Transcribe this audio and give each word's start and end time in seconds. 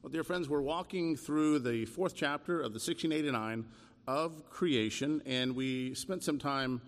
Well, 0.00 0.12
dear 0.12 0.22
friends, 0.22 0.48
we're 0.48 0.60
walking 0.60 1.16
through 1.16 1.58
the 1.58 1.84
fourth 1.84 2.14
chapter 2.14 2.60
of 2.60 2.72
the 2.72 2.78
1689 2.78 3.64
of 4.06 4.48
creation, 4.48 5.20
and 5.26 5.56
we 5.56 5.92
spent 5.94 6.22
some 6.22 6.38
time 6.38 6.80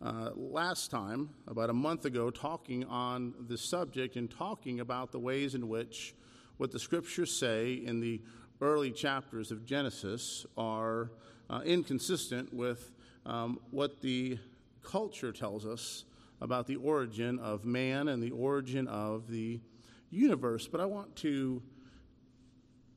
uh, 0.00 0.30
last 0.36 0.88
time, 0.88 1.30
about 1.48 1.70
a 1.70 1.72
month 1.72 2.04
ago, 2.04 2.30
talking 2.30 2.84
on 2.84 3.34
the 3.48 3.58
subject 3.58 4.14
and 4.14 4.30
talking 4.30 4.78
about 4.78 5.10
the 5.10 5.18
ways 5.18 5.56
in 5.56 5.68
which 5.68 6.14
what 6.58 6.70
the 6.70 6.78
scriptures 6.78 7.36
say 7.36 7.72
in 7.72 7.98
the 7.98 8.22
early 8.60 8.92
chapters 8.92 9.50
of 9.50 9.66
Genesis 9.66 10.46
are 10.56 11.10
uh, 11.50 11.62
inconsistent 11.64 12.54
with 12.54 12.92
um, 13.26 13.58
what 13.72 14.00
the 14.02 14.38
culture 14.84 15.32
tells 15.32 15.66
us 15.66 16.04
about 16.40 16.68
the 16.68 16.76
origin 16.76 17.40
of 17.40 17.64
man 17.64 18.06
and 18.06 18.22
the 18.22 18.30
origin 18.30 18.86
of 18.86 19.28
the 19.28 19.60
universe. 20.10 20.68
But 20.68 20.80
I 20.80 20.84
want 20.84 21.16
to 21.16 21.60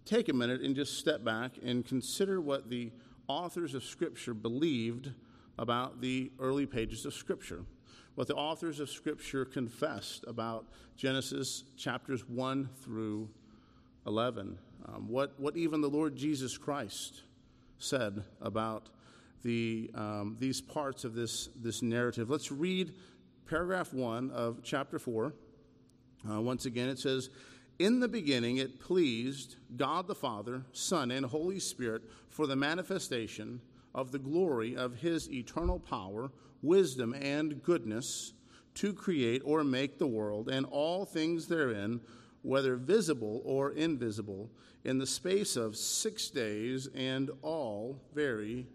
take 0.06 0.29
a 0.29 0.34
minute 0.34 0.61
and 0.61 0.75
just 0.75 0.98
step 0.98 1.24
back 1.24 1.54
and 1.64 1.86
consider 1.86 2.39
what 2.39 2.70
the 2.70 2.92
authors 3.28 3.74
of 3.74 3.84
Scripture 3.84 4.34
believed 4.34 5.12
about 5.57 6.00
the 6.02 6.32
early 6.39 6.66
pages 6.66 7.06
of 7.06 7.14
Scripture, 7.14 7.64
what 8.14 8.28
the 8.28 8.36
authors 8.36 8.79
of 8.79 8.89
Scripture 8.89 9.46
confessed 9.46 10.24
about 10.28 10.68
Genesis 10.96 11.64
chapters 11.76 12.28
1 12.29 12.70
through 12.84 13.29
11, 14.06 14.57
um, 14.88 15.07
what, 15.10 15.39
what 15.39 15.57
even 15.57 15.82
the 15.82 15.89
Lord 15.89 16.15
Jesus 16.15 16.57
Christ 16.57 17.24
said 17.79 18.24
about 18.42 18.90
the, 19.43 19.90
um, 19.96 20.37
these 20.40 20.62
parts 20.62 21.04
of 21.04 21.15
this, 21.15 21.50
this 21.56 21.82
narrative. 21.82 22.29
Let's 22.29 22.51
read 22.51 22.93
paragraph 23.48 23.93
1 23.93 24.32
of 24.32 24.60
chapter 24.64 25.00
4. 25.00 25.34
Uh, 26.29 26.42
once 26.42 26.65
again, 26.65 26.90
it 26.90 27.00
says, 27.00 27.29
In 27.78 28.00
the 28.00 28.07
beginning 28.07 28.57
it 28.57 28.79
pleased 28.79 29.57
God 29.75 30.07
the 30.07 30.15
Father, 30.15 30.64
Son, 30.71 31.11
and 31.11 31.25
Holy 31.25 31.60
Spirit 31.60 32.03
for 32.30 32.48
the 32.48 32.56
manifestation 32.56 33.59
of 33.94 34.12
the 34.12 34.20
glory 34.20 34.78
of 34.78 34.95
his 34.95 35.30
eternal 35.30 35.80
power, 35.80 36.31
wisdom, 36.62 37.14
and 37.14 37.62
goodness 37.64 38.34
to 38.76 38.94
create 38.94 39.42
or 39.44 39.64
make 39.66 39.98
the 39.98 40.08
world 40.08 40.50
and 40.50 40.66
all 40.68 41.06
things 41.06 41.48
therein, 41.48 42.00
whether 42.44 42.78
visible 42.78 43.42
or 43.44 43.72
invisible, 43.72 44.50
in 44.86 44.98
the 44.98 45.08
space 45.08 45.58
of 45.58 45.76
six 45.76 46.30
days, 46.30 46.88
and 46.96 47.30
all 47.42 48.00
very 48.14 48.68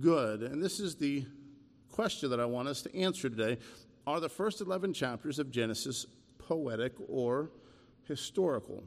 good. 0.00 0.42
And 0.42 0.62
this 0.62 0.80
is 0.80 0.96
the 0.96 1.24
question 1.90 2.28
that 2.28 2.40
I 2.40 2.44
want 2.44 2.68
us 2.68 2.82
to 2.82 2.94
answer 2.94 3.30
today. 3.30 3.56
Are 4.06 4.20
the 4.20 4.28
first 4.28 4.60
11 4.60 4.92
chapters 4.92 5.38
of 5.38 5.50
Genesis 5.50 6.06
poetic 6.38 6.94
or 7.08 7.50
historical? 8.10 8.82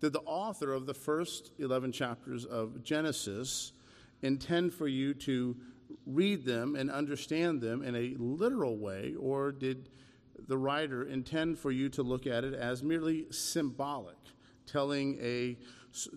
Did 0.00 0.12
the 0.12 0.20
author 0.20 0.72
of 0.72 0.86
the 0.86 0.94
first 0.94 1.52
11 1.58 1.92
chapters 1.92 2.44
of 2.44 2.82
Genesis 2.82 3.72
intend 4.20 4.74
for 4.74 4.88
you 4.88 5.14
to 5.14 5.56
read 6.06 6.44
them 6.44 6.74
and 6.74 6.90
understand 6.90 7.60
them 7.60 7.82
in 7.84 7.94
a 7.94 8.16
literal 8.18 8.76
way, 8.76 9.14
or 9.18 9.52
did 9.52 9.88
the 10.48 10.58
writer 10.58 11.04
intend 11.04 11.56
for 11.56 11.70
you 11.70 11.88
to 11.90 12.02
look 12.02 12.26
at 12.26 12.42
it 12.42 12.52
as 12.52 12.82
merely 12.82 13.26
symbolic, 13.30 14.16
telling 14.66 15.18
a, 15.22 15.56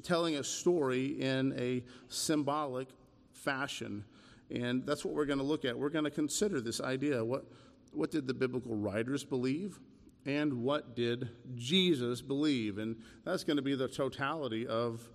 telling 0.01 0.35
a 0.35 0.43
story 0.43 1.21
in 1.21 1.53
a 1.55 1.83
symbolic 2.07 2.87
fashion? 3.33 4.03
And 4.49 4.83
that's 4.83 5.05
what 5.05 5.13
we're 5.13 5.25
going 5.25 5.39
to 5.39 5.45
look 5.45 5.63
at. 5.63 5.77
We're 5.77 5.89
going 5.89 6.05
to 6.05 6.11
consider 6.11 6.59
this 6.59 6.81
idea. 6.81 7.23
What, 7.23 7.45
what 7.91 8.09
did 8.09 8.25
the 8.25 8.33
biblical 8.33 8.75
writers 8.75 9.23
believe? 9.23 9.79
And 10.25 10.63
what 10.63 10.95
did 10.95 11.29
Jesus 11.55 12.21
believe? 12.21 12.77
And 12.77 12.97
that's 13.23 13.43
going 13.43 13.57
to 13.57 13.63
be 13.63 13.75
the 13.75 13.87
totality 13.87 14.65
of 14.65 15.07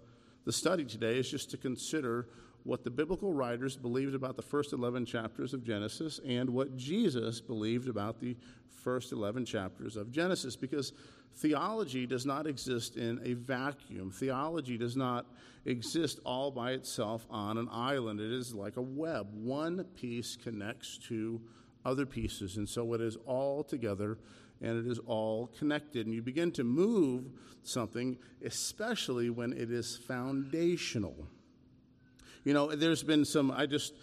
the 0.44 0.52
study 0.52 0.84
today, 0.84 1.18
is 1.18 1.30
just 1.30 1.50
to 1.50 1.56
consider 1.56 2.28
what 2.62 2.84
the 2.84 2.90
biblical 2.90 3.32
writers 3.32 3.76
believed 3.76 4.14
about 4.14 4.36
the 4.36 4.42
first 4.42 4.72
11 4.72 5.06
chapters 5.06 5.54
of 5.54 5.64
Genesis 5.64 6.20
and 6.26 6.50
what 6.50 6.76
Jesus 6.76 7.40
believed 7.40 7.88
about 7.88 8.20
the 8.20 8.36
first 8.82 9.12
11 9.12 9.44
chapters 9.44 9.96
of 9.96 10.10
Genesis. 10.10 10.56
Because 10.56 10.92
theology 11.36 12.06
does 12.06 12.26
not 12.26 12.46
exist 12.46 12.96
in 12.96 13.20
a 13.24 13.34
vacuum, 13.34 14.10
theology 14.10 14.78
does 14.78 14.96
not 14.96 15.26
exist 15.64 16.20
all 16.24 16.50
by 16.50 16.72
itself 16.72 17.26
on 17.30 17.58
an 17.58 17.68
island. 17.70 18.20
It 18.20 18.32
is 18.32 18.54
like 18.54 18.76
a 18.76 18.82
web, 18.82 19.28
one 19.34 19.84
piece 19.94 20.36
connects 20.36 20.98
to 21.08 21.40
other 21.84 22.06
pieces. 22.06 22.56
And 22.56 22.68
so 22.68 22.92
it 22.94 23.00
is 23.00 23.16
all 23.26 23.62
together 23.62 24.18
and 24.60 24.78
it 24.78 24.90
is 24.90 24.98
all 25.06 25.48
connected. 25.58 26.06
And 26.06 26.14
you 26.14 26.22
begin 26.22 26.52
to 26.52 26.64
move 26.64 27.30
something, 27.62 28.18
especially 28.44 29.30
when 29.30 29.52
it 29.52 29.70
is 29.70 29.96
foundational. 29.96 31.26
You 32.44 32.54
know, 32.54 32.74
there's 32.74 33.02
been 33.02 33.24
some, 33.24 33.50
I 33.50 33.66
just 33.66 33.94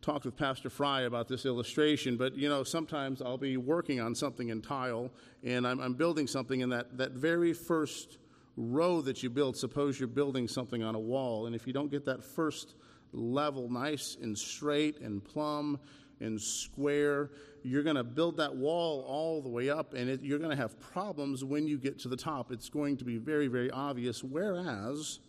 talked 0.00 0.24
with 0.24 0.36
Pastor 0.36 0.70
Fry 0.70 1.02
about 1.02 1.28
this 1.28 1.44
illustration, 1.44 2.16
but 2.16 2.36
you 2.36 2.48
know, 2.48 2.62
sometimes 2.62 3.20
I'll 3.20 3.36
be 3.36 3.56
working 3.56 4.00
on 4.00 4.14
something 4.14 4.48
in 4.48 4.62
tile 4.62 5.10
and 5.44 5.66
I'm, 5.66 5.80
I'm 5.80 5.94
building 5.94 6.26
something, 6.26 6.60
in 6.60 6.70
that, 6.70 6.96
that 6.96 7.12
very 7.12 7.52
first 7.52 8.18
row 8.56 9.00
that 9.02 9.22
you 9.22 9.30
build, 9.30 9.56
suppose 9.56 9.98
you're 9.98 10.08
building 10.08 10.46
something 10.46 10.82
on 10.82 10.94
a 10.94 10.98
wall, 10.98 11.46
and 11.46 11.54
if 11.54 11.66
you 11.66 11.72
don't 11.72 11.90
get 11.90 12.04
that 12.04 12.22
first 12.22 12.74
level 13.12 13.68
nice 13.68 14.16
and 14.22 14.36
straight 14.36 15.00
and 15.00 15.24
plumb 15.24 15.78
and 16.20 16.40
square, 16.40 17.30
you're 17.62 17.82
going 17.82 17.96
to 17.96 18.04
build 18.04 18.36
that 18.38 18.54
wall 18.54 19.04
all 19.06 19.42
the 19.42 19.48
way 19.48 19.70
up, 19.70 19.94
and 19.94 20.08
it, 20.08 20.22
you're 20.22 20.38
going 20.38 20.50
to 20.50 20.56
have 20.56 20.78
problems 20.80 21.44
when 21.44 21.66
you 21.66 21.78
get 21.78 21.98
to 22.00 22.08
the 22.08 22.16
top. 22.16 22.52
It's 22.52 22.68
going 22.68 22.96
to 22.98 23.04
be 23.04 23.16
very, 23.16 23.48
very 23.48 23.70
obvious. 23.70 24.22
Whereas, 24.22 25.20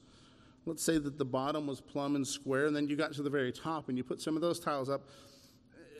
let's 0.66 0.84
say 0.84 0.98
that 0.98 1.18
the 1.18 1.26
bottom 1.26 1.68
was 1.68 1.82
plumb 1.82 2.16
and 2.16 2.26
square, 2.26 2.68
and 2.68 2.76
then 2.76 2.88
you 2.88 2.96
got 2.96 3.14
to 3.14 3.24
the 3.24 3.30
very 3.30 3.52
top 3.52 3.90
and 3.90 3.98
you 3.98 4.04
put 4.04 4.22
some 4.22 4.36
of 4.36 4.42
those 4.42 4.60
tiles 4.60 4.90
up. 4.90 5.02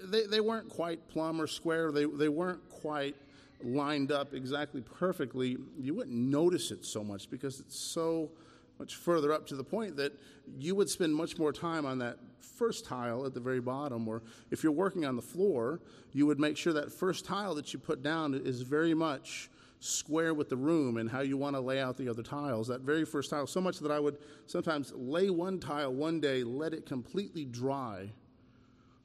They, 0.04 0.26
they 0.26 0.40
weren't 0.40 0.70
quite 0.70 1.08
plumb 1.10 1.40
or 1.40 1.48
square, 1.48 1.92
they, 1.92 2.06
they 2.06 2.30
weren't 2.30 2.68
quite 2.70 3.16
lined 3.64 4.12
up 4.12 4.34
exactly 4.34 4.82
perfectly. 4.82 5.58
You 5.80 5.94
wouldn't 5.94 6.16
notice 6.16 6.72
it 6.72 6.86
so 6.86 7.04
much 7.04 7.30
because 7.30 7.60
it's 7.60 7.78
so 7.78 8.32
much 8.82 8.96
further 8.96 9.32
up 9.32 9.46
to 9.46 9.56
the 9.56 9.64
point 9.64 9.96
that 9.96 10.12
you 10.58 10.74
would 10.74 10.90
spend 10.90 11.14
much 11.14 11.38
more 11.38 11.54
time 11.54 11.86
on 11.86 12.00
that 12.00 12.18
first 12.40 12.84
tile 12.84 13.28
at 13.28 13.34
the 13.36 13.40
very 13.40 13.62
bottom. 13.62 14.08
Or 14.08 14.24
if 14.50 14.64
you're 14.64 14.72
working 14.72 15.06
on 15.06 15.16
the 15.16 15.22
floor, 15.22 15.80
you 16.14 16.26
would 16.26 16.40
make 16.40 16.58
sure 16.58 16.74
that 16.74 16.92
first 16.92 17.24
tile 17.24 17.54
that 17.56 17.74
you 17.74 17.78
put 17.78 18.02
down 18.02 18.34
is 18.34 18.64
very 18.64 18.96
much 18.96 19.52
square 19.80 20.34
with 20.34 20.50
the 20.50 20.58
room 20.58 20.98
and 20.98 21.12
how 21.12 21.22
you 21.22 21.38
want 21.38 21.56
to 21.56 21.60
lay 21.60 21.80
out 21.80 21.96
the 21.96 22.10
other 22.10 22.24
tiles. 22.24 22.68
That 22.70 22.82
very 22.82 23.06
first 23.06 23.30
tile, 23.30 23.46
so 23.46 23.62
much 23.62 23.78
that 23.82 23.92
I 23.92 24.00
would 24.00 24.18
sometimes 24.48 24.92
lay 24.96 25.30
one 25.30 25.60
tile 25.60 25.94
one 25.94 26.20
day, 26.20 26.44
let 26.44 26.74
it 26.74 26.88
completely 26.88 27.46
dry, 27.46 28.10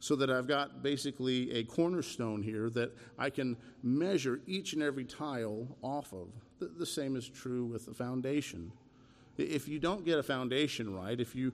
so 0.01 0.17
that 0.17 0.31
I've 0.31 0.49
got 0.49 0.83
basically 0.83 1.53
a 1.53 1.65
cornerstone 1.65 2.43
here 2.43 2.71
that 2.71 2.97
I 3.19 3.29
can 3.29 3.59
measure 3.83 4.41
each 4.47 4.73
and 4.73 4.83
every 4.83 5.05
tile 5.05 5.67
off 5.83 6.15
of. 6.15 6.29
The, 6.61 6.67
the 6.67 6.87
same 6.87 7.15
is 7.15 7.29
true 7.29 7.67
with 7.67 7.85
the 7.85 7.93
foundation. 7.93 8.73
If 9.37 9.69
you 9.69 9.79
don't 9.79 10.05
get 10.05 10.19
a 10.19 10.23
foundation 10.23 10.95
right, 10.95 11.21
if 11.21 11.35
you 11.35 11.53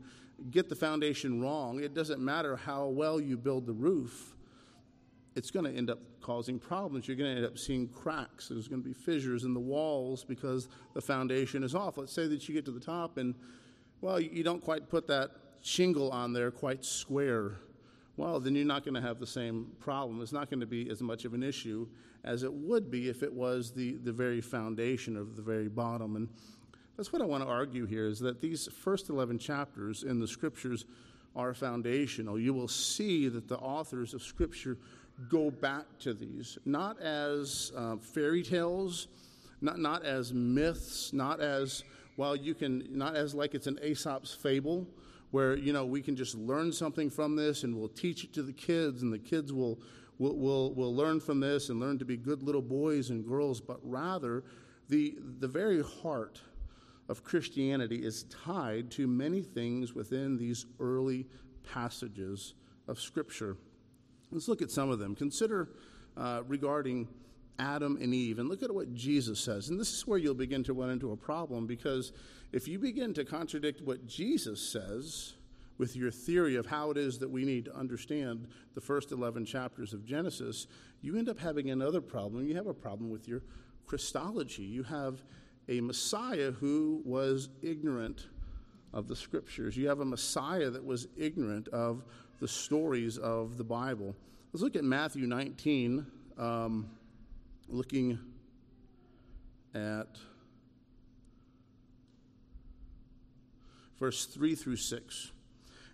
get 0.51 0.69
the 0.69 0.77
foundation 0.77 1.41
wrong, 1.41 1.83
it 1.83 1.95
doesn't 1.95 2.21
matter 2.21 2.57
how 2.57 2.87
well 2.87 3.21
you 3.21 3.37
build 3.37 3.67
the 3.67 3.73
roof 3.73 4.35
it's 5.35 5.51
going 5.51 5.65
to 5.65 5.77
end 5.77 5.91
up 5.91 5.99
causing 6.21 6.59
problems. 6.59 7.09
You're 7.09 7.17
going 7.17 7.31
to 7.31 7.37
end 7.37 7.47
up 7.47 7.59
seeing 7.59 7.89
cracks. 7.89 8.49
There's 8.49 8.69
going 8.69 8.83
to 8.83 8.89
be 8.89 8.95
fissures 8.95 9.45
in 9.45 9.55
the 9.55 9.61
walls 9.61 10.25
because 10.25 10.69
the 10.95 11.01
foundation 11.01 11.63
is 11.63 11.75
off. 11.75 11.97
Let's 11.97 12.13
say 12.13 12.27
that 12.27 12.49
you 12.49 12.55
get 12.55 12.65
to 12.67 12.71
the 12.71 12.81
top 12.81 13.17
and, 13.17 13.35
well, 14.01 14.21
you 14.21 14.43
don't 14.43 14.63
quite 14.63 14.89
put 14.89 15.07
that 15.09 15.31
shingle 15.63 16.11
on 16.11 16.33
there 16.33 16.51
quite 16.51 16.85
square. 16.85 17.57
Well, 18.17 18.41
then 18.41 18.55
you're 18.55 18.67
not 18.67 18.85
going 18.85 18.95
to 18.95 19.01
have 19.01 19.19
the 19.19 19.27
same 19.27 19.73
problem. 19.81 20.21
It's 20.21 20.33
not 20.33 20.51
going 20.51 20.61
to 20.61 20.67
be 20.67 20.91
as 20.91 21.01
much 21.01 21.25
of 21.25 21.35
an 21.35 21.43
issue 21.43 21.89
as 22.25 22.43
it 22.43 22.53
would 22.53 22.91
be 22.91 23.09
if 23.09 23.23
it 23.23 23.33
was 23.33 23.73
the, 23.73 23.97
the 23.97 24.13
very 24.13 24.41
foundation 24.41 25.17
of 25.17 25.35
the 25.35 25.43
very 25.43 25.69
bottom. 25.69 26.17
And 26.17 26.29
that's 26.97 27.13
what 27.13 27.23
I 27.23 27.25
want 27.25 27.43
to 27.43 27.49
argue 27.49 27.87
here 27.87 28.07
is 28.07 28.19
that 28.21 28.41
these 28.41 28.69
first 28.69 29.09
11 29.09 29.39
chapters 29.39 30.03
in 30.03 30.21
the 30.21 30.29
scriptures 30.29 30.85
are 31.35 31.55
foundational. 31.55 32.39
You 32.39 32.53
will 32.53 32.69
see 32.69 33.29
that 33.29 33.49
the 33.49 33.57
authors 33.59 34.13
of 34.13 34.23
scripture 34.23 34.77
go 35.29 35.51
back 35.51 35.85
to 36.01 36.15
these, 36.15 36.59
not 36.65 37.01
as 37.01 37.73
uh, 37.77 37.97
fairy 37.97 38.43
tales, 38.43 39.09
not, 39.61 39.79
not 39.79 40.05
as 40.05 40.33
myths, 40.33 41.13
not 41.13 41.41
as, 41.41 41.85
well, 42.17 42.37
you 42.37 42.55
can, 42.55 42.87
not 42.91 43.17
as 43.17 43.35
like 43.35 43.55
it's 43.55 43.67
an 43.67 43.79
Aesop's 43.83 44.35
fable, 44.35 44.87
where, 45.31 45.57
you 45.57 45.73
know, 45.73 45.87
we 45.87 46.03
can 46.03 46.15
just 46.15 46.35
learn 46.35 46.73
something 46.73 47.09
from 47.09 47.37
this 47.37 47.65
and 47.65 47.75
we'll 47.75 47.89
teach 47.89 48.25
it 48.25 48.35
to 48.35 48.43
the 48.43 48.53
kids 48.53 49.03
and 49.03 49.11
the 49.13 49.19
kids 49.19 49.53
will, 49.53 49.79
will, 50.19 50.37
will, 50.37 50.75
will 50.75 50.95
learn 50.95 51.21
from 51.21 51.41
this 51.41 51.71
and 51.71 51.81
learn 51.81 51.99
to 51.99 52.05
be 52.05 52.19
good 52.19 52.43
little 52.43 52.61
boys 52.61 53.09
and 53.09 53.27
girls, 53.27 53.61
but 53.61 53.79
rather 53.83 54.45
the, 54.91 55.17
the 55.39 55.49
very 55.49 55.83
heart 55.83 56.41
of 57.09 57.25
Christianity 57.25 58.05
is 58.05 58.25
tied 58.25 58.91
to 58.93 59.07
many 59.07 59.43
things 59.43 59.95
within 59.95 60.37
these 60.37 60.67
early 60.81 61.27
passages 61.73 62.55
of 62.89 63.01
Scripture. 63.01 63.57
Let's 64.31 64.49
look 64.49 64.63
at 64.63 64.71
some 64.71 64.91
of 64.91 64.99
them. 64.99 65.15
Consider 65.15 65.69
uh, 66.17 66.43
regarding 66.47 67.09
Adam 67.59 67.99
and 68.01 68.15
Eve. 68.15 68.39
And 68.39 68.49
look 68.49 68.63
at 68.63 68.75
what 68.75 68.95
Jesus 68.95 69.41
says. 69.41 69.69
And 69.69 69.79
this 69.79 69.93
is 69.93 70.07
where 70.07 70.19
you'll 70.19 70.35
begin 70.35 70.65
to 70.65 70.73
run 70.73 70.91
into 70.91 71.13
a 71.13 71.17
problem 71.17 71.67
because 71.67 72.13
if 72.53 72.67
you 72.67 72.79
begin 72.79 73.15
to 73.15 73.25
contradict 73.25 73.81
what 73.83 74.07
Jesus 74.07 74.61
says 74.61 75.35
with 75.79 75.97
your 75.97 76.11
theory 76.11 76.57
of 76.57 76.67
how 76.67 76.91
it 76.91 76.97
is 76.97 77.19
that 77.19 77.31
we 77.31 77.45
need 77.45 77.65
to 77.65 77.77
understand 77.77 78.47
the 78.75 78.81
first 78.81 79.11
11 79.11 79.45
chapters 79.47 79.93
of 79.93 80.05
Genesis, 80.05 80.67
you 81.01 81.17
end 81.17 81.29
up 81.29 81.39
having 81.39 81.71
another 81.71 82.01
problem. 82.01 82.47
You 82.47 82.57
have 82.57 82.67
a 82.67 82.75
problem 82.75 83.11
with 83.11 83.27
your 83.27 83.43
Christology. 83.87 84.63
You 84.63 84.83
have 84.85 85.23
a 85.69 85.81
Messiah 85.81 86.53
who 86.53 87.03
was 87.05 87.49
ignorant 87.63 88.27
of 88.93 89.09
the 89.09 89.17
scriptures. 89.17 89.77
You 89.77 89.89
have 89.89 90.01
a 90.01 90.05
Messiah 90.05 90.71
that 90.71 90.85
was 90.85 91.09
ignorant 91.17 91.69
of 91.69 92.05
the 92.41 92.49
stories 92.49 93.19
of 93.19 93.57
the 93.57 93.65
Bible. 93.65 94.15
Let's 94.53 94.63
look 94.63 94.77
at 94.77 94.85
Matthew 94.85 95.27
19, 95.27 96.07
um, 96.37 96.91
looking 97.69 98.19
at 99.75 100.19
verse 103.99 104.27
3 104.27 104.55
through 104.55 104.77
6. 104.77 105.33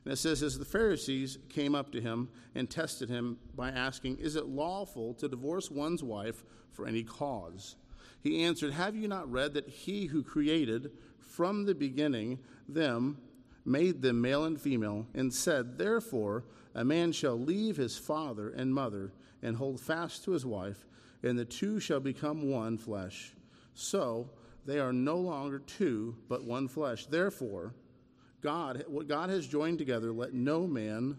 And 0.04 0.12
it 0.12 0.16
says, 0.16 0.42
As 0.42 0.58
the 0.58 0.64
Pharisees 0.64 1.38
came 1.50 1.74
up 1.74 1.92
to 1.92 2.00
him 2.00 2.30
and 2.54 2.68
tested 2.68 3.08
him 3.08 3.38
by 3.54 3.68
asking, 3.68 4.18
Is 4.18 4.36
it 4.36 4.46
lawful 4.46 5.14
to 5.14 5.28
divorce 5.28 5.70
one's 5.70 6.02
wife 6.02 6.42
for 6.72 6.86
any 6.86 7.02
cause? 7.02 7.76
He 8.20 8.42
answered, 8.44 8.72
Have 8.72 8.96
you 8.96 9.08
not 9.08 9.30
read 9.30 9.54
that 9.54 9.68
he 9.68 10.06
who 10.06 10.22
created 10.22 10.90
from 11.18 11.64
the 11.64 11.74
beginning 11.74 12.38
them 12.68 13.18
made 13.64 14.02
them 14.02 14.20
male 14.20 14.44
and 14.44 14.60
female, 14.60 15.06
and 15.14 15.32
said, 15.32 15.78
Therefore, 15.78 16.44
a 16.74 16.84
man 16.84 17.12
shall 17.12 17.38
leave 17.38 17.76
his 17.76 17.98
father 17.98 18.50
and 18.50 18.74
mother 18.74 19.12
and 19.42 19.56
hold 19.56 19.80
fast 19.80 20.24
to 20.24 20.32
his 20.32 20.44
wife, 20.46 20.86
and 21.22 21.38
the 21.38 21.44
two 21.44 21.78
shall 21.78 22.00
become 22.00 22.50
one 22.50 22.78
flesh. 22.78 23.34
So 23.74 24.30
they 24.64 24.80
are 24.80 24.92
no 24.92 25.16
longer 25.18 25.60
two, 25.60 26.16
but 26.28 26.44
one 26.44 26.68
flesh. 26.68 27.06
Therefore, 27.06 27.74
God, 28.40 28.84
what 28.88 29.08
God 29.08 29.30
has 29.30 29.46
joined 29.46 29.78
together, 29.78 30.12
let 30.12 30.32
no 30.34 30.66
man 30.66 31.18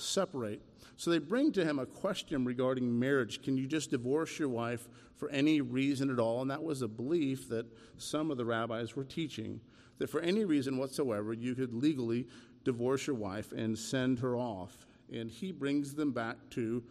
separate. 0.00 0.62
So 0.96 1.10
they 1.10 1.18
bring 1.18 1.52
to 1.52 1.64
him 1.64 1.78
a 1.78 1.86
question 1.86 2.44
regarding 2.44 2.98
marriage. 2.98 3.42
Can 3.42 3.56
you 3.56 3.66
just 3.66 3.90
divorce 3.90 4.38
your 4.38 4.48
wife 4.48 4.88
for 5.16 5.30
any 5.30 5.60
reason 5.60 6.10
at 6.10 6.18
all? 6.18 6.42
And 6.42 6.50
that 6.50 6.62
was 6.62 6.82
a 6.82 6.88
belief 6.88 7.48
that 7.48 7.66
some 7.96 8.30
of 8.30 8.36
the 8.36 8.44
rabbis 8.44 8.96
were 8.96 9.04
teaching 9.04 9.60
that 10.00 10.10
for 10.10 10.20
any 10.20 10.44
reason 10.44 10.78
whatsoever, 10.78 11.32
you 11.32 11.54
could 11.54 11.74
legally 11.74 12.26
divorce 12.64 13.06
your 13.06 13.16
wife 13.16 13.52
and 13.52 13.78
send 13.78 14.18
her 14.18 14.34
off. 14.34 14.86
And 15.12 15.30
he 15.30 15.52
brings 15.52 15.94
them 15.94 16.12
back 16.12 16.36
to 16.50 16.82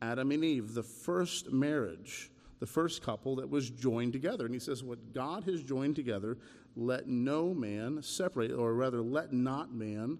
Adam 0.00 0.32
and 0.32 0.44
Eve, 0.44 0.74
the 0.74 0.82
first 0.82 1.52
marriage, 1.52 2.30
the 2.58 2.66
first 2.66 3.02
couple 3.02 3.36
that 3.36 3.48
was 3.48 3.70
joined 3.70 4.12
together. 4.12 4.46
And 4.46 4.54
he 4.54 4.60
says, 4.60 4.82
What 4.82 5.12
God 5.12 5.44
has 5.44 5.62
joined 5.62 5.94
together, 5.94 6.38
let 6.74 7.06
no 7.06 7.52
man 7.52 8.02
separate, 8.02 8.52
or 8.52 8.74
rather, 8.74 9.02
let 9.02 9.32
not 9.32 9.72
man 9.72 10.18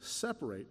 separate. 0.00 0.66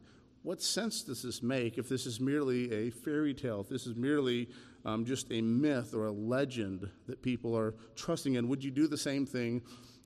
What 0.46 0.62
sense 0.62 1.02
does 1.02 1.24
this 1.24 1.42
make 1.42 1.80
if 1.80 1.90
this 1.90 2.06
is 2.06 2.22
merely 2.22 2.72
a 2.72 2.92
fairy 2.92 3.34
tale, 3.34 3.62
if 3.62 3.68
this 3.68 3.88
is 3.88 3.96
merely 3.96 4.48
um, 4.86 5.04
just 5.04 5.32
a 5.32 5.42
myth 5.42 5.96
or 5.96 6.06
a 6.06 6.12
legend 6.12 6.88
that 7.08 7.24
people 7.24 7.58
are 7.58 7.74
trusting 7.96 8.36
in? 8.36 8.48
Would 8.48 8.64
you 8.64 8.70
do 8.70 8.88
the 8.88 8.96
same 8.96 9.26
thing 9.26 9.64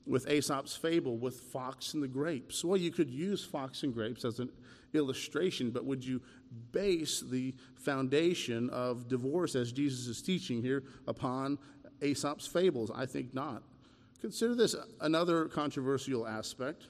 with 0.08 0.30
Aesop's 0.30 0.78
fable 0.78 1.18
with 1.18 1.42
Fox 1.42 1.94
and 1.94 2.02
the 2.02 2.08
Grapes? 2.08 2.64
Well, 2.64 2.78
you 2.78 2.90
could 2.90 3.10
use 3.10 3.44
Fox 3.44 3.84
and 3.84 3.94
Grapes 3.94 4.24
as 4.24 4.40
an 4.40 4.50
illustration, 4.94 5.72
but 5.72 5.84
would 5.84 6.06
you 6.06 6.22
base 6.72 7.20
the 7.20 7.54
foundation 7.76 8.70
of 8.70 9.10
divorce, 9.10 9.56
as 9.56 9.74
Jesus 9.74 10.08
is 10.08 10.22
teaching 10.22 10.62
here, 10.62 10.86
upon 11.06 11.60
Aesop's 12.02 12.48
fables? 12.48 12.90
I 12.96 13.06
think 13.06 13.34
not. 13.34 13.62
Consider 14.22 14.56
this 14.56 14.74
another 15.02 15.50
controversial 15.50 16.26
aspect 16.26 16.88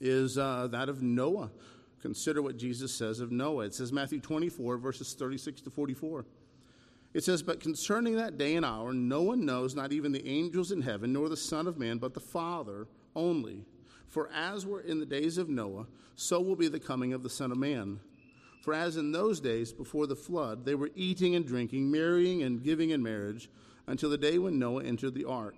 is 0.00 0.36
uh, 0.36 0.66
that 0.72 0.88
of 0.88 1.00
Noah. 1.00 1.52
Consider 2.06 2.40
what 2.40 2.56
Jesus 2.56 2.94
says 2.94 3.18
of 3.18 3.32
Noah. 3.32 3.64
It 3.64 3.74
says 3.74 3.90
Matthew 3.92 4.20
24, 4.20 4.76
verses 4.76 5.12
36 5.14 5.62
to 5.62 5.70
44. 5.70 6.24
It 7.14 7.24
says, 7.24 7.42
But 7.42 7.58
concerning 7.58 8.14
that 8.14 8.38
day 8.38 8.54
and 8.54 8.64
hour, 8.64 8.92
no 8.92 9.22
one 9.22 9.44
knows, 9.44 9.74
not 9.74 9.92
even 9.92 10.12
the 10.12 10.24
angels 10.24 10.70
in 10.70 10.82
heaven, 10.82 11.12
nor 11.12 11.28
the 11.28 11.36
Son 11.36 11.66
of 11.66 11.78
Man, 11.78 11.98
but 11.98 12.14
the 12.14 12.20
Father 12.20 12.86
only. 13.16 13.64
For 14.06 14.30
as 14.32 14.64
were 14.64 14.82
in 14.82 15.00
the 15.00 15.04
days 15.04 15.36
of 15.36 15.48
Noah, 15.48 15.88
so 16.14 16.40
will 16.40 16.54
be 16.54 16.68
the 16.68 16.78
coming 16.78 17.12
of 17.12 17.24
the 17.24 17.28
Son 17.28 17.50
of 17.50 17.58
Man. 17.58 17.98
For 18.62 18.72
as 18.72 18.96
in 18.96 19.10
those 19.10 19.40
days 19.40 19.72
before 19.72 20.06
the 20.06 20.14
flood, 20.14 20.64
they 20.64 20.76
were 20.76 20.90
eating 20.94 21.34
and 21.34 21.44
drinking, 21.44 21.90
marrying 21.90 22.44
and 22.44 22.62
giving 22.62 22.90
in 22.90 23.02
marriage, 23.02 23.50
until 23.88 24.10
the 24.10 24.16
day 24.16 24.38
when 24.38 24.60
Noah 24.60 24.84
entered 24.84 25.14
the 25.14 25.24
ark 25.24 25.56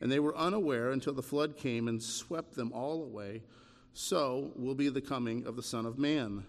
and 0.00 0.10
they 0.10 0.20
were 0.20 0.36
unaware 0.36 0.92
until 0.92 1.12
the 1.12 1.22
flood 1.22 1.56
came 1.56 1.88
and 1.88 2.02
swept 2.02 2.54
them 2.54 2.72
all 2.72 3.02
away. 3.02 3.42
So 3.92 4.52
will 4.56 4.74
be 4.74 4.88
the 4.88 5.00
coming 5.00 5.46
of 5.46 5.56
the 5.56 5.62
Son 5.62 5.86
of 5.86 5.98
Man. 5.98 6.44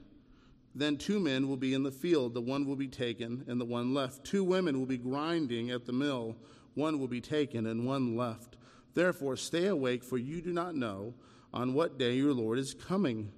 Then 0.73 0.97
two 0.97 1.19
men 1.19 1.49
will 1.49 1.57
be 1.57 1.73
in 1.73 1.83
the 1.83 1.91
field, 1.91 2.33
the 2.33 2.41
one 2.41 2.65
will 2.65 2.75
be 2.75 2.87
taken, 2.87 3.43
and 3.47 3.59
the 3.59 3.65
one 3.65 3.93
left. 3.93 4.23
Two 4.23 4.43
women 4.43 4.79
will 4.79 4.85
be 4.85 4.97
grinding 4.97 5.69
at 5.69 5.85
the 5.85 5.91
mill, 5.91 6.37
one 6.75 6.97
will 6.99 7.09
be 7.09 7.19
taken, 7.19 7.67
and 7.67 7.85
one 7.85 8.15
left. 8.15 8.55
Therefore, 8.93 9.35
stay 9.35 9.67
awake, 9.67 10.03
for 10.03 10.17
you 10.17 10.41
do 10.41 10.53
not 10.53 10.75
know 10.75 11.13
on 11.53 11.73
what 11.73 11.97
day 11.97 12.15
your 12.15 12.33
Lord 12.33 12.57
is 12.57 12.73
coming. 12.73 13.31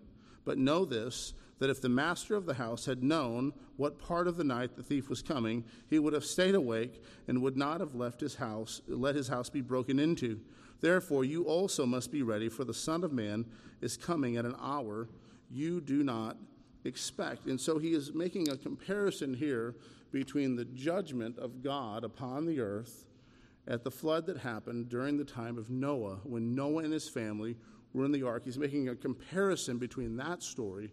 But 0.46 0.58
know 0.58 0.86
this 0.86 1.34
that 1.60 1.70
if 1.70 1.82
the 1.82 1.90
master 1.90 2.36
of 2.36 2.46
the 2.46 2.56
house 2.56 2.86
had 2.86 3.04
known 3.04 3.54
what 3.78 3.98
part 3.98 4.28
of 4.28 4.36
the 4.36 4.44
night 4.44 4.76
the 4.76 4.84
thief 4.84 5.10
was 5.10 5.22
coming, 5.22 5.64
he 5.90 5.98
would 5.98 6.12
have 6.12 6.26
stayed 6.26 6.56
awake 6.56 7.02
and 7.28 7.42
would 7.42 7.56
not 7.56 7.80
have 7.80 7.96
left 7.96 8.20
his 8.20 8.36
house, 8.36 8.82
let 8.88 9.16
his 9.16 9.30
house 9.30 9.50
be 9.50 9.62
broken 9.62 9.98
into. 9.98 10.42
Therefore, 10.84 11.24
you 11.24 11.46
also 11.46 11.86
must 11.86 12.12
be 12.12 12.24
ready, 12.24 12.50
for 12.50 12.66
the 12.66 12.74
Son 12.74 13.06
of 13.06 13.14
Man 13.14 13.46
is 13.80 13.96
coming 13.96 14.36
at 14.36 14.44
an 14.44 14.58
hour 14.62 15.08
you 15.50 15.80
do 15.80 16.04
not 16.04 16.36
expect. 16.84 17.46
And 17.46 17.60
so 17.60 17.80
he 17.80 17.94
is 17.94 18.14
making 18.14 18.50
a 18.50 18.58
comparison 18.58 19.34
here 19.34 19.76
between 20.12 20.58
the 20.58 20.66
judgment 20.66 21.40
of 21.40 21.64
God 21.64 22.04
upon 22.04 22.46
the 22.46 22.60
earth 22.60 23.06
at 23.66 23.86
the 23.86 23.92
flood 23.92 24.26
that 24.26 24.36
happened 24.36 24.90
during 24.90 25.16
the 25.16 25.24
time 25.24 25.58
of 25.58 25.70
Noah, 25.70 26.20
when 26.26 26.54
Noah 26.54 26.84
and 26.84 26.92
his 26.92 27.08
family 27.08 27.56
were 27.94 28.04
in 28.04 28.12
the 28.12 28.24
ark. 28.24 28.44
He's 28.44 28.58
making 28.58 28.90
a 28.90 28.96
comparison 28.96 29.78
between 29.78 30.18
that 30.18 30.44
story 30.44 30.92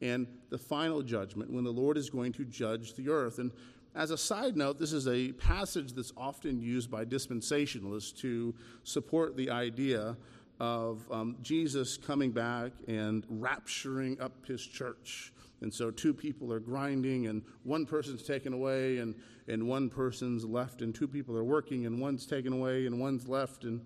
and 0.00 0.26
the 0.50 0.58
final 0.58 1.00
judgment 1.00 1.52
when 1.52 1.62
the 1.62 1.70
Lord 1.70 1.96
is 1.96 2.10
going 2.10 2.32
to 2.32 2.44
judge 2.44 2.94
the 2.94 3.08
earth. 3.08 3.38
And 3.38 3.52
as 3.94 4.10
a 4.10 4.18
side 4.18 4.56
note, 4.56 4.78
this 4.78 4.92
is 4.92 5.08
a 5.08 5.32
passage 5.32 5.92
that's 5.92 6.12
often 6.16 6.60
used 6.60 6.90
by 6.90 7.04
dispensationalists 7.04 8.16
to 8.18 8.54
support 8.84 9.36
the 9.36 9.50
idea 9.50 10.16
of 10.60 11.10
um, 11.10 11.36
Jesus 11.42 11.96
coming 11.96 12.30
back 12.30 12.72
and 12.86 13.26
rapturing 13.28 14.20
up 14.20 14.46
his 14.46 14.64
church. 14.64 15.32
And 15.60 15.72
so 15.72 15.90
two 15.90 16.14
people 16.14 16.52
are 16.52 16.60
grinding, 16.60 17.26
and 17.26 17.42
one 17.64 17.86
person's 17.86 18.22
taken 18.22 18.52
away, 18.52 18.98
and, 18.98 19.14
and 19.48 19.66
one 19.66 19.88
person's 19.88 20.44
left, 20.44 20.82
and 20.82 20.94
two 20.94 21.08
people 21.08 21.36
are 21.36 21.44
working, 21.44 21.86
and 21.86 22.00
one's 22.00 22.26
taken 22.26 22.52
away, 22.52 22.86
and 22.86 23.00
one's 23.00 23.26
left. 23.26 23.64
And 23.64 23.80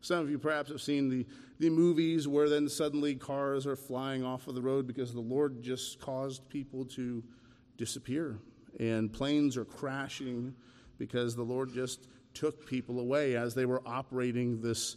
some 0.00 0.18
of 0.18 0.28
you 0.28 0.38
perhaps 0.38 0.70
have 0.70 0.82
seen 0.82 1.08
the, 1.08 1.26
the 1.60 1.70
movies 1.70 2.26
where 2.26 2.48
then 2.48 2.68
suddenly 2.68 3.14
cars 3.14 3.66
are 3.66 3.76
flying 3.76 4.24
off 4.24 4.48
of 4.48 4.54
the 4.54 4.62
road 4.62 4.86
because 4.86 5.12
the 5.12 5.20
Lord 5.20 5.62
just 5.62 6.00
caused 6.00 6.48
people 6.48 6.84
to 6.86 7.22
disappear. 7.76 8.38
And 8.80 9.12
planes 9.12 9.56
are 9.56 9.64
crashing 9.64 10.54
because 10.98 11.34
the 11.34 11.42
Lord 11.42 11.72
just 11.72 12.08
took 12.32 12.66
people 12.66 13.00
away 13.00 13.36
as 13.36 13.54
they 13.54 13.66
were 13.66 13.82
operating 13.86 14.60
this 14.60 14.96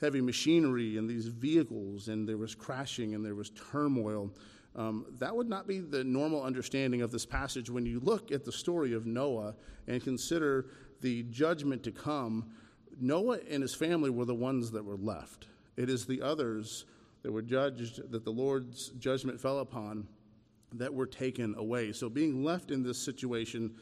heavy 0.00 0.20
machinery 0.20 0.96
and 0.96 1.08
these 1.08 1.26
vehicles, 1.26 2.08
and 2.08 2.28
there 2.28 2.36
was 2.36 2.54
crashing 2.54 3.14
and 3.14 3.24
there 3.24 3.34
was 3.34 3.50
turmoil. 3.50 4.30
Um, 4.76 5.06
that 5.18 5.34
would 5.34 5.48
not 5.48 5.66
be 5.66 5.80
the 5.80 6.04
normal 6.04 6.42
understanding 6.42 7.02
of 7.02 7.10
this 7.10 7.26
passage 7.26 7.68
when 7.68 7.84
you 7.84 8.00
look 8.00 8.30
at 8.30 8.44
the 8.44 8.52
story 8.52 8.92
of 8.92 9.06
Noah 9.06 9.54
and 9.88 10.02
consider 10.02 10.66
the 11.00 11.24
judgment 11.24 11.82
to 11.84 11.90
come 11.90 12.52
Noah 13.00 13.38
and 13.48 13.62
his 13.62 13.74
family 13.74 14.10
were 14.10 14.24
the 14.24 14.34
ones 14.34 14.70
that 14.72 14.84
were 14.84 14.96
left. 14.96 15.46
It 15.76 15.88
is 15.88 16.06
the 16.06 16.22
others 16.22 16.84
that 17.22 17.32
were 17.32 17.42
judged, 17.42 18.10
that 18.10 18.24
the 18.24 18.32
Lord's 18.32 18.88
judgment 18.90 19.40
fell 19.40 19.60
upon, 19.60 20.06
that 20.72 20.92
were 20.92 21.06
taken 21.06 21.54
away. 21.56 21.92
So 21.92 22.08
being 22.08 22.44
left 22.44 22.70
in 22.70 22.82
this 22.82 22.98
situation 22.98 23.74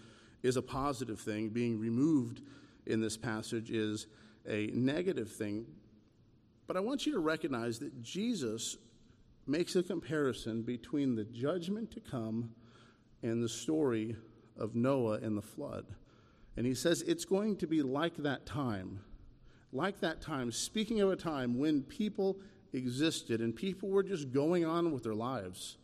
is 0.42 0.56
a 0.56 0.62
positive 0.62 1.20
thing. 1.20 1.48
Being 1.48 1.78
removed 1.78 2.42
in 2.86 3.00
this 3.00 3.16
passage 3.16 3.70
is 3.70 4.06
a 4.48 4.68
negative 4.68 5.30
thing. 5.30 5.66
But 6.66 6.76
I 6.76 6.80
want 6.80 7.06
you 7.06 7.12
to 7.12 7.18
recognize 7.18 7.78
that 7.80 8.02
Jesus 8.02 8.76
makes 9.46 9.76
a 9.76 9.82
comparison 9.82 10.62
between 10.62 11.14
the 11.14 11.24
judgment 11.24 11.90
to 11.92 12.00
come 12.00 12.50
and 13.22 13.42
the 13.42 13.48
story 13.48 14.16
of 14.58 14.74
Noah 14.74 15.18
and 15.18 15.36
the 15.36 15.42
flood. 15.42 15.86
And 16.56 16.66
he 16.66 16.74
says 16.74 17.02
it's 17.02 17.24
going 17.24 17.56
to 17.56 17.66
be 17.66 17.82
like 17.82 18.16
that 18.18 18.46
time. 18.46 19.00
Like 19.72 20.00
that 20.00 20.20
time, 20.20 20.52
speaking 20.52 21.00
of 21.00 21.10
a 21.10 21.16
time 21.16 21.58
when 21.58 21.82
people 21.82 22.38
existed 22.72 23.40
and 23.40 23.54
people 23.54 23.88
were 23.88 24.02
just 24.02 24.32
going 24.32 24.64
on 24.64 24.92
with 24.92 25.02
their 25.02 25.14
lives. 25.14 25.76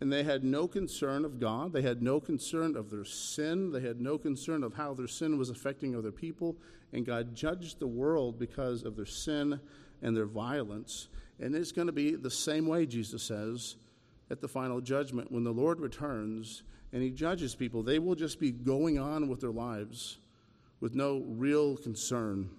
And 0.00 0.12
they 0.12 0.22
had 0.22 0.44
no 0.44 0.68
concern 0.68 1.24
of 1.24 1.40
God. 1.40 1.72
They 1.72 1.82
had 1.82 2.02
no 2.02 2.20
concern 2.20 2.76
of 2.76 2.90
their 2.90 3.04
sin. 3.04 3.72
They 3.72 3.80
had 3.80 4.00
no 4.00 4.18
concern 4.18 4.62
of 4.62 4.74
how 4.74 4.92
their 4.92 5.08
sin 5.08 5.38
was 5.38 5.48
affecting 5.48 5.96
other 5.96 6.12
people. 6.12 6.56
And 6.92 7.06
God 7.06 7.34
judged 7.34 7.78
the 7.78 7.86
world 7.86 8.38
because 8.38 8.82
of 8.82 8.94
their 8.94 9.06
sin 9.06 9.58
and 10.02 10.16
their 10.16 10.26
violence. 10.26 11.08
And 11.40 11.54
it's 11.54 11.72
going 11.72 11.86
to 11.86 11.92
be 11.92 12.14
the 12.14 12.30
same 12.30 12.66
way, 12.66 12.84
Jesus 12.84 13.22
says, 13.22 13.76
at 14.30 14.40
the 14.40 14.48
final 14.48 14.80
judgment. 14.80 15.32
When 15.32 15.44
the 15.44 15.52
Lord 15.52 15.80
returns 15.80 16.62
and 16.92 17.02
he 17.02 17.10
judges 17.10 17.54
people, 17.54 17.82
they 17.82 17.98
will 17.98 18.14
just 18.14 18.38
be 18.38 18.52
going 18.52 18.98
on 18.98 19.28
with 19.28 19.40
their 19.40 19.50
lives 19.50 20.18
with 20.80 20.94
no 20.94 21.24
real 21.26 21.76
concern. 21.76 22.50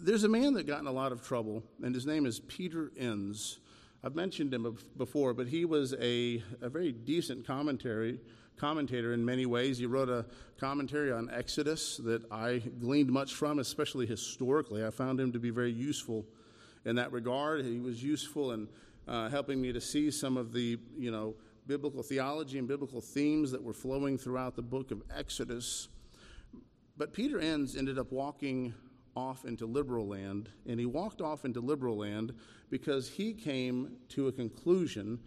There's 0.00 0.24
a 0.24 0.28
man 0.28 0.54
that 0.54 0.66
got 0.66 0.80
in 0.80 0.86
a 0.86 0.92
lot 0.92 1.12
of 1.12 1.22
trouble, 1.22 1.62
and 1.82 1.94
his 1.94 2.06
name 2.06 2.24
is 2.24 2.40
Peter 2.40 2.90
Enns. 2.96 3.58
I've 4.08 4.14
mentioned 4.14 4.54
him 4.54 4.74
before, 4.96 5.34
but 5.34 5.48
he 5.48 5.66
was 5.66 5.92
a, 6.00 6.42
a 6.62 6.70
very 6.70 6.92
decent 6.92 7.46
commentary 7.46 8.18
commentator 8.56 9.12
in 9.12 9.22
many 9.22 9.44
ways. 9.44 9.76
He 9.76 9.84
wrote 9.84 10.08
a 10.08 10.24
commentary 10.58 11.12
on 11.12 11.28
Exodus 11.30 11.98
that 11.98 12.22
I 12.32 12.62
gleaned 12.80 13.10
much 13.10 13.34
from, 13.34 13.58
especially 13.58 14.06
historically. 14.06 14.82
I 14.82 14.88
found 14.88 15.20
him 15.20 15.30
to 15.32 15.38
be 15.38 15.50
very 15.50 15.70
useful 15.70 16.24
in 16.86 16.96
that 16.96 17.12
regard. 17.12 17.66
He 17.66 17.80
was 17.80 18.02
useful 18.02 18.52
in 18.52 18.68
uh, 19.06 19.28
helping 19.28 19.60
me 19.60 19.74
to 19.74 19.80
see 19.80 20.10
some 20.10 20.38
of 20.38 20.54
the, 20.54 20.78
you 20.96 21.10
know, 21.10 21.34
biblical 21.66 22.02
theology 22.02 22.58
and 22.58 22.66
biblical 22.66 23.02
themes 23.02 23.50
that 23.50 23.62
were 23.62 23.74
flowing 23.74 24.16
throughout 24.16 24.56
the 24.56 24.62
book 24.62 24.90
of 24.90 25.02
Exodus. 25.14 25.88
But 26.96 27.12
Peter 27.12 27.38
Enns 27.38 27.76
ended 27.76 27.98
up 27.98 28.10
walking 28.10 28.72
off 29.18 29.44
into 29.44 29.66
liberal 29.66 30.06
land, 30.06 30.48
and 30.66 30.78
he 30.78 30.86
walked 30.86 31.20
off 31.20 31.44
into 31.44 31.60
liberal 31.60 31.98
land 31.98 32.32
because 32.70 33.10
he 33.10 33.34
came 33.34 33.96
to 34.08 34.28
a 34.28 34.32
conclusion 34.32 35.18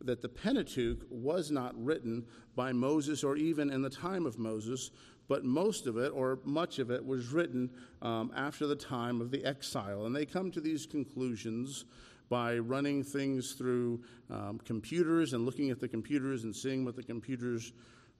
that 0.00 0.22
the 0.22 0.28
Pentateuch 0.28 1.04
was 1.10 1.50
not 1.50 1.74
written 1.82 2.24
by 2.54 2.72
Moses 2.72 3.24
or 3.24 3.36
even 3.36 3.70
in 3.70 3.82
the 3.82 3.90
time 3.90 4.26
of 4.26 4.38
Moses, 4.38 4.90
but 5.26 5.44
most 5.44 5.86
of 5.86 5.96
it 5.96 6.12
or 6.14 6.38
much 6.44 6.78
of 6.78 6.90
it 6.90 7.04
was 7.04 7.32
written 7.32 7.70
um, 8.02 8.32
after 8.36 8.66
the 8.66 8.76
time 8.76 9.20
of 9.20 9.30
the 9.30 9.44
exile. 9.44 10.06
And 10.06 10.14
they 10.14 10.26
come 10.26 10.50
to 10.52 10.60
these 10.60 10.86
conclusions 10.86 11.84
by 12.28 12.58
running 12.58 13.02
things 13.02 13.52
through 13.52 14.02
um, 14.30 14.60
computers 14.64 15.32
and 15.32 15.44
looking 15.46 15.70
at 15.70 15.80
the 15.80 15.88
computers 15.88 16.44
and 16.44 16.54
seeing 16.54 16.84
what 16.84 16.94
the 16.94 17.02
computers 17.02 17.72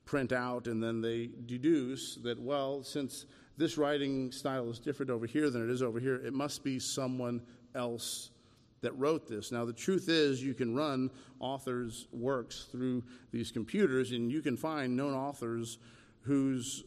print 0.04 0.32
out, 0.32 0.66
and 0.66 0.82
then 0.82 1.02
they 1.02 1.28
deduce 1.44 2.16
that, 2.23 2.40
well, 2.40 2.82
since 2.82 3.26
this 3.58 3.76
writing 3.76 4.30
style 4.30 4.70
is 4.70 4.78
different 4.78 5.10
over 5.10 5.26
here 5.26 5.50
than 5.50 5.68
it 5.68 5.70
is 5.70 5.82
over 5.82 5.98
here, 5.98 6.14
it 6.14 6.32
must 6.32 6.62
be 6.62 6.78
someone 6.78 7.42
else 7.74 8.30
that 8.80 8.96
wrote 8.96 9.28
this. 9.28 9.50
Now, 9.50 9.64
the 9.64 9.72
truth 9.72 10.08
is, 10.08 10.42
you 10.42 10.54
can 10.54 10.76
run 10.76 11.10
authors' 11.40 12.06
works 12.12 12.68
through 12.70 13.02
these 13.32 13.50
computers, 13.50 14.12
and 14.12 14.30
you 14.30 14.40
can 14.40 14.56
find 14.56 14.96
known 14.96 15.12
authors 15.12 15.78
whose, 16.20 16.84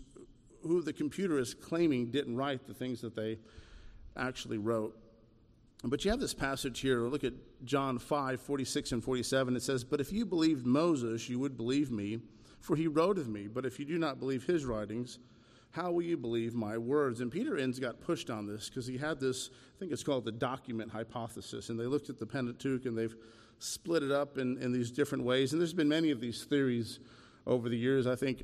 who 0.64 0.82
the 0.82 0.94
computer 0.94 1.38
is 1.38 1.54
claiming 1.54 2.10
didn't 2.10 2.38
write 2.38 2.66
the 2.66 2.74
things 2.74 3.02
that 3.02 3.16
they 3.16 3.38
actually 4.16 4.58
wrote. 4.58 4.98
But 5.84 6.06
you 6.06 6.12
have 6.12 6.22
this 6.22 6.34
passage 6.34 6.80
here. 6.80 7.02
Look 7.02 7.26
at 7.26 7.34
John 7.66 8.00
5 8.00 8.40
46 8.40 8.92
and 8.94 9.04
47. 9.04 9.56
It 9.58 9.64
says, 9.64 9.84
But 9.84 10.00
if 10.00 10.14
you 10.14 10.26
believed 10.26 10.66
Moses, 10.66 11.28
you 11.28 11.40
would 11.40 11.58
believe 11.58 11.92
me, 11.92 12.20
for 12.62 12.78
he 12.78 12.88
wrote 12.88 13.18
of 13.18 13.28
me. 13.28 13.48
But 13.48 13.66
if 13.66 13.80
you 13.80 13.86
do 13.86 13.98
not 13.98 14.20
believe 14.20 14.46
his 14.46 14.64
writings, 14.64 15.20
how 15.72 15.92
will 15.92 16.02
you 16.02 16.18
believe 16.18 16.54
my 16.54 16.78
words? 16.78 17.22
And 17.22 17.32
Peter 17.32 17.58
Enns 17.58 17.80
got 17.80 18.02
pushed 18.02 18.30
on 18.30 18.46
this 18.46 18.70
because 18.70 18.86
he 18.86 18.98
had 18.98 19.20
this, 19.20 19.50
I 19.76 19.80
think 19.80 19.92
it's 19.92 20.04
called 20.04 20.26
the 20.26 20.32
document 20.32 20.92
hypothesis. 20.92 21.70
And 21.70 21.80
they 21.80 21.86
looked 21.86 22.10
at 22.10 22.20
the 22.20 22.26
Pentateuch 22.26 22.86
and 22.86 22.98
they've 22.98 23.16
split 23.60 24.04
it 24.04 24.12
up 24.12 24.38
in, 24.38 24.58
in 24.58 24.74
these 24.74 24.92
different 24.92 25.24
ways. 25.24 25.54
And 25.54 25.62
there's 25.62 25.74
been 25.74 25.90
many 25.90 26.12
of 26.12 26.20
these 26.20 26.44
theories 26.44 27.00
over 27.48 27.70
the 27.70 27.78
years. 27.78 28.06
I 28.06 28.16
think 28.16 28.44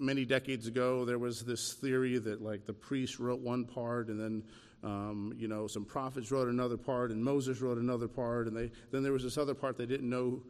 many 0.00 0.24
decades 0.24 0.66
ago 0.66 1.04
there 1.04 1.18
was 1.18 1.44
this 1.44 1.74
theory 1.74 2.18
that 2.18 2.40
like 2.40 2.64
the 2.64 2.72
priest 2.72 3.18
wrote 3.18 3.40
one 3.40 3.64
part 3.64 4.08
and 4.08 4.18
then 4.18 4.42
um, 4.82 5.34
you 5.36 5.46
know 5.46 5.66
some 5.66 5.84
prophets 5.84 6.30
wrote 6.30 6.48
another 6.48 6.78
part 6.78 7.10
and 7.10 7.22
moses 7.22 7.60
wrote 7.60 7.76
another 7.76 8.08
part 8.08 8.46
and 8.46 8.56
they 8.56 8.70
then 8.90 9.02
there 9.02 9.12
was 9.12 9.22
this 9.22 9.36
other 9.36 9.52
part 9.52 9.76
they 9.76 9.84
didn't 9.84 10.08
know 10.08 10.40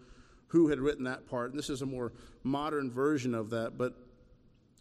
who 0.47 0.69
had 0.69 0.79
written 0.79 1.03
that 1.03 1.29
part 1.29 1.51
and 1.51 1.59
this 1.59 1.69
is 1.69 1.83
a 1.83 1.87
more 1.87 2.13
modern 2.45 2.89
version 2.93 3.35
of 3.35 3.51
that 3.51 3.77
but 3.77 3.93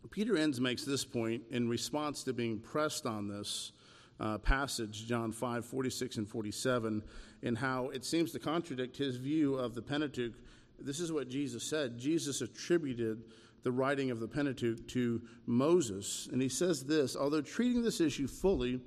Peter 0.08 0.38
Enns 0.38 0.60
makes 0.60 0.86
this 0.86 1.06
point 1.06 1.44
in 1.52 1.70
response 1.70 2.24
to 2.24 2.34
being 2.34 2.60
pressed 2.60 3.06
on 3.06 3.28
this 3.28 3.72
uh, 4.20 4.38
passage, 4.38 5.08
John 5.08 5.32
5 5.32 5.66
46 5.66 6.18
and 6.18 6.28
47, 6.28 7.04
in 7.42 7.56
how 7.56 7.90
it 7.90 8.04
seems 8.04 8.32
to 8.32 8.40
contradict 8.40 8.98
his 8.98 9.18
view 9.18 9.56
of 9.56 9.76
the 9.76 9.82
Pentateuch. 9.82 10.34
This 10.80 11.00
is 11.00 11.12
what 11.12 11.30
Jesus 11.30 11.64
said. 11.64 11.98
Jesus 11.98 12.42
attributed 12.42 13.24
the 13.64 13.72
writing 13.72 14.12
of 14.12 14.20
the 14.20 14.28
Pentateuch 14.28 14.88
to 14.90 15.22
Moses. 15.46 16.30
And 16.32 16.42
he 16.42 16.50
says 16.50 16.84
this 16.84 17.16
Although 17.16 17.42
treating 17.42 17.82
this 17.82 18.02
issue 18.02 18.28
fully 18.28 18.80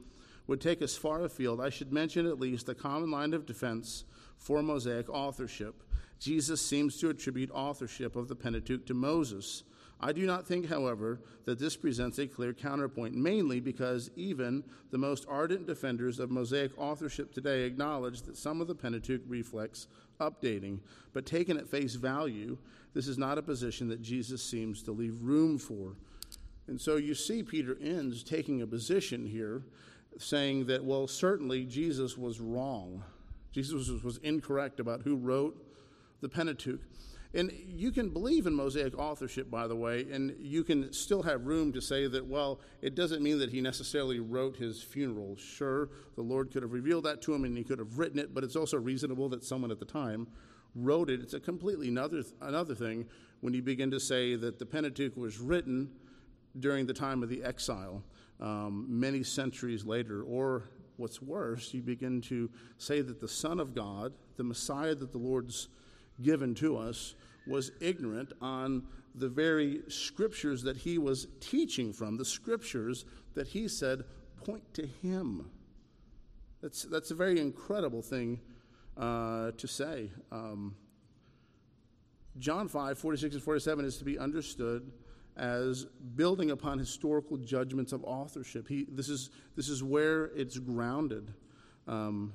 would 0.46 0.60
take 0.60 0.82
us 0.82 0.96
far 0.96 1.22
afield, 1.22 1.60
I 1.60 1.70
should 1.70 1.92
mention 1.92 2.26
at 2.26 2.40
least 2.40 2.68
a 2.68 2.74
common 2.74 3.10
line 3.10 3.34
of 3.34 3.46
defense 3.46 4.04
for 4.38 4.62
Mosaic 4.62 5.08
authorship. 5.08 5.82
Jesus 6.18 6.64
seems 6.64 6.98
to 6.98 7.10
attribute 7.10 7.50
authorship 7.52 8.16
of 8.16 8.28
the 8.28 8.36
Pentateuch 8.36 8.86
to 8.86 8.94
Moses. 8.94 9.64
I 10.04 10.12
do 10.12 10.26
not 10.26 10.48
think, 10.48 10.68
however, 10.68 11.20
that 11.44 11.60
this 11.60 11.76
presents 11.76 12.18
a 12.18 12.26
clear 12.26 12.52
counterpoint, 12.52 13.14
mainly 13.14 13.60
because 13.60 14.10
even 14.16 14.64
the 14.90 14.98
most 14.98 15.24
ardent 15.28 15.66
defenders 15.66 16.18
of 16.18 16.30
Mosaic 16.30 16.72
authorship 16.76 17.32
today 17.32 17.62
acknowledge 17.62 18.22
that 18.22 18.36
some 18.36 18.60
of 18.60 18.66
the 18.66 18.74
Pentateuch 18.74 19.22
reflects 19.28 19.86
updating. 20.20 20.80
But 21.12 21.24
taken 21.24 21.56
at 21.56 21.68
face 21.68 21.94
value, 21.94 22.58
this 22.94 23.06
is 23.06 23.16
not 23.16 23.38
a 23.38 23.42
position 23.42 23.88
that 23.88 24.02
Jesus 24.02 24.42
seems 24.42 24.82
to 24.82 24.92
leave 24.92 25.22
room 25.22 25.56
for. 25.56 25.94
And 26.66 26.80
so 26.80 26.96
you 26.96 27.14
see 27.14 27.44
Peter 27.44 27.76
Enns 27.80 28.24
taking 28.24 28.62
a 28.62 28.66
position 28.66 29.24
here 29.24 29.62
saying 30.18 30.66
that, 30.66 30.84
well, 30.84 31.06
certainly 31.06 31.64
Jesus 31.64 32.18
was 32.18 32.40
wrong. 32.40 33.04
Jesus 33.52 33.88
was 34.02 34.18
incorrect 34.18 34.80
about 34.80 35.02
who 35.02 35.16
wrote 35.16 35.56
the 36.20 36.28
Pentateuch. 36.28 36.80
And 37.34 37.50
you 37.66 37.92
can 37.92 38.10
believe 38.10 38.46
in 38.46 38.54
Mosaic 38.54 38.98
authorship, 38.98 39.50
by 39.50 39.66
the 39.66 39.74
way, 39.74 40.06
and 40.12 40.36
you 40.38 40.62
can 40.62 40.92
still 40.92 41.22
have 41.22 41.46
room 41.46 41.72
to 41.72 41.80
say 41.80 42.06
that, 42.06 42.26
well, 42.26 42.60
it 42.82 42.94
doesn't 42.94 43.22
mean 43.22 43.38
that 43.38 43.50
he 43.50 43.62
necessarily 43.62 44.20
wrote 44.20 44.56
his 44.56 44.82
funeral. 44.82 45.36
Sure, 45.36 45.88
the 46.14 46.22
Lord 46.22 46.50
could 46.50 46.62
have 46.62 46.72
revealed 46.72 47.04
that 47.04 47.22
to 47.22 47.34
him 47.34 47.44
and 47.44 47.56
he 47.56 47.64
could 47.64 47.78
have 47.78 47.98
written 47.98 48.18
it, 48.18 48.34
but 48.34 48.44
it's 48.44 48.56
also 48.56 48.76
reasonable 48.76 49.30
that 49.30 49.42
someone 49.44 49.70
at 49.70 49.78
the 49.78 49.86
time 49.86 50.26
wrote 50.74 51.08
it. 51.08 51.20
It's 51.20 51.32
a 51.32 51.40
completely 51.40 51.88
another, 51.88 52.22
another 52.42 52.74
thing 52.74 53.06
when 53.40 53.54
you 53.54 53.62
begin 53.62 53.90
to 53.90 54.00
say 54.00 54.36
that 54.36 54.58
the 54.58 54.66
Pentateuch 54.66 55.16
was 55.16 55.38
written 55.38 55.90
during 56.60 56.86
the 56.86 56.92
time 56.92 57.22
of 57.22 57.30
the 57.30 57.42
exile, 57.42 58.02
um, 58.40 58.86
many 58.88 59.22
centuries 59.22 59.86
later, 59.86 60.22
or 60.22 60.64
what's 60.96 61.22
worse, 61.22 61.72
you 61.72 61.80
begin 61.80 62.20
to 62.20 62.50
say 62.76 63.00
that 63.00 63.20
the 63.20 63.28
Son 63.28 63.58
of 63.58 63.74
God, 63.74 64.12
the 64.36 64.44
Messiah 64.44 64.94
that 64.94 65.12
the 65.12 65.18
Lord's 65.18 65.68
given 66.20 66.54
to 66.56 66.76
us, 66.76 67.14
was 67.46 67.72
ignorant 67.80 68.32
on 68.40 68.84
the 69.14 69.28
very 69.28 69.80
scriptures 69.88 70.62
that 70.62 70.76
he 70.76 70.98
was 70.98 71.26
teaching 71.40 71.92
from, 71.92 72.16
the 72.16 72.24
scriptures 72.24 73.04
that 73.34 73.48
he 73.48 73.68
said 73.68 74.04
point 74.44 74.62
to 74.74 74.86
him. 74.86 75.50
That's, 76.62 76.84
that's 76.84 77.10
a 77.10 77.14
very 77.14 77.40
incredible 77.40 78.02
thing 78.02 78.40
uh, 78.96 79.52
to 79.52 79.66
say. 79.66 80.10
Um, 80.30 80.76
John 82.38 82.68
5, 82.68 82.98
46 82.98 83.34
and 83.34 83.44
47 83.44 83.84
is 83.84 83.98
to 83.98 84.04
be 84.04 84.18
understood 84.18 84.90
as 85.36 85.84
building 86.14 86.50
upon 86.50 86.78
historical 86.78 87.36
judgments 87.36 87.92
of 87.92 88.04
authorship. 88.04 88.68
He, 88.68 88.86
this, 88.90 89.08
is, 89.08 89.30
this 89.56 89.68
is 89.68 89.82
where 89.82 90.26
it's 90.36 90.58
grounded. 90.58 91.32
Um, 91.88 92.32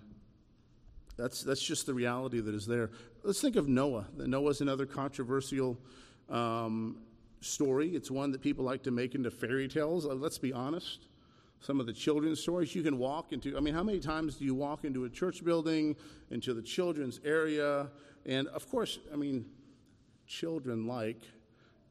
that's, 1.16 1.42
that's 1.44 1.62
just 1.62 1.86
the 1.86 1.94
reality 1.94 2.40
that 2.40 2.54
is 2.54 2.68
there. 2.68 2.92
Let's 3.28 3.42
think 3.42 3.58
of 3.58 3.68
Noah. 3.68 4.06
Noah's 4.16 4.62
another 4.62 4.86
controversial 4.86 5.78
um, 6.30 6.96
story. 7.42 7.90
It's 7.90 8.10
one 8.10 8.32
that 8.32 8.42
people 8.42 8.64
like 8.64 8.84
to 8.84 8.92
make 8.92 9.16
into 9.16 9.30
fairy 9.30 9.68
tales. 9.68 10.06
Uh, 10.06 10.14
let's 10.14 10.38
be 10.38 10.54
honest. 10.54 11.08
Some 11.60 11.82
of 11.82 11.88
the 11.88 11.92
children's 11.92 12.40
stories 12.40 12.74
you 12.74 12.84
can 12.84 12.98
walk 12.98 13.34
into. 13.34 13.58
I 13.58 13.60
mean, 13.60 13.74
how 13.74 13.84
many 13.84 14.00
times 14.00 14.38
do 14.38 14.46
you 14.46 14.56
walk 14.56 14.86
into 14.86 15.04
a 15.04 15.10
church 15.10 15.44
building, 15.44 15.98
into 16.32 16.54
the 16.54 16.62
children's 16.62 17.20
area? 17.26 17.90
And 18.26 18.48
of 18.48 18.72
course, 18.72 18.98
I 19.12 19.18
mean, 19.18 19.46
children 20.26 20.88
like 20.88 21.20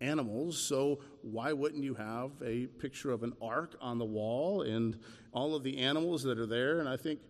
animals, 0.01 0.67
so 0.67 1.01
why 1.21 1.53
wouldn't 1.53 1.85
you 1.85 1.93
have 1.97 2.31
a 2.43 2.65
picture 2.79 3.11
of 3.11 3.23
an 3.23 3.35
ark 3.43 3.77
on 3.83 3.99
the 3.99 4.07
wall 4.07 4.63
and 4.63 4.99
all 5.33 5.55
of 5.55 5.65
the 5.65 5.77
animals 5.77 6.23
that 6.23 6.39
are 6.39 6.47
there? 6.47 6.81
And 6.81 6.89
I 6.89 6.97
think 6.97 7.21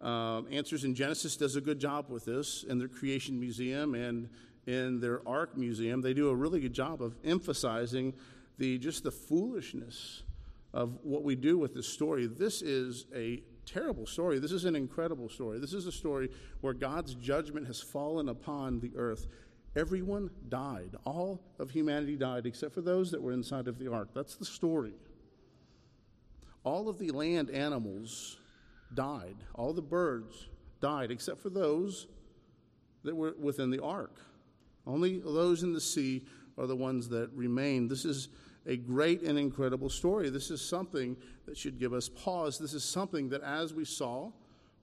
um, 0.00 0.46
Answers 0.50 0.84
in 0.84 0.94
Genesis 0.94 1.36
does 1.36 1.56
a 1.56 1.60
good 1.60 1.78
job 1.78 2.08
with 2.08 2.24
this 2.24 2.64
in 2.64 2.78
their 2.78 2.88
Creation 2.88 3.38
Museum 3.38 3.94
and 3.94 4.28
in 4.66 5.00
their 5.00 5.26
Ark 5.28 5.56
Museum. 5.56 6.00
They 6.00 6.14
do 6.14 6.28
a 6.28 6.34
really 6.34 6.60
good 6.60 6.72
job 6.72 7.02
of 7.02 7.16
emphasizing 7.24 8.14
the 8.58 8.78
just 8.78 9.04
the 9.04 9.10
foolishness 9.10 10.22
of 10.72 10.98
what 11.02 11.22
we 11.22 11.34
do 11.34 11.58
with 11.58 11.74
this 11.74 11.88
story. 11.88 12.26
This 12.26 12.62
is 12.62 13.06
a 13.14 13.42
terrible 13.66 14.06
story. 14.06 14.38
This 14.38 14.52
is 14.52 14.64
an 14.64 14.74
incredible 14.74 15.28
story. 15.28 15.58
This 15.58 15.74
is 15.74 15.86
a 15.86 15.92
story 15.92 16.30
where 16.60 16.74
God's 16.74 17.14
judgment 17.14 17.66
has 17.66 17.80
fallen 17.80 18.28
upon 18.28 18.80
the 18.80 18.92
earth. 18.96 19.26
Everyone 19.76 20.30
died. 20.48 20.96
All 21.04 21.40
of 21.58 21.70
humanity 21.70 22.16
died 22.16 22.46
except 22.46 22.74
for 22.74 22.80
those 22.80 23.10
that 23.10 23.22
were 23.22 23.32
inside 23.32 23.68
of 23.68 23.78
the 23.78 23.92
ark. 23.92 24.08
That's 24.14 24.36
the 24.36 24.44
story. 24.44 24.94
All 26.64 26.88
of 26.88 26.98
the 26.98 27.10
land 27.10 27.50
animals 27.50 28.39
died. 28.94 29.36
All 29.54 29.72
the 29.72 29.82
birds 29.82 30.48
died 30.80 31.10
except 31.10 31.40
for 31.40 31.50
those 31.50 32.06
that 33.04 33.14
were 33.14 33.34
within 33.38 33.70
the 33.70 33.82
ark. 33.82 34.16
Only 34.86 35.18
those 35.18 35.62
in 35.62 35.72
the 35.72 35.80
sea 35.80 36.26
are 36.58 36.66
the 36.66 36.76
ones 36.76 37.08
that 37.08 37.30
remain. 37.32 37.88
This 37.88 38.04
is 38.04 38.28
a 38.66 38.76
great 38.76 39.22
and 39.22 39.38
incredible 39.38 39.88
story. 39.88 40.30
This 40.30 40.50
is 40.50 40.60
something 40.60 41.16
that 41.46 41.56
should 41.56 41.78
give 41.78 41.92
us 41.92 42.08
pause. 42.08 42.58
This 42.58 42.74
is 42.74 42.84
something 42.84 43.28
that, 43.30 43.42
as 43.42 43.72
we 43.72 43.84
saw, 43.84 44.30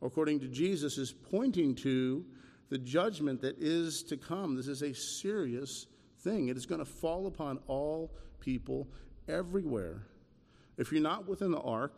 according 0.01 0.39
to 0.39 0.47
Jesus, 0.47 0.97
is 0.97 1.11
pointing 1.11 1.75
to 1.75 2.25
the 2.69 2.77
judgment 2.77 3.41
that 3.41 3.57
is 3.59 4.03
to 4.03 4.17
come. 4.17 4.55
This 4.55 4.67
is 4.67 4.81
a 4.81 4.93
serious 4.93 5.87
thing. 6.19 6.49
It 6.49 6.57
is 6.57 6.65
going 6.65 6.79
to 6.79 6.85
fall 6.85 7.27
upon 7.27 7.59
all 7.67 8.11
people 8.39 8.87
everywhere. 9.27 10.03
If 10.77 10.91
you're 10.91 11.01
not 11.01 11.27
within 11.27 11.51
the 11.51 11.61
ark, 11.61 11.97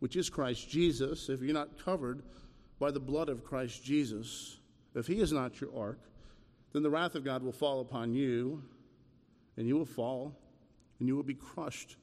which 0.00 0.16
is 0.16 0.28
Christ 0.28 0.68
Jesus, 0.68 1.28
if 1.28 1.40
you're 1.40 1.54
not 1.54 1.82
covered 1.82 2.22
by 2.78 2.90
the 2.90 3.00
blood 3.00 3.28
of 3.28 3.44
Christ 3.44 3.82
Jesus, 3.82 4.58
if 4.94 5.06
he 5.06 5.20
is 5.20 5.32
not 5.32 5.60
your 5.60 5.70
ark, 5.76 6.00
then 6.72 6.82
the 6.82 6.90
wrath 6.90 7.14
of 7.14 7.24
God 7.24 7.42
will 7.42 7.52
fall 7.52 7.80
upon 7.80 8.12
you, 8.12 8.62
and 9.56 9.66
you 9.66 9.76
will 9.76 9.86
fall, 9.86 10.38
and 10.98 11.08
you 11.08 11.16
will 11.16 11.22
be 11.22 11.34
crushed 11.34 11.96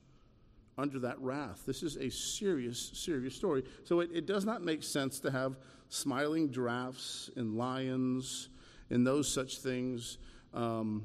under 0.78 1.00
that 1.00 1.20
wrath. 1.20 1.64
This 1.66 1.84
is 1.84 1.98
a 1.98 2.10
serious, 2.10 2.92
serious 2.94 3.36
story. 3.36 3.64
So 3.84 4.00
it, 4.00 4.10
it 4.14 4.26
does 4.26 4.46
not 4.46 4.64
make 4.64 4.82
sense 4.82 5.20
to 5.20 5.32
have 5.32 5.58
smiling 5.90 6.52
giraffes 6.52 7.30
and 7.36 7.56
lions 7.56 8.50
and 8.90 9.06
those 9.06 9.32
such 9.32 9.60
things. 9.60 10.18
Um, 10.54 11.04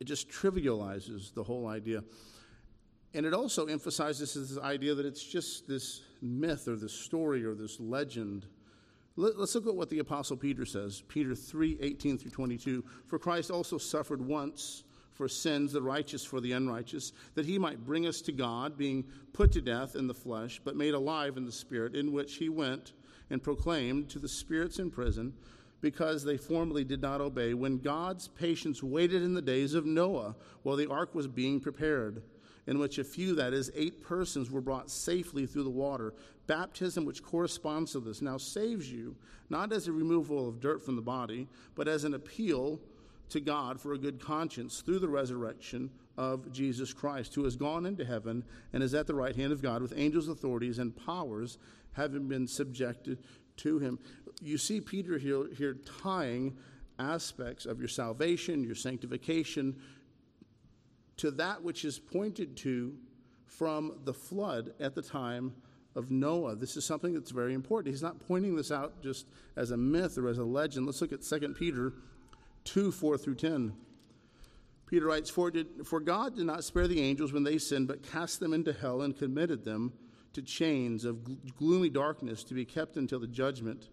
it 0.00 0.04
just 0.04 0.28
trivializes 0.28 1.34
the 1.34 1.42
whole 1.42 1.66
idea. 1.66 2.02
And 3.16 3.24
it 3.24 3.32
also 3.32 3.64
emphasizes 3.64 4.34
this 4.34 4.58
idea 4.58 4.94
that 4.94 5.06
it's 5.06 5.24
just 5.24 5.66
this 5.66 6.02
myth 6.20 6.68
or 6.68 6.76
this 6.76 6.92
story 6.92 7.46
or 7.46 7.54
this 7.54 7.80
legend. 7.80 8.44
Let, 9.16 9.36
us 9.36 9.54
look 9.54 9.66
at 9.66 9.74
what 9.74 9.88
the 9.88 10.00
Apostle 10.00 10.36
Peter 10.36 10.66
says 10.66 11.02
Peter 11.08 11.34
3 11.34 11.78
18 11.80 12.18
through 12.18 12.30
22. 12.30 12.84
For 13.06 13.18
Christ 13.18 13.50
also 13.50 13.78
suffered 13.78 14.20
once 14.20 14.84
for 15.14 15.28
sins, 15.28 15.72
the 15.72 15.80
righteous 15.80 16.26
for 16.26 16.42
the 16.42 16.52
unrighteous, 16.52 17.14
that 17.34 17.46
he 17.46 17.58
might 17.58 17.86
bring 17.86 18.06
us 18.06 18.20
to 18.20 18.32
God, 18.32 18.76
being 18.76 19.02
put 19.32 19.50
to 19.52 19.62
death 19.62 19.96
in 19.96 20.06
the 20.06 20.12
flesh, 20.12 20.60
but 20.62 20.76
made 20.76 20.92
alive 20.92 21.38
in 21.38 21.46
the 21.46 21.52
Spirit, 21.52 21.94
in 21.94 22.12
which 22.12 22.34
he 22.34 22.50
went 22.50 22.92
and 23.30 23.42
proclaimed 23.42 24.10
to 24.10 24.18
the 24.18 24.28
spirits 24.28 24.78
in 24.78 24.90
prison, 24.90 25.32
because 25.80 26.22
they 26.22 26.36
formerly 26.36 26.84
did 26.84 27.00
not 27.00 27.22
obey, 27.22 27.54
when 27.54 27.78
God's 27.78 28.28
patience 28.28 28.82
waited 28.82 29.22
in 29.22 29.32
the 29.32 29.40
days 29.40 29.72
of 29.72 29.86
Noah 29.86 30.36
while 30.64 30.76
the 30.76 30.90
ark 30.90 31.14
was 31.14 31.26
being 31.26 31.60
prepared, 31.60 32.22
in 32.66 32.78
which 32.78 32.98
a 32.98 33.04
few, 33.04 33.34
that 33.36 33.52
is, 33.52 33.70
eight 33.74 34.02
persons, 34.02 34.50
were 34.50 34.60
brought 34.60 34.90
safely 34.90 35.46
through 35.46 35.64
the 35.64 35.70
water. 35.70 36.14
Baptism, 36.46 37.04
which 37.04 37.22
corresponds 37.22 37.92
to 37.92 38.00
this, 38.00 38.22
now 38.22 38.36
saves 38.36 38.90
you, 38.90 39.16
not 39.50 39.72
as 39.72 39.86
a 39.86 39.92
removal 39.92 40.48
of 40.48 40.60
dirt 40.60 40.84
from 40.84 40.96
the 40.96 41.02
body, 41.02 41.48
but 41.74 41.88
as 41.88 42.04
an 42.04 42.14
appeal 42.14 42.80
to 43.28 43.40
God 43.40 43.80
for 43.80 43.92
a 43.92 43.98
good 43.98 44.20
conscience 44.20 44.80
through 44.80 45.00
the 45.00 45.08
resurrection 45.08 45.90
of 46.16 46.50
Jesus 46.52 46.92
Christ, 46.92 47.34
who 47.34 47.44
has 47.44 47.56
gone 47.56 47.86
into 47.86 48.04
heaven 48.04 48.44
and 48.72 48.82
is 48.82 48.94
at 48.94 49.06
the 49.06 49.14
right 49.14 49.34
hand 49.34 49.52
of 49.52 49.62
God 49.62 49.82
with 49.82 49.92
angels, 49.96 50.28
authorities, 50.28 50.78
and 50.78 50.96
powers 50.96 51.58
having 51.92 52.28
been 52.28 52.46
subjected 52.46 53.18
to 53.58 53.78
him. 53.78 53.98
You 54.42 54.58
see 54.58 54.80
Peter 54.80 55.18
here, 55.18 55.46
here 55.56 55.76
tying 56.02 56.56
aspects 56.98 57.66
of 57.66 57.78
your 57.78 57.88
salvation, 57.88 58.64
your 58.64 58.74
sanctification, 58.74 59.76
to 61.18 61.30
that 61.32 61.62
which 61.62 61.84
is 61.84 61.98
pointed 61.98 62.56
to 62.58 62.94
from 63.46 63.98
the 64.04 64.12
flood 64.12 64.72
at 64.80 64.94
the 64.94 65.02
time 65.02 65.54
of 65.94 66.10
Noah. 66.10 66.54
This 66.54 66.76
is 66.76 66.84
something 66.84 67.14
that's 67.14 67.30
very 67.30 67.54
important. 67.54 67.92
He's 67.94 68.02
not 68.02 68.20
pointing 68.20 68.54
this 68.54 68.70
out 68.70 69.02
just 69.02 69.26
as 69.56 69.70
a 69.70 69.76
myth 69.76 70.18
or 70.18 70.28
as 70.28 70.38
a 70.38 70.44
legend. 70.44 70.86
Let's 70.86 71.00
look 71.00 71.12
at 71.12 71.22
2 71.22 71.54
Peter 71.54 71.94
2 72.64 72.92
4 72.92 73.18
through 73.18 73.36
10. 73.36 73.72
Peter 74.86 75.06
writes, 75.06 75.30
for, 75.30 75.50
did, 75.50 75.66
for 75.84 75.98
God 75.98 76.36
did 76.36 76.46
not 76.46 76.62
spare 76.62 76.86
the 76.86 77.00
angels 77.00 77.32
when 77.32 77.42
they 77.42 77.58
sinned, 77.58 77.88
but 77.88 78.04
cast 78.04 78.38
them 78.38 78.52
into 78.52 78.72
hell 78.72 79.02
and 79.02 79.16
committed 79.16 79.64
them 79.64 79.92
to 80.32 80.42
chains 80.42 81.04
of 81.04 81.24
gloomy 81.56 81.88
darkness 81.88 82.44
to 82.44 82.54
be 82.54 82.64
kept 82.64 82.96
until 82.96 83.18
the 83.18 83.26
judgment. 83.26 83.88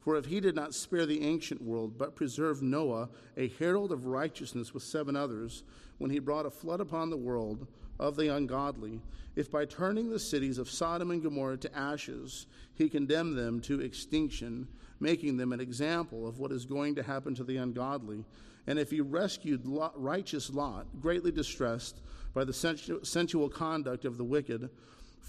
For 0.00 0.16
if 0.16 0.26
he 0.26 0.40
did 0.40 0.54
not 0.54 0.74
spare 0.74 1.06
the 1.06 1.22
ancient 1.22 1.60
world, 1.60 1.98
but 1.98 2.14
preserved 2.16 2.62
Noah, 2.62 3.08
a 3.36 3.48
herald 3.48 3.92
of 3.92 4.06
righteousness 4.06 4.72
with 4.72 4.82
seven 4.82 5.16
others, 5.16 5.64
when 5.98 6.10
he 6.10 6.18
brought 6.18 6.46
a 6.46 6.50
flood 6.50 6.80
upon 6.80 7.10
the 7.10 7.16
world 7.16 7.66
of 7.98 8.16
the 8.16 8.32
ungodly, 8.34 9.00
if 9.34 9.50
by 9.50 9.64
turning 9.64 10.08
the 10.08 10.18
cities 10.18 10.58
of 10.58 10.70
Sodom 10.70 11.10
and 11.10 11.22
Gomorrah 11.22 11.58
to 11.58 11.76
ashes, 11.76 12.46
he 12.74 12.88
condemned 12.88 13.36
them 13.36 13.60
to 13.62 13.80
extinction, 13.80 14.68
making 15.00 15.36
them 15.36 15.52
an 15.52 15.60
example 15.60 16.26
of 16.26 16.38
what 16.38 16.52
is 16.52 16.64
going 16.64 16.94
to 16.94 17.02
happen 17.02 17.34
to 17.34 17.44
the 17.44 17.56
ungodly. 17.56 18.24
And 18.66 18.78
if 18.78 18.90
he 18.90 19.00
rescued 19.00 19.66
Lot, 19.66 20.00
righteous 20.00 20.50
Lot, 20.50 20.86
greatly 21.00 21.32
distressed 21.32 22.00
by 22.34 22.44
the 22.44 22.52
sensual 22.52 23.48
conduct 23.48 24.04
of 24.04 24.18
the 24.18 24.24
wicked, 24.24 24.70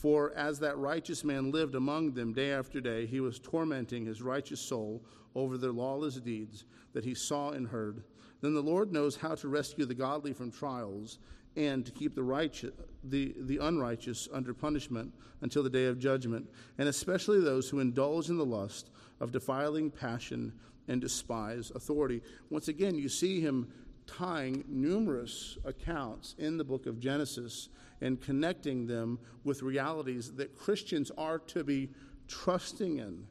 for 0.01 0.31
as 0.33 0.59
that 0.59 0.77
righteous 0.77 1.25
man 1.25 1.51
lived 1.51 1.75
among 1.75 2.13
them 2.13 2.31
day 2.31 2.53
after 2.53 2.79
day, 2.79 3.05
he 3.05 3.19
was 3.19 3.37
tormenting 3.37 4.05
his 4.05 4.21
righteous 4.21 4.61
soul 4.61 5.03
over 5.35 5.57
their 5.57 5.73
lawless 5.73 6.15
deeds 6.15 6.63
that 6.93 7.03
he 7.03 7.13
saw 7.13 7.49
and 7.49 7.67
heard. 7.67 8.03
Then 8.39 8.53
the 8.53 8.61
Lord 8.61 8.93
knows 8.93 9.17
how 9.17 9.35
to 9.35 9.49
rescue 9.49 9.85
the 9.85 9.93
godly 9.93 10.31
from 10.31 10.51
trials 10.51 11.19
and 11.57 11.85
to 11.85 11.91
keep 11.91 12.15
the 12.15 12.23
righteous 12.23 12.71
the, 13.03 13.35
the 13.39 13.57
unrighteous 13.57 14.29
under 14.31 14.53
punishment 14.53 15.13
until 15.41 15.63
the 15.63 15.69
day 15.69 15.85
of 15.87 15.99
judgment, 15.99 16.49
and 16.77 16.87
especially 16.87 17.41
those 17.41 17.69
who 17.69 17.79
indulge 17.79 18.29
in 18.29 18.37
the 18.37 18.45
lust 18.45 18.91
of 19.19 19.33
defiling 19.33 19.91
passion 19.91 20.53
and 20.87 21.01
despise 21.01 21.71
authority. 21.75 22.21
Once 22.49 22.69
again, 22.69 22.95
you 22.95 23.09
see 23.09 23.41
him 23.41 23.67
tying 24.17 24.63
numerous 24.67 25.57
accounts 25.65 26.35
in 26.37 26.57
the 26.57 26.63
book 26.63 26.85
of 26.85 26.99
Genesis 26.99 27.69
and 28.01 28.19
connecting 28.19 28.87
them 28.87 29.19
with 29.43 29.61
realities 29.61 30.31
that 30.33 30.55
Christians 30.55 31.11
are 31.17 31.39
to 31.39 31.63
be 31.63 31.89
trusting 32.27 32.97
in. 32.97 33.25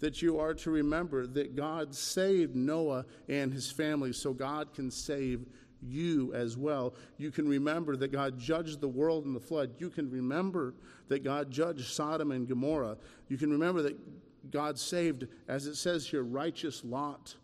That 0.00 0.20
you 0.20 0.38
are 0.38 0.54
to 0.54 0.70
remember 0.70 1.26
that 1.28 1.54
God 1.54 1.94
saved 1.94 2.56
Noah 2.56 3.06
and 3.28 3.52
his 3.52 3.70
family 3.70 4.12
so 4.12 4.32
God 4.32 4.74
can 4.74 4.90
save 4.90 5.46
you 5.80 6.32
as 6.34 6.56
well. 6.56 6.94
You 7.16 7.30
can 7.30 7.48
remember 7.48 7.96
that 7.96 8.10
God 8.10 8.38
judged 8.38 8.80
the 8.80 8.88
world 8.88 9.24
in 9.24 9.34
the 9.34 9.40
flood. 9.40 9.74
You 9.78 9.90
can 9.90 10.10
remember 10.10 10.74
that 11.08 11.22
God 11.22 11.50
judged 11.50 11.86
Sodom 11.86 12.32
and 12.32 12.48
Gomorrah. 12.48 12.96
You 13.28 13.36
can 13.36 13.50
remember 13.50 13.82
that 13.82 14.50
God 14.50 14.78
saved, 14.78 15.26
as 15.48 15.66
it 15.66 15.76
says 15.76 16.06
here, 16.06 16.22
righteous 16.22 16.84
Lot. 16.84 17.36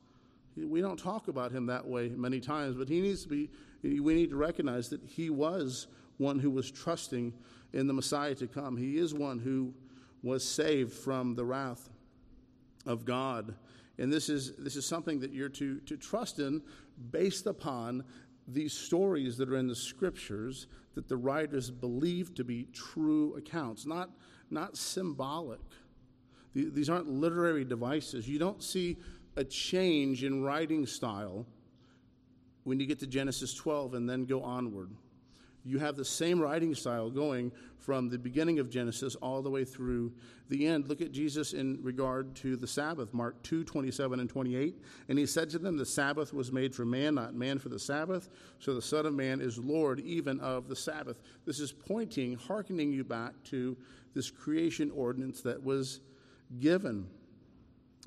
We 0.56 0.80
don't 0.80 0.98
talk 0.98 1.28
about 1.28 1.52
him 1.52 1.66
that 1.66 1.86
way 1.86 2.08
many 2.08 2.40
times, 2.40 2.76
but 2.76 2.88
he 2.88 3.00
needs 3.00 3.22
to 3.22 3.28
be, 3.28 3.50
we 3.82 4.14
need 4.14 4.30
to 4.30 4.36
recognize 4.36 4.88
that 4.90 5.02
he 5.04 5.30
was 5.30 5.86
one 6.18 6.38
who 6.38 6.50
was 6.50 6.70
trusting 6.70 7.32
in 7.72 7.86
the 7.86 7.92
Messiah 7.92 8.34
to 8.34 8.46
come. 8.46 8.76
He 8.76 8.98
is 8.98 9.14
one 9.14 9.38
who 9.38 9.72
was 10.22 10.46
saved 10.46 10.92
from 10.92 11.34
the 11.34 11.44
wrath 11.44 11.88
of 12.86 13.04
God. 13.04 13.54
And 13.98 14.12
this 14.12 14.28
is, 14.28 14.56
this 14.56 14.76
is 14.76 14.86
something 14.86 15.20
that 15.20 15.32
you're 15.32 15.48
to, 15.50 15.78
to 15.80 15.96
trust 15.96 16.38
in 16.38 16.62
based 17.10 17.46
upon 17.46 18.04
these 18.48 18.72
stories 18.72 19.36
that 19.36 19.48
are 19.48 19.56
in 19.56 19.68
the 19.68 19.74
scriptures 19.74 20.66
that 20.94 21.08
the 21.08 21.16
writers 21.16 21.70
believe 21.70 22.34
to 22.34 22.44
be 22.44 22.66
true 22.72 23.34
accounts, 23.36 23.86
not, 23.86 24.10
not 24.50 24.76
symbolic. 24.76 25.60
These 26.54 26.90
aren't 26.90 27.08
literary 27.08 27.64
devices. 27.64 28.28
You 28.28 28.38
don't 28.40 28.62
see 28.62 28.96
a 29.36 29.44
change 29.44 30.24
in 30.24 30.42
writing 30.42 30.86
style 30.86 31.46
when 32.64 32.80
you 32.80 32.86
get 32.86 32.98
to 33.00 33.06
Genesis 33.06 33.54
12 33.54 33.94
and 33.94 34.08
then 34.08 34.24
go 34.24 34.42
onward. 34.42 34.90
You 35.64 35.78
have 35.78 35.96
the 35.96 36.04
same 36.04 36.40
writing 36.40 36.74
style 36.74 37.10
going 37.10 37.52
from 37.78 38.08
the 38.08 38.18
beginning 38.18 38.58
of 38.58 38.70
Genesis 38.70 39.14
all 39.16 39.42
the 39.42 39.50
way 39.50 39.64
through 39.64 40.12
the 40.48 40.66
end. 40.66 40.88
Look 40.88 41.00
at 41.00 41.12
Jesus 41.12 41.52
in 41.52 41.78
regard 41.82 42.34
to 42.36 42.56
the 42.56 42.66
Sabbath, 42.66 43.12
Mark 43.12 43.42
2 43.42 43.64
27 43.64 44.20
and 44.20 44.28
28. 44.28 44.82
And 45.08 45.18
he 45.18 45.26
said 45.26 45.50
to 45.50 45.58
them, 45.58 45.76
The 45.76 45.86
Sabbath 45.86 46.32
was 46.32 46.50
made 46.50 46.74
for 46.74 46.84
man, 46.84 47.14
not 47.16 47.34
man 47.34 47.58
for 47.58 47.68
the 47.68 47.78
Sabbath. 47.78 48.30
So 48.58 48.74
the 48.74 48.82
Son 48.82 49.06
of 49.06 49.14
Man 49.14 49.40
is 49.40 49.58
Lord 49.58 50.00
even 50.00 50.40
of 50.40 50.68
the 50.68 50.76
Sabbath. 50.76 51.20
This 51.44 51.60
is 51.60 51.72
pointing, 51.72 52.36
hearkening 52.36 52.92
you 52.92 53.04
back 53.04 53.32
to 53.44 53.76
this 54.14 54.30
creation 54.30 54.90
ordinance 54.90 55.42
that 55.42 55.62
was 55.62 56.00
given. 56.58 57.06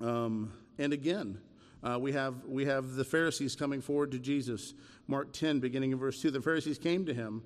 Um, 0.01 0.51
and 0.77 0.93
again, 0.93 1.37
uh, 1.83 1.97
we, 1.99 2.13
have, 2.13 2.45
we 2.45 2.65
have 2.65 2.93
the 2.93 3.03
Pharisees 3.03 3.55
coming 3.55 3.81
forward 3.81 4.11
to 4.11 4.19
Jesus. 4.19 4.73
Mark 5.07 5.33
10, 5.33 5.59
beginning 5.59 5.91
in 5.91 5.97
verse 5.97 6.21
2. 6.21 6.31
The 6.31 6.41
Pharisees 6.41 6.77
came 6.77 7.05
to 7.05 7.13
him 7.13 7.43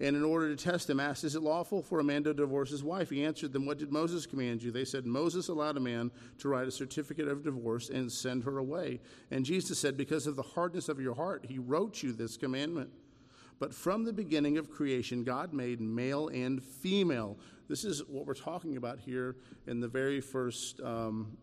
And 0.00 0.16
in 0.16 0.22
order 0.22 0.54
to 0.54 0.64
test 0.64 0.88
him, 0.88 1.00
asked, 1.00 1.24
Is 1.24 1.34
it 1.34 1.42
lawful 1.42 1.82
for 1.82 1.98
a 1.98 2.04
man 2.04 2.22
to 2.24 2.32
divorce 2.32 2.70
his 2.70 2.84
wife? 2.84 3.10
He 3.10 3.24
answered 3.24 3.52
them, 3.52 3.66
What 3.66 3.78
did 3.78 3.92
Moses 3.92 4.26
command 4.26 4.62
you? 4.62 4.70
They 4.70 4.84
said, 4.84 5.06
Moses 5.06 5.48
allowed 5.48 5.76
a 5.76 5.80
man 5.80 6.10
to 6.38 6.48
write 6.48 6.68
a 6.68 6.72
certificate 6.72 7.28
of 7.28 7.42
divorce 7.42 7.90
and 7.90 8.10
send 8.10 8.44
her 8.44 8.58
away. 8.58 9.00
And 9.30 9.44
Jesus 9.44 9.78
said, 9.78 9.96
Because 9.96 10.26
of 10.26 10.36
the 10.36 10.42
hardness 10.42 10.88
of 10.88 11.00
your 11.00 11.14
heart, 11.14 11.44
he 11.48 11.58
wrote 11.58 12.02
you 12.02 12.12
this 12.12 12.36
commandment. 12.36 12.90
But 13.58 13.74
from 13.74 14.04
the 14.04 14.12
beginning 14.12 14.56
of 14.56 14.70
creation, 14.70 15.24
God 15.24 15.52
made 15.52 15.80
male 15.80 16.28
and 16.28 16.62
female. 16.62 17.36
This 17.68 17.84
is 17.84 18.04
what 18.06 18.24
we're 18.24 18.34
talking 18.34 18.76
about 18.76 19.00
here 19.00 19.34
in 19.66 19.80
the 19.80 19.88
very 19.88 20.20
first 20.20 20.80
um, 20.80 21.36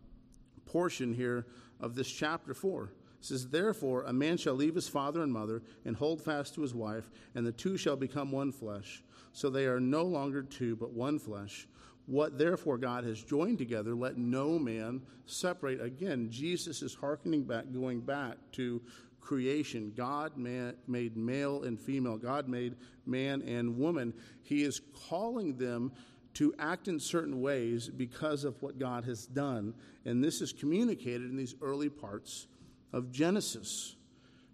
portion 0.65 1.13
here 1.13 1.45
of 1.79 1.95
this 1.95 2.09
chapter 2.09 2.53
4 2.53 2.91
says, 3.21 3.47
Therefore, 3.47 4.03
a 4.03 4.13
man 4.13 4.37
shall 4.37 4.53
leave 4.53 4.75
his 4.75 4.87
father 4.87 5.23
and 5.23 5.31
mother 5.31 5.61
and 5.83 5.95
hold 5.95 6.21
fast 6.21 6.53
to 6.55 6.61
his 6.61 6.73
wife, 6.73 7.09
and 7.33 7.45
the 7.45 7.51
two 7.51 7.77
shall 7.77 7.95
become 7.95 8.31
one 8.31 8.51
flesh. 8.51 9.03
So 9.33 9.49
they 9.49 9.65
are 9.65 9.79
no 9.79 10.03
longer 10.03 10.43
two, 10.43 10.75
but 10.75 10.93
one 10.93 11.19
flesh. 11.19 11.67
What 12.05 12.37
therefore 12.37 12.77
God 12.77 13.03
has 13.03 13.21
joined 13.21 13.57
together, 13.57 13.95
let 13.95 14.17
no 14.17 14.59
man 14.59 15.01
separate. 15.25 15.81
Again, 15.81 16.29
Jesus 16.29 16.83
is 16.83 16.93
hearkening 16.93 17.43
back, 17.43 17.65
going 17.73 17.99
back 17.99 18.37
to 18.53 18.81
creation. 19.21 19.91
God 19.95 20.37
man, 20.37 20.75
made 20.87 21.17
male 21.17 21.63
and 21.63 21.79
female, 21.79 22.17
God 22.17 22.47
made 22.47 22.75
man 23.07 23.41
and 23.41 23.75
woman. 23.75 24.13
He 24.43 24.63
is 24.63 24.81
calling 25.09 25.57
them 25.57 25.91
to 26.35 26.53
act 26.59 26.87
in 26.87 26.99
certain 26.99 27.41
ways 27.41 27.89
because 27.89 28.43
of 28.43 28.61
what 28.61 28.77
God 28.77 29.05
has 29.05 29.25
done. 29.25 29.73
And 30.05 30.23
this 30.23 30.41
is 30.41 30.53
communicated 30.53 31.29
in 31.29 31.35
these 31.35 31.55
early 31.61 31.89
parts 31.89 32.47
of 32.93 33.11
Genesis. 33.11 33.95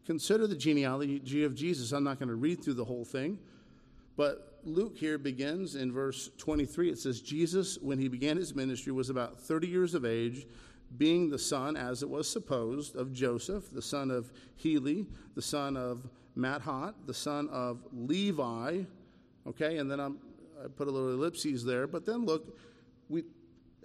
Consider 0.06 0.48
the 0.48 0.56
genealogy 0.56 1.44
of 1.44 1.56
Jesus. 1.56 1.92
I'm 1.92 2.04
not 2.04 2.20
going 2.20 2.30
to 2.30 2.36
read 2.36 2.64
through 2.64 2.76
the 2.76 2.86
whole 2.86 3.06
thing, 3.06 3.38
but 4.16 4.60
Luke 4.64 4.96
here 4.98 5.18
begins 5.18 5.76
in 5.76 5.92
verse 5.92 6.30
23. 6.38 6.90
It 6.90 7.00
says, 7.00 7.22
Jesus, 7.22 7.78
when 7.80 7.98
he 7.98 8.08
began 8.08 8.38
his 8.38 8.56
ministry, 8.56 8.92
was 8.92 9.10
about 9.10 9.40
30 9.40 9.68
years 9.68 9.94
of 9.96 10.06
age, 10.06 10.46
being 10.98 11.30
the 11.30 11.40
son, 11.40 11.78
as 11.78 12.04
it 12.04 12.10
was 12.10 12.30
supposed, 12.30 12.96
of 12.96 13.14
Joseph, 13.14 13.72
the 13.72 13.82
son 13.82 14.12
of 14.12 14.32
Heli, 14.62 15.08
the 15.36 15.42
son 15.42 15.78
of 15.78 16.08
Matthat, 16.38 16.94
the 17.06 17.14
son 17.14 17.48
of 17.50 17.80
Levi. 17.92 18.84
Okay, 19.48 19.78
and 19.78 19.90
then 19.90 20.00
I'm, 20.00 20.20
I 20.64 20.68
put 20.68 20.88
a 20.88 20.92
little 20.92 21.12
ellipses 21.12 21.64
there, 21.64 21.88
but 21.88 22.06
then 22.06 22.26
look, 22.26 22.58
we, 23.10 23.24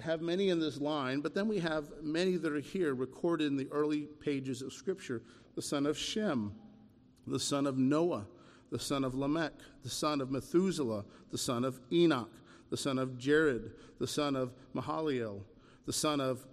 have 0.00 0.20
many 0.20 0.50
in 0.50 0.60
this 0.60 0.80
line, 0.80 1.20
but 1.20 1.34
then 1.34 1.48
we 1.48 1.58
have 1.58 1.90
many 2.02 2.36
that 2.36 2.52
are 2.52 2.60
here 2.60 2.94
recorded 2.94 3.46
in 3.46 3.56
the 3.56 3.68
early 3.70 4.02
pages 4.02 4.62
of 4.62 4.72
Scripture 4.72 5.22
the 5.54 5.62
son 5.62 5.86
of 5.86 5.96
Shem, 5.96 6.52
the 7.26 7.40
son 7.40 7.66
of 7.66 7.78
Noah, 7.78 8.26
the 8.70 8.78
son 8.78 9.04
of 9.04 9.14
Lamech, 9.14 9.54
the 9.82 9.88
son 9.88 10.20
of 10.20 10.30
Methuselah, 10.30 11.02
the 11.30 11.38
son 11.38 11.64
of 11.64 11.80
Enoch, 11.90 12.30
the 12.68 12.76
son 12.76 12.98
of 12.98 13.16
Jared, 13.16 13.70
the 13.98 14.06
son 14.06 14.36
of 14.36 14.52
Mahalalel, 14.74 15.40
the 15.86 15.94
son 15.94 16.20
of 16.20 16.46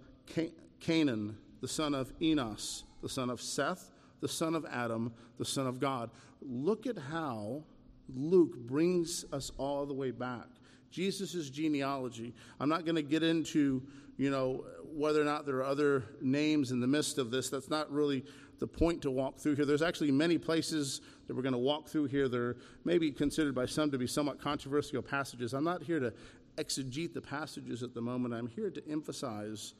Cainan, 0.80 1.34
the 1.60 1.68
son 1.68 1.94
of 1.94 2.14
Enos, 2.22 2.84
the 3.02 3.10
son 3.10 3.28
of 3.28 3.42
Seth, 3.42 3.90
the 4.20 4.28
son 4.28 4.54
of 4.54 4.64
Adam, 4.70 5.12
the 5.36 5.44
son 5.44 5.66
of 5.66 5.78
God. 5.78 6.08
Look 6.40 6.86
at 6.86 6.96
how 6.96 7.64
Luke 8.14 8.56
brings 8.58 9.24
us 9.32 9.50
all 9.58 9.86
the 9.86 9.94
way 9.94 10.10
back 10.10 10.46
Jesus' 10.94 11.50
genealogy. 11.50 12.32
I'm 12.60 12.68
not 12.68 12.84
going 12.84 12.94
to 12.94 13.02
get 13.02 13.24
into, 13.24 13.82
you 14.16 14.30
know, 14.30 14.64
whether 14.94 15.20
or 15.20 15.24
not 15.24 15.44
there 15.44 15.56
are 15.56 15.64
other 15.64 16.04
names 16.20 16.70
in 16.70 16.78
the 16.78 16.86
midst 16.86 17.18
of 17.18 17.32
this. 17.32 17.50
That's 17.50 17.68
not 17.68 17.90
really 17.90 18.24
the 18.60 18.66
point 18.68 19.02
to 19.02 19.10
walk 19.10 19.38
through 19.38 19.56
here. 19.56 19.64
There's 19.64 19.82
actually 19.82 20.12
many 20.12 20.38
places 20.38 21.00
that 21.26 21.34
we're 21.34 21.42
going 21.42 21.52
to 21.52 21.58
walk 21.58 21.88
through 21.88 22.06
here 22.06 22.28
that 22.28 22.38
are 22.38 22.56
maybe 22.84 23.10
considered 23.10 23.56
by 23.56 23.66
some 23.66 23.90
to 23.90 23.98
be 23.98 24.06
somewhat 24.06 24.40
controversial 24.40 25.02
passages. 25.02 25.52
I'm 25.52 25.64
not 25.64 25.82
here 25.82 25.98
to 25.98 26.12
exegete 26.56 27.12
the 27.12 27.20
passages 27.20 27.82
at 27.82 27.92
the 27.92 28.00
moment. 28.00 28.32
I'm 28.32 28.46
here 28.46 28.70
to 28.70 28.88
emphasize 28.88 29.74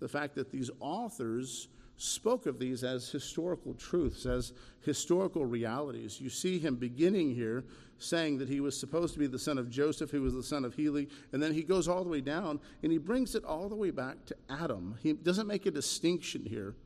the 0.00 0.08
fact 0.08 0.34
that 0.34 0.50
these 0.50 0.70
authors 0.80 1.68
spoke 1.98 2.46
of 2.46 2.58
these 2.58 2.84
as 2.84 3.10
historical 3.10 3.74
truths, 3.74 4.24
as 4.24 4.52
historical 4.80 5.44
realities. 5.44 6.20
You 6.20 6.30
see 6.30 6.58
him 6.58 6.76
beginning 6.76 7.34
here 7.34 7.64
saying 7.98 8.38
that 8.38 8.48
he 8.48 8.60
was 8.60 8.78
supposed 8.78 9.12
to 9.14 9.18
be 9.18 9.26
the 9.26 9.38
son 9.38 9.58
of 9.58 9.68
Joseph, 9.68 10.10
who 10.10 10.22
was 10.22 10.32
the 10.32 10.42
son 10.42 10.64
of 10.64 10.76
Heli, 10.76 11.08
and 11.32 11.42
then 11.42 11.52
he 11.52 11.62
goes 11.62 11.88
all 11.88 12.04
the 12.04 12.08
way 12.08 12.20
down 12.20 12.60
and 12.82 12.92
he 12.92 12.98
brings 12.98 13.34
it 13.34 13.44
all 13.44 13.68
the 13.68 13.74
way 13.74 13.90
back 13.90 14.24
to 14.26 14.36
Adam. 14.48 14.96
He 15.02 15.12
doesn't 15.12 15.48
make 15.48 15.66
a 15.66 15.70
distinction 15.72 16.44
here. 16.46 16.76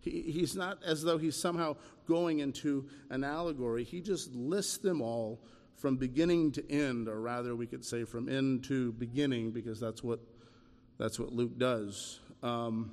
He, 0.00 0.22
he's 0.22 0.56
not 0.56 0.82
as 0.84 1.02
though 1.02 1.18
he's 1.18 1.36
somehow 1.36 1.76
going 2.06 2.40
into 2.40 2.88
an 3.10 3.22
allegory. 3.22 3.84
He 3.84 4.00
just 4.00 4.34
lists 4.34 4.78
them 4.78 5.00
all 5.00 5.40
from 5.76 5.96
beginning 5.96 6.52
to 6.52 6.70
end, 6.70 7.08
or 7.08 7.20
rather, 7.20 7.54
we 7.54 7.66
could 7.66 7.84
say 7.84 8.04
from 8.04 8.28
end 8.28 8.64
to 8.64 8.92
beginning, 8.92 9.50
because 9.50 9.80
that's 9.80 10.02
what, 10.02 10.20
that's 10.98 11.18
what 11.18 11.32
Luke 11.32 11.56
does. 11.56 12.20
Um, 12.42 12.92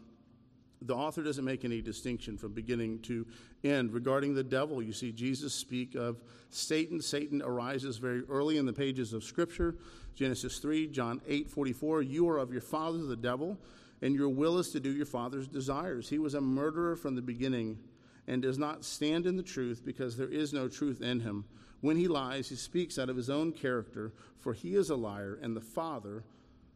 the 0.82 0.96
author 0.96 1.24
doesn't 1.24 1.44
make 1.44 1.66
any 1.66 1.82
distinction 1.82 2.38
from 2.38 2.54
beginning 2.54 3.00
to 3.00 3.26
end. 3.64 3.94
Regarding 3.94 4.36
the 4.36 4.44
devil, 4.44 4.82
you 4.82 4.94
see 4.94 5.12
Jesus 5.12 5.54
speak 5.54 5.96
of 5.96 6.22
Satan. 6.50 7.02
Satan 7.02 7.42
arises 7.42 7.98
very 7.98 8.24
early 8.30 8.58
in 8.58 8.66
the 8.66 8.74
pages 8.74 9.14
of 9.14 9.24
Scripture. 9.24 9.76
Genesis 10.16 10.60
3, 10.60 10.88
John 10.88 11.22
8 11.28 11.50
44. 11.50 12.02
You 12.04 12.30
are 12.30 12.38
of 12.38 12.52
your 12.52 12.62
father, 12.62 13.00
the 13.00 13.16
devil, 13.16 13.58
and 14.02 14.16
your 14.16 14.30
will 14.30 14.60
is 14.60 14.70
to 14.72 14.80
do 14.80 14.92
your 14.92 15.06
father's 15.06 15.48
desires. 15.48 16.10
He 16.10 16.20
was 16.20 16.36
a 16.36 16.42
murderer 16.42 16.96
from 16.96 17.16
the 17.16 17.22
beginning 17.22 17.80
and 18.28 18.42
does 18.42 18.60
not 18.60 18.84
stand 18.84 19.26
in 19.26 19.38
the 19.38 19.44
truth 19.44 19.82
because 19.84 20.18
there 20.18 20.28
is 20.28 20.54
no 20.54 20.68
truth 20.68 21.02
in 21.02 21.20
him. 21.20 21.46
When 21.82 21.98
he 21.98 22.08
lies, 22.08 22.50
he 22.50 22.56
speaks 22.56 23.00
out 23.00 23.10
of 23.10 23.16
his 23.16 23.30
own 23.30 23.52
character, 23.52 24.12
for 24.40 24.54
he 24.54 24.76
is 24.76 24.90
a 24.90 24.96
liar 24.96 25.40
and 25.42 25.56
the 25.56 25.62
father 25.62 26.24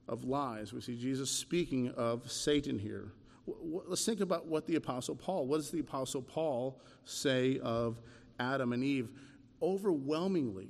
of 0.07 0.23
lies. 0.23 0.73
We 0.73 0.81
see 0.81 0.95
Jesus 0.95 1.29
speaking 1.29 1.89
of 1.91 2.31
Satan 2.31 2.79
here 2.79 3.11
let's 3.47 4.05
think 4.05 4.21
about 4.21 4.47
what 4.47 4.67
the 4.67 4.75
Apostle 4.75 5.15
Paul, 5.15 5.47
what 5.47 5.57
does 5.57 5.71
the 5.71 5.79
Apostle 5.79 6.21
Paul 6.21 6.79
say 7.05 7.59
of 7.59 7.99
Adam 8.39 8.73
and 8.73 8.83
Eve? 8.83 9.09
Overwhelmingly, 9.61 10.69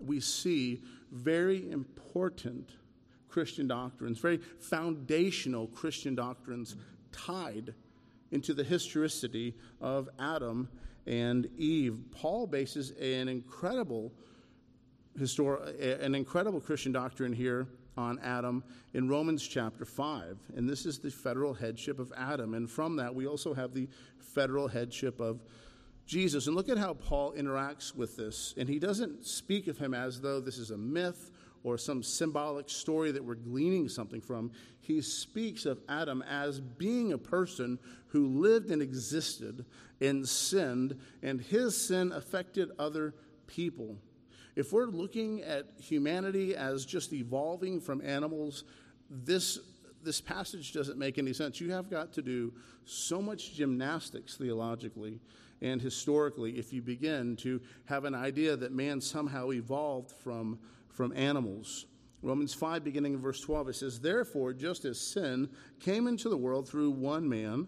we 0.00 0.20
see 0.20 0.82
very 1.10 1.70
important 1.70 2.70
Christian 3.28 3.66
doctrines, 3.66 4.18
very 4.18 4.38
foundational 4.38 5.66
Christian 5.68 6.14
doctrines 6.14 6.76
tied 7.12 7.74
into 8.30 8.54
the 8.54 8.64
historicity 8.64 9.54
of 9.80 10.08
Adam 10.18 10.68
and 11.06 11.48
Eve. 11.56 11.98
Paul 12.10 12.46
bases 12.46 12.90
an 12.92 13.28
incredible 13.28 14.12
histor- 15.18 16.02
an 16.02 16.14
incredible 16.14 16.60
Christian 16.60 16.92
doctrine 16.92 17.32
here 17.32 17.68
on 17.96 18.18
Adam 18.20 18.64
in 18.94 19.08
Romans 19.08 19.46
chapter 19.46 19.84
5. 19.84 20.38
And 20.56 20.68
this 20.68 20.86
is 20.86 20.98
the 20.98 21.10
federal 21.10 21.54
headship 21.54 21.98
of 21.98 22.12
Adam. 22.16 22.54
And 22.54 22.70
from 22.70 22.96
that, 22.96 23.14
we 23.14 23.26
also 23.26 23.54
have 23.54 23.74
the 23.74 23.88
federal 24.18 24.68
headship 24.68 25.20
of 25.20 25.42
Jesus. 26.06 26.46
And 26.46 26.56
look 26.56 26.68
at 26.68 26.78
how 26.78 26.94
Paul 26.94 27.32
interacts 27.32 27.94
with 27.94 28.16
this. 28.16 28.54
And 28.56 28.68
he 28.68 28.78
doesn't 28.78 29.26
speak 29.26 29.66
of 29.66 29.78
him 29.78 29.94
as 29.94 30.20
though 30.20 30.40
this 30.40 30.58
is 30.58 30.70
a 30.70 30.76
myth 30.76 31.30
or 31.64 31.78
some 31.78 32.02
symbolic 32.02 32.68
story 32.68 33.12
that 33.12 33.24
we're 33.24 33.34
gleaning 33.34 33.88
something 33.88 34.20
from. 34.20 34.50
He 34.80 35.00
speaks 35.00 35.64
of 35.64 35.80
Adam 35.88 36.22
as 36.22 36.60
being 36.60 37.12
a 37.12 37.18
person 37.18 37.78
who 38.08 38.40
lived 38.40 38.70
and 38.70 38.82
existed 38.82 39.64
and 40.00 40.28
sinned, 40.28 40.98
and 41.22 41.40
his 41.40 41.80
sin 41.80 42.10
affected 42.12 42.70
other 42.78 43.14
people. 43.46 43.96
If 44.54 44.72
we're 44.72 44.86
looking 44.86 45.42
at 45.42 45.66
humanity 45.78 46.54
as 46.54 46.84
just 46.84 47.12
evolving 47.12 47.80
from 47.80 48.02
animals, 48.02 48.64
this, 49.08 49.58
this 50.02 50.20
passage 50.20 50.72
doesn't 50.72 50.98
make 50.98 51.18
any 51.18 51.32
sense. 51.32 51.60
You 51.60 51.72
have 51.72 51.88
got 51.88 52.12
to 52.14 52.22
do 52.22 52.52
so 52.84 53.22
much 53.22 53.54
gymnastics 53.54 54.36
theologically 54.36 55.20
and 55.62 55.80
historically 55.80 56.58
if 56.58 56.72
you 56.72 56.82
begin 56.82 57.36
to 57.36 57.60
have 57.86 58.04
an 58.04 58.14
idea 58.14 58.56
that 58.56 58.72
man 58.72 59.00
somehow 59.00 59.52
evolved 59.52 60.10
from, 60.10 60.58
from 60.90 61.16
animals. 61.16 61.86
Romans 62.20 62.52
5, 62.52 62.84
beginning 62.84 63.14
in 63.14 63.20
verse 63.20 63.40
12, 63.40 63.68
it 63.70 63.76
says, 63.76 64.00
Therefore, 64.00 64.52
just 64.52 64.84
as 64.84 65.00
sin 65.00 65.48
came 65.80 66.06
into 66.06 66.28
the 66.28 66.36
world 66.36 66.68
through 66.68 66.90
one 66.90 67.28
man, 67.28 67.66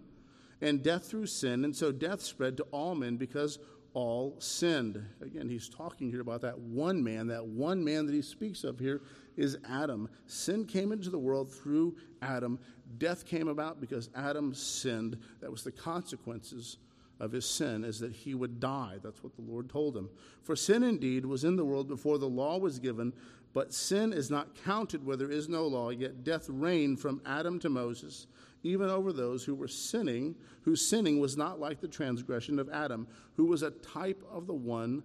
and 0.61 0.83
death 0.83 1.05
through 1.07 1.27
sin, 1.27 1.65
and 1.65 1.75
so 1.75 1.93
death 1.93 2.21
spread 2.21 2.57
to 2.57 2.63
all 2.71 2.95
men 2.95 3.17
because 3.17 3.59
all 3.95 4.35
sinned. 4.41 5.03
Again, 5.23 5.49
he's 5.49 5.69
talking 5.69 6.11
here 6.11 6.21
about 6.21 6.43
that 6.43 6.59
one 6.59 7.03
man. 7.03 7.29
That 7.29 7.47
one 7.47 7.83
man 7.83 8.07
that 8.07 8.15
he 8.15 8.23
speaks 8.23 8.65
of 8.65 8.79
here 8.79 9.01
is 9.37 9.57
Adam. 9.69 10.09
Sin 10.27 10.67
came 10.67 10.93
into 10.93 11.11
the 11.11 11.19
world 11.19 11.53
through 11.53 11.97
Adam. 12.21 12.59
Death 12.99 13.25
came 13.25 13.49
about 13.49 13.81
because 13.81 14.11
Adam 14.15 14.53
sinned. 14.53 15.17
That 15.41 15.51
was 15.51 15.63
the 15.63 15.73
consequences 15.73 16.77
of 17.21 17.31
his 17.31 17.49
sin, 17.49 17.85
is 17.85 18.01
that 18.01 18.13
he 18.13 18.35
would 18.35 18.59
die. 18.59 18.99
That's 19.03 19.23
what 19.23 19.37
the 19.37 19.43
Lord 19.43 19.71
told 19.71 19.97
him. 19.97 20.11
For 20.43 20.57
sin 20.57 20.83
indeed 20.83 21.25
was 21.25 21.45
in 21.45 21.55
the 21.55 21.65
world 21.65 21.89
before 21.89 22.19
the 22.19 22.29
law 22.29 22.59
was 22.59 22.81
given, 22.81 23.13
but 23.53 23.73
sin 23.73 24.13
is 24.13 24.31
not 24.31 24.57
counted 24.65 25.07
where 25.07 25.17
there 25.17 25.31
is 25.31 25.49
no 25.49 25.67
law, 25.69 25.91
yet 25.91 26.25
death 26.25 26.47
reigned 26.49 26.99
from 26.99 27.23
Adam 27.25 27.61
to 27.61 27.71
Moses 27.71 28.27
even 28.65 28.89
over 28.91 29.13
those 29.13 29.45
who 29.45 29.55
were 29.55 29.69
sinning, 29.69 30.35
whose 30.63 30.85
sinning 30.85 31.21
was 31.21 31.37
not 31.37 31.61
like 31.61 31.81
the 31.81 31.89
transgression 31.89 32.59
of 32.59 32.69
Adam, 32.71 33.07
who 33.37 33.45
was 33.45 33.63
a 33.63 33.71
type 33.71 34.23
of 34.31 34.47
the 34.47 34.55
one 34.55 35.03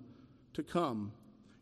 to 0.53 0.63
come. 0.63 1.11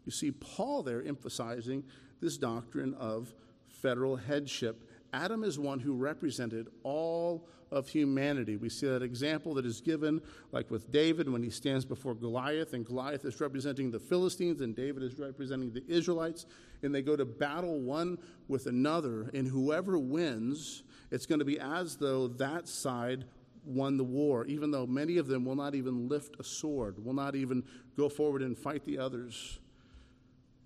You 0.06 0.12
see 0.12 0.32
Paul 0.32 0.84
there 0.84 1.04
emphasizing 1.04 1.84
this 2.22 2.38
doctrine 2.38 2.94
of 2.94 3.34
federal 3.68 4.16
headship. 4.16 4.90
Adam 5.12 5.44
is 5.44 5.60
one 5.60 5.80
who 5.80 5.94
represented 5.94 6.68
all 6.84 7.48
of 7.72 7.88
humanity. 7.90 8.56
We 8.56 8.70
see 8.70 8.88
that 8.88 9.04
example 9.04 9.54
that 9.56 9.66
is 9.66 9.82
given, 9.82 10.22
like 10.52 10.72
with 10.72 10.92
David 10.92 11.30
when 11.30 11.44
he 11.44 11.50
stands 11.50 11.86
before 11.86 12.16
Goliath, 12.16 12.74
and 12.74 12.86
Goliath 12.86 13.26
is 13.26 13.40
representing 13.42 13.92
the 13.92 14.00
Philistines, 14.00 14.62
and 14.62 14.76
David 14.76 15.04
is 15.04 15.20
representing 15.20 15.74
the 15.74 15.84
Israelites, 15.88 16.46
and 16.84 16.94
they 16.94 17.02
go 17.02 17.16
to 17.16 17.26
battle 17.26 17.80
one 17.80 18.18
with 18.48 18.68
another, 18.68 19.30
and 19.34 19.48
whoever 19.48 19.98
wins, 19.98 20.84
it's 21.12 21.26
going 21.26 21.40
to 21.40 21.46
be 21.46 21.60
as 21.60 21.96
though 21.96 22.28
that 22.28 22.68
side 22.68 23.26
won 23.64 23.98
the 23.98 24.04
war, 24.04 24.46
even 24.46 24.72
though 24.72 24.88
many 24.88 25.18
of 25.18 25.28
them 25.28 25.46
will 25.46 25.56
not 25.56 25.76
even 25.76 26.08
lift 26.08 26.36
a 26.40 26.44
sword, 26.44 27.04
will 27.04 27.14
not 27.14 27.36
even 27.36 27.64
go 27.98 28.08
forward 28.10 28.42
and 28.42 28.58
fight 28.58 28.86
the 28.86 28.98
others. 28.98 29.60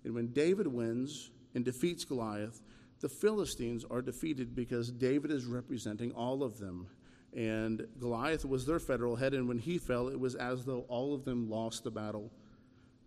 And 0.04 0.14
when 0.14 0.28
David 0.28 0.66
wins 0.66 1.30
and 1.54 1.64
defeats 1.64 2.04
Goliath, 2.04 2.60
the 3.00 3.08
Philistines 3.08 3.84
are 3.90 4.02
defeated 4.02 4.54
because 4.54 4.90
David 4.90 5.30
is 5.30 5.44
representing 5.44 6.12
all 6.12 6.42
of 6.42 6.58
them. 6.58 6.86
And 7.34 7.86
Goliath 7.98 8.44
was 8.44 8.66
their 8.66 8.78
federal 8.78 9.16
head, 9.16 9.34
and 9.34 9.48
when 9.48 9.58
he 9.58 9.78
fell, 9.78 10.08
it 10.08 10.20
was 10.20 10.34
as 10.34 10.64
though 10.64 10.84
all 10.88 11.14
of 11.14 11.24
them 11.24 11.48
lost 11.48 11.82
the 11.82 11.90
battle 11.90 12.30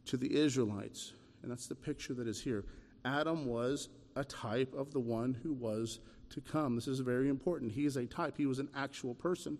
to 0.05 0.17
the 0.17 0.35
Israelites. 0.35 1.13
And 1.41 1.51
that's 1.51 1.67
the 1.67 1.75
picture 1.75 2.13
that 2.15 2.27
is 2.27 2.41
here. 2.41 2.65
Adam 3.05 3.45
was 3.45 3.89
a 4.15 4.23
type 4.23 4.73
of 4.73 4.91
the 4.91 4.99
one 4.99 5.37
who 5.43 5.53
was 5.53 5.99
to 6.31 6.41
come. 6.41 6.75
This 6.75 6.87
is 6.87 6.99
very 6.99 7.29
important. 7.29 7.71
He 7.71 7.85
is 7.85 7.97
a 7.97 8.05
type, 8.05 8.35
he 8.37 8.45
was 8.45 8.59
an 8.59 8.69
actual 8.75 9.13
person. 9.13 9.57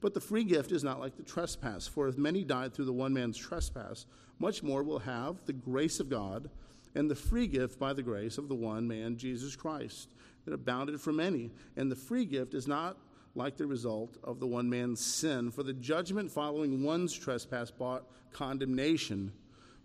But 0.00 0.14
the 0.14 0.20
free 0.20 0.44
gift 0.44 0.70
is 0.70 0.84
not 0.84 1.00
like 1.00 1.16
the 1.16 1.22
trespass. 1.22 1.86
For 1.86 2.06
if 2.08 2.16
many 2.16 2.44
died 2.44 2.72
through 2.72 2.84
the 2.84 2.92
one 2.92 3.12
man's 3.12 3.36
trespass, 3.36 4.06
much 4.38 4.62
more 4.62 4.82
will 4.82 5.00
have 5.00 5.44
the 5.46 5.52
grace 5.52 5.98
of 5.98 6.08
God 6.08 6.48
and 6.94 7.10
the 7.10 7.14
free 7.14 7.46
gift 7.46 7.78
by 7.78 7.92
the 7.92 8.02
grace 8.02 8.38
of 8.38 8.48
the 8.48 8.54
one 8.54 8.86
man, 8.86 9.16
Jesus 9.16 9.56
Christ, 9.56 10.08
that 10.44 10.54
abounded 10.54 11.00
for 11.00 11.12
many. 11.12 11.50
And 11.76 11.90
the 11.90 11.96
free 11.96 12.24
gift 12.24 12.54
is 12.54 12.68
not 12.68 12.96
like 13.34 13.56
the 13.56 13.66
result 13.66 14.16
of 14.24 14.40
the 14.40 14.46
one 14.46 14.68
man's 14.68 15.04
sin, 15.04 15.50
for 15.50 15.62
the 15.62 15.72
judgment 15.72 16.30
following 16.30 16.82
one's 16.82 17.12
trespass 17.12 17.70
brought 17.70 18.04
condemnation, 18.32 19.32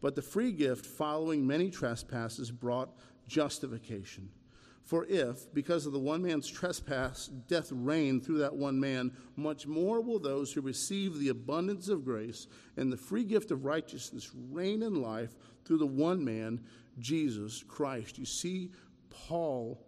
but 0.02 0.16
the 0.16 0.22
free 0.22 0.52
gift 0.52 0.86
following 0.86 1.46
many 1.46 1.70
trespasses 1.70 2.52
brought 2.52 2.90
justification. 3.28 4.30
For 4.84 5.06
if, 5.06 5.54
because 5.54 5.86
of 5.86 5.94
the 5.94 6.00
one 6.00 6.22
man's 6.22 6.50
trespass, 6.50 7.28
death 7.48 7.70
reigned 7.72 8.26
through 8.26 8.40
that 8.40 8.56
one 8.56 8.80
man, 8.80 9.14
much 9.38 9.66
more 9.66 10.02
will 10.02 10.20
those 10.20 10.52
who 10.52 10.62
receive 10.62 11.18
the 11.18 11.30
abundance 11.30 11.88
of 11.88 12.04
grace 12.04 12.48
and 12.76 12.92
the 12.92 12.98
free 12.98 13.24
gift 13.24 13.52
of 13.52 13.64
righteousness 13.64 14.32
reign 14.52 14.84
in 14.84 15.02
life 15.02 15.36
through 15.64 15.78
the 15.78 15.88
one 15.88 16.24
man, 16.24 16.60
Jesus 17.00 17.64
Christ. 17.66 18.18
You 18.18 18.26
see 18.26 18.72
Paul 19.10 19.80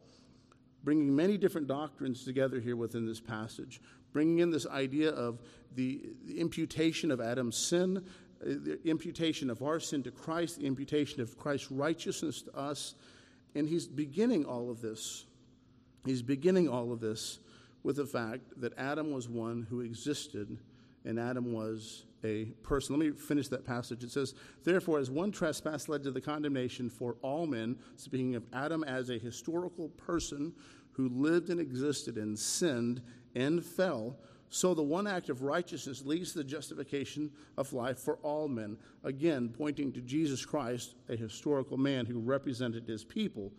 bringing 0.86 1.14
many 1.14 1.38
different 1.38 1.68
doctrines 1.68 2.24
together 2.24 2.60
here 2.60 2.78
within 2.78 3.06
this 3.06 3.20
passage, 3.20 3.82
bringing 4.14 4.40
in 4.40 4.52
this 4.52 4.68
idea 4.68 5.10
of 5.10 5.42
the, 5.74 6.14
the 6.26 6.40
imputation 6.40 7.12
of 7.12 7.20
Adam's 7.20 7.58
sin, 7.58 7.98
uh, 7.98 8.46
the 8.46 8.80
imputation 8.86 9.50
of 9.50 9.62
our 9.62 9.80
sin 9.80 10.04
to 10.04 10.12
Christ, 10.12 10.60
the 10.60 10.66
imputation 10.68 11.20
of 11.22 11.38
Christ's 11.38 11.72
righteousness 11.72 12.44
to 12.44 12.56
us. 12.56 12.96
And 13.56 13.68
he's 13.68 13.88
beginning 13.88 14.46
all 14.46 14.70
of 14.70 14.82
this. 14.82 15.26
He's 16.06 16.22
beginning 16.22 16.70
all 16.70 16.92
of 16.92 17.00
this 17.00 17.40
with 17.84 17.96
the 17.96 18.06
fact 18.06 18.42
that 18.58 18.78
Adam 18.78 19.12
was 19.12 19.28
one 19.28 19.66
who 19.70 19.82
existed 19.82 20.58
and 21.06 21.20
Adam 21.20 21.54
was 21.54 22.06
a 22.24 22.46
person. 22.64 22.98
Let 22.98 23.06
me 23.06 23.12
finish 23.12 23.48
that 23.50 23.64
passage. 23.64 24.04
It 24.04 24.12
says, 24.12 24.34
Therefore, 24.64 25.00
as 25.00 25.12
one 25.12 25.32
trespass 25.32 25.88
led 25.88 26.04
to 26.04 26.12
the 26.12 26.22
condemnation 26.22 26.90
for 26.90 27.16
all 27.22 27.46
men, 27.46 27.78
speaking 27.96 28.36
of 28.36 28.44
Adam 28.54 28.84
as 28.84 29.10
a 29.10 29.18
historical 29.18 29.90
person 29.90 30.54
who 30.94 31.10
lived 31.10 31.50
and 31.50 31.60
existed 31.60 32.18
and 32.18 32.38
sinned 32.38 33.02
and 33.36 33.64
fell, 33.64 34.18
so 34.56 34.74
the 34.74 34.82
one 34.82 35.06
act 35.06 35.28
of 35.28 35.42
righteousness 35.42 36.06
leads 36.06 36.32
to 36.32 36.38
the 36.38 36.44
justification 36.46 37.30
of 37.58 37.74
life 37.74 38.00
for 38.00 38.16
all 38.24 38.48
men. 38.48 38.78
Again, 39.04 39.50
pointing 39.50 39.92
to 39.92 40.00
Jesus 40.00 40.46
Christ, 40.46 40.96
a 41.10 41.16
historical 41.18 41.76
man 41.76 42.06
who 42.06 42.20
represented 42.20 42.88
his 42.88 43.04
people. 43.04 43.52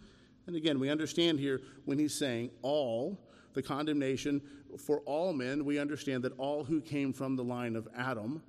And 0.47 0.57
again, 0.57 0.81
we 0.81 0.89
understand 0.89 1.39
here 1.39 1.61
when 1.85 1.99
he's 1.99 2.19
saying 2.19 2.49
all, 2.63 3.21
the 3.53 3.61
condemnation 3.61 4.41
for 4.79 5.01
all 5.01 5.35
men, 5.35 5.67
we 5.67 5.79
understand 5.79 6.23
that 6.23 6.33
all 6.39 6.65
who 6.65 6.81
came 6.81 7.13
from 7.13 7.37
the 7.37 7.45
line 7.45 7.77
of 7.77 7.87
Adam 7.95 8.43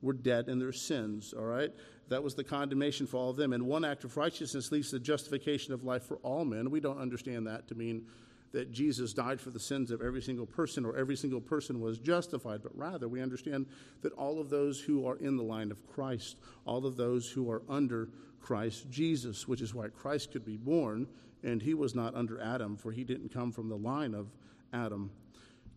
were 0.00 0.14
dead 0.14 0.48
in 0.48 0.58
their 0.58 0.72
sins, 0.72 1.34
all 1.36 1.44
right? 1.44 1.70
That 2.08 2.22
was 2.22 2.34
the 2.34 2.44
condemnation 2.44 3.06
for 3.06 3.18
all 3.18 3.28
of 3.28 3.36
them. 3.36 3.52
And 3.52 3.66
one 3.66 3.84
act 3.84 4.04
of 4.04 4.16
righteousness 4.16 4.72
leads 4.72 4.88
to 4.88 4.96
the 4.96 5.04
justification 5.04 5.74
of 5.74 5.84
life 5.84 6.04
for 6.04 6.16
all 6.22 6.46
men. 6.46 6.70
We 6.70 6.80
don't 6.80 6.98
understand 6.98 7.46
that 7.46 7.68
to 7.68 7.74
mean 7.74 8.06
that 8.52 8.70
Jesus 8.70 9.12
died 9.12 9.40
for 9.40 9.50
the 9.50 9.58
sins 9.58 9.90
of 9.90 10.02
every 10.02 10.22
single 10.22 10.46
person 10.46 10.84
or 10.84 10.96
every 10.96 11.16
single 11.16 11.40
person 11.40 11.80
was 11.80 11.98
justified, 11.98 12.62
but 12.62 12.76
rather 12.76 13.08
we 13.08 13.22
understand 13.22 13.66
that 14.02 14.12
all 14.12 14.40
of 14.40 14.50
those 14.50 14.80
who 14.80 15.06
are 15.06 15.16
in 15.16 15.36
the 15.36 15.42
line 15.42 15.70
of 15.70 15.86
Christ, 15.86 16.36
all 16.66 16.86
of 16.86 16.96
those 16.96 17.30
who 17.30 17.50
are 17.50 17.62
under 17.68 18.10
Christ 18.40 18.90
Jesus, 18.90 19.48
which 19.48 19.62
is 19.62 19.74
why 19.74 19.88
Christ 19.88 20.32
could 20.32 20.44
be 20.44 20.56
born, 20.56 21.06
and 21.42 21.62
he 21.62 21.74
was 21.74 21.94
not 21.94 22.14
under 22.14 22.40
Adam, 22.40 22.76
for 22.76 22.92
he 22.92 23.04
didn't 23.04 23.32
come 23.32 23.52
from 23.52 23.68
the 23.68 23.76
line 23.76 24.14
of 24.14 24.28
Adam. 24.72 25.10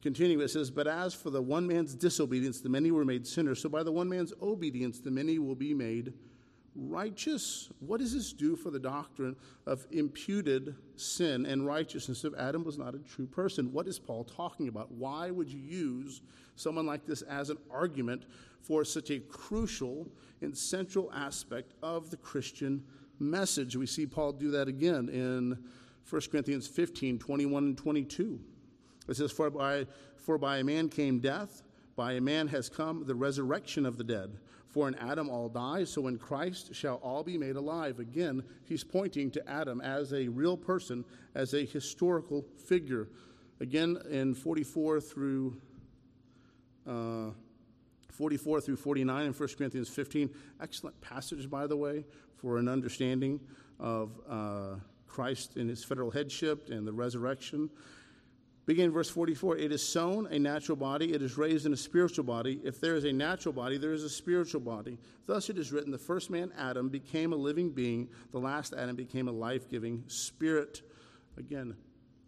Continuing, 0.02 0.42
it 0.42 0.50
says, 0.50 0.70
But 0.70 0.88
as 0.88 1.14
for 1.16 1.30
the 1.30 1.42
one 1.42 1.66
man's 1.66 1.96
disobedience, 1.96 2.62
the 2.62 2.70
many 2.70 2.92
were 2.92 3.06
made 3.06 3.26
sinners. 3.26 3.62
So 3.62 3.70
by 3.70 3.84
the 3.84 3.92
one 3.92 4.10
man's 4.10 4.34
obedience, 4.42 5.00
the 5.00 5.10
many 5.10 5.40
will 5.40 5.56
be 5.56 5.74
made 5.74 6.14
righteous. 6.76 7.70
What 7.80 8.00
does 8.00 8.14
this 8.14 8.34
do 8.34 8.56
for 8.56 8.70
the 8.70 8.80
doctrine 8.80 9.36
of 9.66 9.86
imputed 9.92 10.76
sin 10.96 11.46
and 11.46 11.66
righteousness 11.66 12.26
if 12.26 12.34
Adam 12.36 12.64
was 12.64 12.78
not 12.78 12.96
a 12.96 13.00
true 13.00 13.26
person? 13.26 13.72
What 13.72 13.88
is 13.88 13.98
Paul 13.98 14.24
talking 14.24 14.68
about? 14.68 14.92
Why 14.92 15.32
would 15.32 15.50
you 15.50 15.60
use 15.60 16.22
someone 16.56 16.86
like 16.86 17.06
this 17.06 17.22
as 17.24 17.50
an 17.50 17.58
argument 17.72 18.26
for 18.62 18.84
such 18.84 19.10
a 19.10 19.20
crucial 19.20 20.08
and 20.42 20.56
central 20.56 21.12
aspect 21.14 21.74
of 21.82 22.10
the 22.10 22.18
Christian 22.18 22.84
message? 23.20 23.76
We 23.76 23.86
see 23.86 24.06
Paul 24.06 24.34
do 24.34 24.52
that 24.52 24.68
again 24.68 25.10
in 25.10 25.58
1 26.10 26.22
Corinthians 26.32 26.68
15 26.68 27.20
21 27.20 27.64
and 27.64 27.78
22. 27.78 28.40
It 29.08 29.16
says, 29.16 29.32
For 29.32 29.50
by, 29.50 29.86
for 30.18 30.38
by 30.38 30.58
a 30.58 30.64
man 30.64 30.90
came 30.90 31.20
death, 31.20 31.64
by 31.96 32.14
a 32.14 32.22
man 32.22 32.48
has 32.48 32.70
come 32.70 33.06
the 33.06 33.16
resurrection 33.16 33.86
of 33.86 33.98
the 33.98 34.04
dead. 34.04 34.38
For 34.76 34.90
in 34.90 34.96
Adam 34.96 35.30
all 35.30 35.48
die, 35.48 35.86
so 35.86 36.08
in 36.08 36.18
Christ 36.18 36.76
shall 36.76 36.96
all 36.96 37.24
be 37.24 37.38
made 37.38 37.56
alive. 37.56 38.00
Again, 38.00 38.44
he's 38.66 38.84
pointing 38.84 39.32
to 39.32 39.50
Adam 39.50 39.80
as 39.80 40.12
a 40.12 40.28
real 40.28 40.58
person, 40.58 41.06
as 41.34 41.54
a 41.54 41.64
historical 41.64 42.46
figure. 42.68 43.08
Again, 43.62 43.98
in 44.10 44.34
44 44.36 45.00
through 45.00 45.56
uh, 46.86 47.30
44 48.12 48.60
through 48.60 48.76
49 48.76 49.28
in 49.28 49.32
1 49.32 49.50
Corinthians 49.58 49.88
15. 49.88 50.30
Excellent 50.60 51.00
passage, 51.00 51.50
by 51.50 51.68
the 51.68 51.78
way, 51.78 52.04
for 52.36 52.58
an 52.58 52.68
understanding 52.68 53.40
of 53.80 54.12
uh, 54.30 54.76
Christ 55.08 55.56
in 55.56 55.70
his 55.70 55.86
federal 55.86 56.12
headship 56.12 56.68
and 56.68 56.86
the 56.86 56.92
resurrection. 56.92 57.70
Begin 58.66 58.92
verse 58.92 59.10
44 59.10 59.58
It 59.58 59.72
is 59.72 59.88
sown 59.88 60.28
a 60.28 60.40
natural 60.40 60.76
body, 60.76 61.14
it 61.14 61.22
is 61.22 61.38
raised 61.38 61.66
in 61.66 61.74
a 61.74 61.78
spiritual 61.78 62.24
body. 62.24 62.60
If 62.64 62.82
there 62.82 62.96
is 62.96 63.04
a 63.04 63.14
natural 63.14 63.54
body, 63.54 63.78
there 63.78 63.94
is 63.94 64.04
a 64.04 64.10
spiritual 64.10 64.62
body. 64.62 64.98
Thus 65.28 65.50
it 65.50 65.58
is 65.58 65.72
written 65.72 65.92
the 65.92 65.98
first 65.98 66.30
man, 66.30 66.52
Adam, 66.58 66.90
became 66.90 67.34
a 67.34 67.36
living 67.36 67.70
being, 67.70 68.10
the 68.32 68.40
last 68.40 68.74
Adam 68.74 68.96
became 68.96 69.28
a 69.28 69.32
life 69.32 69.70
giving 69.70 70.04
spirit. 70.08 70.82
Again, 71.38 71.76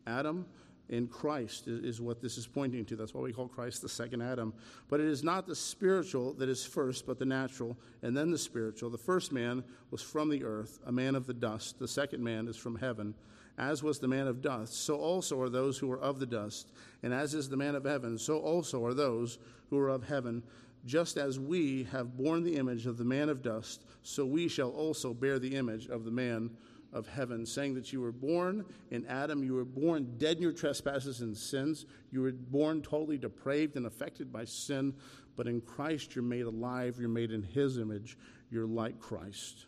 Adam 0.06 0.46
in 0.90 1.08
Christ 1.08 1.68
is 1.68 2.00
what 2.00 2.22
this 2.22 2.38
is 2.38 2.48
pointing 2.48 2.86
to. 2.86 2.96
That's 2.96 3.14
why 3.14 3.22
we 3.22 3.34
call 3.34 3.48
Christ 3.48 3.82
the 3.82 3.90
second 3.90 4.22
Adam. 4.22 4.54
But 4.90 5.00
it 5.00 5.08
is 5.08 5.24
not 5.24 5.48
the 5.48 5.56
spiritual 5.56 6.34
that 6.36 6.48
is 6.48 6.66
first, 6.66 7.06
but 7.06 7.20
the 7.20 7.26
natural, 7.26 7.78
and 8.04 8.16
then 8.16 8.32
the 8.32 8.38
spiritual. 8.38 8.90
The 8.90 8.98
first 8.98 9.32
man 9.32 9.64
was 9.92 10.02
from 10.02 10.30
the 10.30 10.44
earth, 10.46 10.80
a 10.86 10.92
man 10.92 11.16
of 11.16 11.28
the 11.28 11.34
dust. 11.34 11.80
The 11.80 11.88
second 11.88 12.24
man 12.24 12.48
is 12.48 12.56
from 12.56 12.78
heaven. 12.78 13.16
As 13.58 13.82
was 13.82 14.00
the 14.00 14.08
man 14.08 14.28
of 14.28 14.42
dust, 14.42 14.86
so 14.86 14.96
also 14.98 15.42
are 15.42 15.50
those 15.50 15.78
who 15.80 15.92
are 15.92 16.00
of 16.00 16.20
the 16.20 16.26
dust. 16.26 16.72
And 17.02 17.14
as 17.14 17.34
is 17.34 17.50
the 17.50 17.58
man 17.58 17.76
of 17.76 17.86
heaven, 17.86 18.18
so 18.18 18.38
also 18.38 18.86
are 18.86 18.94
those 18.94 19.40
who 19.70 19.80
are 19.80 19.90
of 19.90 20.08
heaven. 20.08 20.44
Just 20.86 21.18
as 21.18 21.40
we 21.40 21.84
have 21.86 22.16
borne 22.16 22.44
the 22.44 22.56
image 22.56 22.86
of 22.86 22.98
the 22.98 23.04
man 23.04 23.30
of 23.30 23.42
dust, 23.42 23.84
so 24.04 24.26
we 24.26 24.48
shall 24.48 24.70
also 24.70 25.14
bear 25.14 25.40
the 25.40 25.56
image 25.56 25.88
of 25.88 26.06
the 26.06 26.12
man 26.12 26.52
of 26.94 27.08
heaven, 27.08 27.46
saying 27.46 27.74
that 27.76 27.92
you 27.92 28.00
were 28.00 28.12
born 28.12 28.64
in 28.92 29.06
Adam, 29.08 29.44
you 29.44 29.54
were 29.54 29.66
born 29.66 30.16
dead 30.18 30.38
in 30.38 30.44
your 30.44 30.54
trespasses 30.54 31.22
and 31.22 31.36
sins, 31.36 31.86
you 32.12 32.22
were 32.22 32.32
born 32.32 32.82
totally 32.82 33.18
depraved 33.18 33.76
and 33.76 33.86
affected 33.86 34.32
by 34.32 34.46
sin, 34.46 34.94
but 35.36 35.48
in 35.48 35.62
Christ 35.62 36.16
you're 36.16 36.24
made 36.24 36.46
alive, 36.46 36.98
you're 37.00 37.10
made 37.10 37.32
in 37.32 37.44
his 37.44 37.78
image, 37.78 38.18
you're 38.50 38.68
like 38.68 39.00
Christ. 39.00 39.66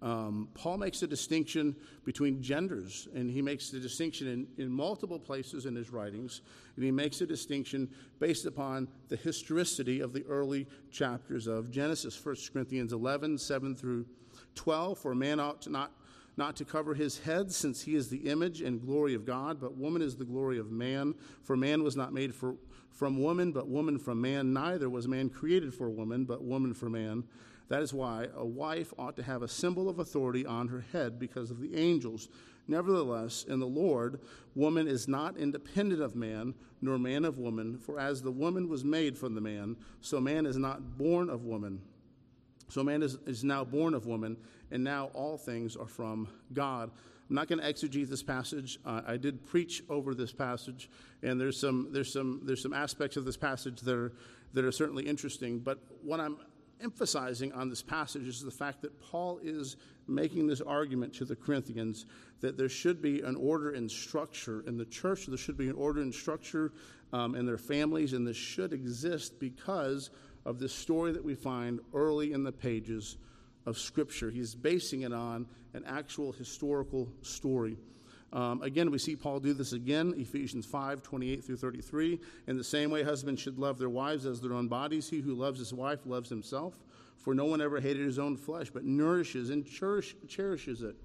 Um, 0.00 0.48
Paul 0.54 0.78
makes 0.78 1.02
a 1.02 1.08
distinction 1.08 1.74
between 2.04 2.40
genders, 2.40 3.08
and 3.14 3.28
he 3.28 3.42
makes 3.42 3.70
the 3.70 3.80
distinction 3.80 4.28
in, 4.28 4.46
in 4.64 4.70
multiple 4.70 5.18
places 5.18 5.66
in 5.66 5.74
his 5.74 5.90
writings, 5.90 6.42
and 6.76 6.84
he 6.84 6.92
makes 6.92 7.20
a 7.20 7.26
distinction 7.26 7.88
based 8.20 8.46
upon 8.46 8.86
the 9.08 9.16
historicity 9.16 10.00
of 10.00 10.12
the 10.12 10.24
early 10.26 10.68
chapters 10.92 11.48
of 11.48 11.70
Genesis, 11.70 12.24
1 12.24 12.36
Corinthians 12.52 12.92
11, 12.92 13.38
7 13.38 13.74
through 13.74 14.06
12 14.54 14.98
For 14.98 15.14
man 15.14 15.40
ought 15.40 15.62
to 15.62 15.70
not, 15.70 15.90
not 16.36 16.54
to 16.56 16.64
cover 16.64 16.94
his 16.94 17.18
head, 17.18 17.50
since 17.50 17.82
he 17.82 17.96
is 17.96 18.08
the 18.08 18.28
image 18.28 18.62
and 18.62 18.80
glory 18.80 19.14
of 19.14 19.26
God, 19.26 19.60
but 19.60 19.76
woman 19.76 20.00
is 20.00 20.16
the 20.16 20.24
glory 20.24 20.58
of 20.58 20.70
man. 20.70 21.14
For 21.42 21.56
man 21.56 21.82
was 21.82 21.96
not 21.96 22.12
made 22.12 22.32
for, 22.32 22.54
from 22.92 23.20
woman, 23.20 23.50
but 23.50 23.66
woman 23.66 23.98
from 23.98 24.20
man. 24.20 24.52
Neither 24.52 24.88
was 24.88 25.08
man 25.08 25.28
created 25.28 25.74
for 25.74 25.90
woman, 25.90 26.24
but 26.24 26.44
woman 26.44 26.72
for 26.72 26.88
man. 26.88 27.24
That 27.68 27.82
is 27.82 27.92
why 27.92 28.28
a 28.34 28.44
wife 28.44 28.94
ought 28.98 29.16
to 29.16 29.22
have 29.22 29.42
a 29.42 29.48
symbol 29.48 29.88
of 29.88 29.98
authority 29.98 30.46
on 30.46 30.68
her 30.68 30.84
head 30.92 31.18
because 31.18 31.50
of 31.50 31.60
the 31.60 31.76
angels. 31.76 32.28
Nevertheless, 32.66 33.44
in 33.48 33.60
the 33.60 33.66
Lord, 33.66 34.20
woman 34.54 34.88
is 34.88 35.08
not 35.08 35.36
independent 35.36 36.02
of 36.02 36.14
man, 36.14 36.54
nor 36.80 36.98
man 36.98 37.24
of 37.24 37.38
woman, 37.38 37.78
for 37.78 37.98
as 37.98 38.22
the 38.22 38.30
woman 38.30 38.68
was 38.68 38.84
made 38.84 39.16
from 39.16 39.34
the 39.34 39.40
man, 39.40 39.76
so 40.00 40.20
man 40.20 40.46
is 40.46 40.56
not 40.56 40.98
born 40.98 41.30
of 41.30 41.44
woman. 41.44 41.80
So 42.68 42.82
man 42.84 43.02
is, 43.02 43.18
is 43.26 43.44
now 43.44 43.64
born 43.64 43.94
of 43.94 44.06
woman, 44.06 44.36
and 44.70 44.84
now 44.84 45.06
all 45.14 45.38
things 45.38 45.76
are 45.76 45.86
from 45.86 46.28
God. 46.52 46.90
I'm 47.28 47.34
not 47.34 47.48
going 47.48 47.60
to 47.60 47.66
exegete 47.70 48.08
this 48.08 48.22
passage. 48.22 48.78
Uh, 48.84 49.02
I 49.06 49.16
did 49.16 49.44
preach 49.46 49.82
over 49.88 50.14
this 50.14 50.32
passage, 50.32 50.90
and 51.22 51.40
there's 51.40 51.58
some, 51.58 51.88
there's, 51.90 52.12
some, 52.12 52.40
there's 52.44 52.62
some 52.62 52.74
aspects 52.74 53.16
of 53.16 53.24
this 53.24 53.36
passage 53.36 53.80
that 53.80 53.94
are, 53.94 54.12
that 54.54 54.64
are 54.64 54.72
certainly 54.72 55.06
interesting. 55.06 55.58
But 55.58 55.78
what 56.02 56.20
I'm 56.20 56.38
emphasizing 56.82 57.52
on 57.52 57.68
this 57.68 57.82
passage 57.82 58.26
is 58.26 58.40
the 58.40 58.50
fact 58.50 58.82
that 58.82 59.00
Paul 59.00 59.40
is 59.42 59.76
making 60.06 60.46
this 60.46 60.60
argument 60.60 61.12
to 61.14 61.24
the 61.24 61.36
Corinthians 61.36 62.06
that 62.40 62.56
there 62.56 62.68
should 62.68 63.02
be 63.02 63.20
an 63.22 63.36
order 63.36 63.72
and 63.72 63.90
structure 63.90 64.62
in 64.66 64.76
the 64.76 64.84
church, 64.86 65.26
there 65.26 65.36
should 65.36 65.58
be 65.58 65.68
an 65.68 65.74
order 65.74 66.00
and 66.00 66.14
structure 66.14 66.72
um, 67.12 67.34
in 67.34 67.46
their 67.46 67.58
families, 67.58 68.12
and 68.12 68.26
this 68.26 68.36
should 68.36 68.72
exist 68.72 69.38
because 69.38 70.10
of 70.44 70.58
this 70.58 70.72
story 70.72 71.12
that 71.12 71.24
we 71.24 71.34
find 71.34 71.80
early 71.92 72.32
in 72.32 72.44
the 72.44 72.52
pages 72.52 73.16
of 73.66 73.78
Scripture. 73.78 74.30
He's 74.30 74.54
basing 74.54 75.02
it 75.02 75.12
on 75.12 75.46
an 75.74 75.84
actual 75.86 76.32
historical 76.32 77.08
story. 77.22 77.76
Um, 78.32 78.62
again, 78.62 78.90
we 78.90 78.98
see 78.98 79.16
Paul 79.16 79.40
do 79.40 79.54
this 79.54 79.72
again, 79.72 80.14
Ephesians 80.16 80.66
5 80.66 81.02
28 81.02 81.44
through 81.44 81.56
33. 81.56 82.20
In 82.46 82.56
the 82.56 82.64
same 82.64 82.90
way, 82.90 83.02
husbands 83.02 83.40
should 83.40 83.58
love 83.58 83.78
their 83.78 83.88
wives 83.88 84.26
as 84.26 84.40
their 84.40 84.52
own 84.52 84.68
bodies. 84.68 85.08
He 85.08 85.20
who 85.20 85.34
loves 85.34 85.58
his 85.58 85.72
wife 85.72 86.00
loves 86.04 86.28
himself. 86.28 86.74
For 87.16 87.34
no 87.34 87.46
one 87.46 87.60
ever 87.60 87.80
hated 87.80 88.06
his 88.06 88.18
own 88.18 88.36
flesh, 88.36 88.70
but 88.70 88.84
nourishes 88.84 89.50
and 89.50 89.66
cherish, 89.66 90.14
cherishes 90.28 90.82
it. 90.82 90.96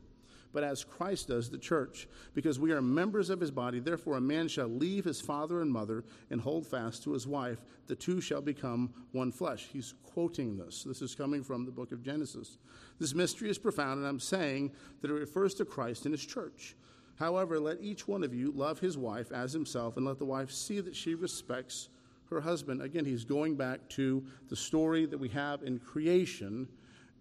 But 0.53 0.63
as 0.63 0.83
Christ 0.83 1.29
does 1.29 1.49
the 1.49 1.57
church, 1.57 2.07
because 2.35 2.59
we 2.59 2.71
are 2.71 2.81
members 2.81 3.31
of 3.31 3.39
his 3.39 3.49
body, 3.49 3.79
therefore 3.79 4.17
a 4.17 4.21
man 4.21 4.47
shall 4.47 4.67
leave 4.67 5.03
his 5.03 5.19
father 5.19 5.61
and 5.61 5.71
mother 5.71 6.03
and 6.29 6.39
hold 6.39 6.67
fast 6.67 7.03
to 7.03 7.13
his 7.13 7.25
wife. 7.25 7.65
The 7.87 7.95
two 7.95 8.21
shall 8.21 8.41
become 8.41 8.93
one 9.13 9.31
flesh. 9.31 9.67
He's 9.73 9.95
quoting 10.13 10.55
this. 10.55 10.83
This 10.83 11.01
is 11.01 11.15
coming 11.15 11.43
from 11.43 11.65
the 11.65 11.71
book 11.71 11.91
of 11.91 12.03
Genesis. 12.03 12.59
This 12.99 13.15
mystery 13.15 13.49
is 13.49 13.57
profound, 13.57 13.97
and 13.97 14.07
I'm 14.07 14.19
saying 14.19 14.71
that 15.01 15.09
it 15.09 15.15
refers 15.15 15.55
to 15.55 15.65
Christ 15.65 16.05
and 16.05 16.13
his 16.13 16.25
church. 16.25 16.75
However, 17.15 17.59
let 17.59 17.81
each 17.81 18.07
one 18.07 18.23
of 18.23 18.33
you 18.33 18.51
love 18.51 18.79
his 18.79 18.97
wife 18.97 19.31
as 19.31 19.53
himself, 19.53 19.97
and 19.97 20.05
let 20.05 20.19
the 20.19 20.25
wife 20.25 20.51
see 20.51 20.79
that 20.81 20.95
she 20.95 21.15
respects 21.15 21.89
her 22.29 22.41
husband. 22.41 22.81
Again, 22.81 23.05
he's 23.05 23.23
going 23.23 23.55
back 23.55 23.87
to 23.89 24.23
the 24.49 24.55
story 24.55 25.05
that 25.05 25.17
we 25.17 25.29
have 25.29 25.63
in 25.63 25.79
creation 25.79 26.67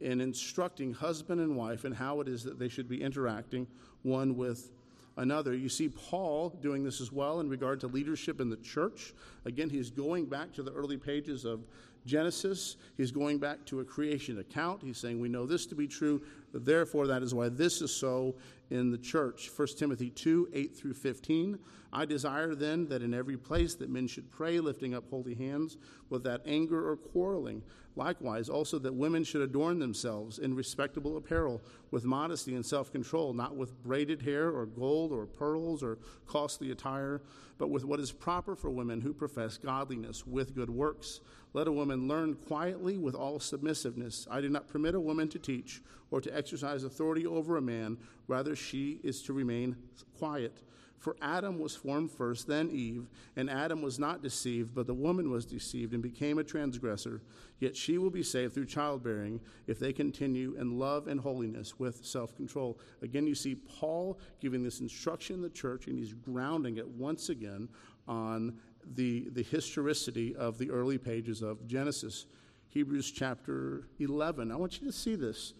in 0.01 0.21
instructing 0.21 0.93
husband 0.93 1.41
and 1.41 1.57
wife 1.57 1.85
and 1.85 1.95
how 1.95 2.21
it 2.21 2.29
is 2.29 2.43
that 2.45 2.59
they 2.59 2.69
should 2.69 2.89
be 2.89 3.01
interacting 3.01 3.67
one 4.03 4.37
with 4.37 4.71
another. 5.17 5.55
You 5.55 5.69
see 5.69 5.89
Paul 5.89 6.51
doing 6.61 6.83
this 6.83 7.01
as 7.01 7.13
well 7.13 7.41
in 7.41 7.49
regard 7.49 7.81
to 7.81 7.87
leadership 7.87 8.41
in 8.41 8.51
the 8.51 8.57
church. 8.57 9.15
Again, 9.45 9.71
he's 9.71 9.91
going 9.91 10.27
back 10.27 10.53
to 10.55 10.63
the 10.63 10.73
early 10.73 10.97
pages 10.97 11.45
of 11.45 11.61
Genesis. 12.05 12.77
He's 12.97 13.13
going 13.13 13.39
back 13.39 13.65
to 13.67 13.81
a 13.81 13.85
creation 13.85 14.41
account. 14.41 14.83
He's 14.83 14.99
saying, 14.99 15.21
We 15.21 15.29
know 15.29 15.47
this 15.47 15.67
to 15.67 15.75
be 15.75 15.87
true, 15.87 16.23
therefore, 16.53 17.07
that 17.07 17.23
is 17.23 17.35
why 17.35 17.49
this 17.49 17.81
is 17.81 17.95
so 17.95 18.37
in 18.71 18.91
the 18.91 18.99
church. 18.99 19.51
1 19.55 19.69
Timothy 19.77 20.11
2 20.11 20.49
8 20.53 20.77
through 20.77 20.95
15. 20.95 21.59
I 21.95 22.07
desire 22.07 22.55
then 22.55 22.87
that 22.89 23.03
in 23.03 23.13
every 23.13 23.37
place 23.37 23.75
that 23.75 23.91
men 23.91 24.07
should 24.07 24.31
pray, 24.31 24.61
lifting 24.61 24.95
up 24.95 25.05
holy 25.11 25.35
hands, 25.35 25.77
without 26.09 26.41
anger 26.47 26.89
or 26.89 26.97
quarreling. 26.97 27.63
Likewise, 27.97 28.49
also 28.49 28.79
that 28.79 28.95
women 28.95 29.25
should 29.25 29.43
adorn 29.43 29.79
themselves 29.79 30.39
in 30.39 30.55
respectable 30.55 31.19
apparel, 31.19 31.61
with 31.91 32.07
modesty 32.07 32.55
and 32.55 32.65
self 32.65 32.91
control, 32.91 33.35
not 33.35 33.57
with 33.57 33.83
braided 33.83 34.23
hair 34.23 34.49
or 34.51 34.65
gold 34.65 35.13
or 35.13 35.27
pearls 35.27 35.83
or 35.83 35.99
costly 36.27 36.71
attire, 36.71 37.21
but 37.59 37.69
with 37.69 37.85
what 37.85 38.01
is 38.01 38.11
proper 38.11 38.57
for 38.57 38.71
women 38.71 39.03
who 39.03 39.13
profess 39.13 39.59
godliness 39.59 40.27
with 40.27 40.55
good 40.55 40.71
works. 40.71 41.21
Let 41.53 41.69
a 41.69 41.73
woman 41.73 42.09
learn 42.09 42.37
quietly 42.37 42.97
with 42.97 43.15
all 43.15 43.39
submissiveness. 43.39 44.27
I 44.31 44.41
do 44.41 44.49
not 44.49 44.69
permit 44.69 44.95
a 44.95 45.01
woman 45.01 45.29
to 45.29 45.39
teach 45.39 45.83
or 46.13 46.21
to 46.21 46.37
exercise 46.37 46.85
authority 46.85 47.27
over 47.27 47.57
a 47.57 47.63
man, 47.63 47.97
rather, 48.29 48.55
she 48.55 49.01
is 49.03 49.23
to 49.23 49.33
remain 49.33 49.75
quiet. 50.19 50.63
For 50.99 51.17
Adam 51.21 51.59
was 51.59 51.75
formed 51.75 52.13
first, 52.13 52.47
then 52.47 52.71
Eve, 52.71 53.09
and 53.35 53.51
Adam 53.51 53.83
was 53.83 53.99
not 53.99 54.23
deceived, 54.23 54.73
but 54.73 54.87
the 54.87 54.95
woman 54.95 55.33
was 55.33 55.45
deceived 55.45 55.95
and 55.95 56.03
became 56.03 56.39
a 56.39 56.45
transgressor. 56.45 57.23
Yet 57.59 57.75
she 57.75 57.99
will 57.99 58.11
be 58.11 58.23
saved 58.23 58.55
through 58.55 58.67
childbearing 58.67 59.41
if 59.67 59.81
they 59.81 59.93
continue 59.93 60.55
in 60.55 60.79
love 60.79 61.09
and 61.09 61.19
holiness 61.19 61.77
with 61.81 62.05
self 62.05 62.37
control. 62.37 62.79
Again, 63.01 63.27
you 63.27 63.35
see 63.35 63.57
Paul 63.57 64.21
giving 64.39 64.63
this 64.63 64.79
instruction 64.81 65.37
in 65.37 65.43
the 65.43 65.51
church, 65.51 65.89
and 65.89 65.99
he's 65.99 66.13
grounding 66.13 66.77
it 66.77 66.87
once 66.87 67.31
again 67.31 67.69
on 68.07 68.59
the, 68.95 69.29
the 69.33 69.43
historicity 69.43 70.37
of 70.37 70.57
the 70.59 70.71
early 70.71 70.99
pages 70.99 71.43
of 71.43 71.67
Genesis. 71.67 72.27
Hebrews 72.69 73.11
chapter 73.11 73.89
11. 73.99 74.53
I 74.53 74.57
want 74.57 74.81
you 74.81 74.87
to 74.87 74.93
see 74.93 75.17
this 75.17 75.55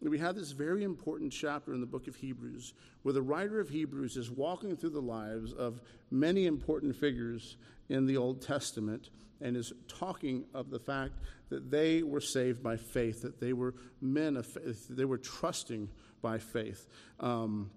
we 0.00 0.18
have 0.18 0.36
this 0.36 0.52
very 0.52 0.84
important 0.84 1.32
chapter 1.32 1.74
in 1.74 1.80
the 1.80 1.86
book 1.86 2.06
of 2.06 2.16
Hebrews 2.16 2.72
where 3.02 3.12
the 3.12 3.22
writer 3.22 3.60
of 3.60 3.68
Hebrews 3.68 4.16
is 4.16 4.30
walking 4.30 4.76
through 4.76 4.90
the 4.90 5.02
lives 5.02 5.52
of 5.52 5.80
many 6.10 6.46
important 6.46 6.94
figures 6.94 7.56
in 7.88 8.06
the 8.06 8.16
Old 8.16 8.40
Testament 8.40 9.10
and 9.40 9.56
is 9.56 9.72
talking 9.88 10.44
of 10.54 10.70
the 10.70 10.78
fact 10.78 11.14
that 11.48 11.70
they 11.70 12.02
were 12.02 12.20
saved 12.20 12.62
by 12.62 12.76
faith, 12.76 13.22
that 13.22 13.40
they 13.40 13.52
were 13.52 13.74
men 14.00 14.36
of 14.36 14.46
faith, 14.46 14.86
they 14.88 15.04
were 15.04 15.18
trusting 15.18 15.88
by 16.22 16.38
faith. 16.38 16.86
Um, 17.20 17.70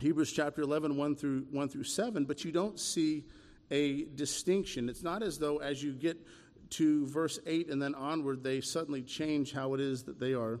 Hebrews 0.00 0.32
chapter 0.32 0.62
11, 0.62 0.96
1 0.96 1.16
through, 1.16 1.46
1 1.50 1.68
through 1.68 1.84
7, 1.84 2.24
but 2.24 2.44
you 2.44 2.52
don't 2.52 2.78
see 2.78 3.24
a 3.70 4.04
distinction. 4.04 4.88
It's 4.88 5.02
not 5.02 5.22
as 5.22 5.38
though 5.38 5.58
as 5.58 5.82
you 5.82 5.92
get 5.92 6.16
to 6.70 7.06
verse 7.06 7.38
8 7.46 7.70
and 7.70 7.80
then 7.80 7.94
onward, 7.94 8.42
they 8.42 8.60
suddenly 8.60 9.02
change 9.02 9.52
how 9.52 9.74
it 9.74 9.80
is 9.80 10.04
that 10.04 10.20
they 10.20 10.34
are 10.34 10.60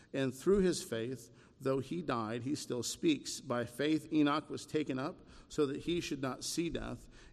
And 0.13 0.33
through 0.33 0.59
his 0.59 0.81
faith, 0.81 1.29
though 1.61 1.79
he 1.79 2.01
died, 2.01 2.41
he 2.43 2.55
still 2.55 2.83
speaks. 2.83 3.39
By 3.39 3.65
faith, 3.65 4.11
Enoch 4.11 4.49
was 4.49 4.65
taken 4.65 4.99
up 4.99 5.15
so 5.49 5.65
that 5.65 5.77
he 5.77 6.01
should 6.01 6.21
not 6.21 6.43
see 6.43 6.69
death, 6.69 7.05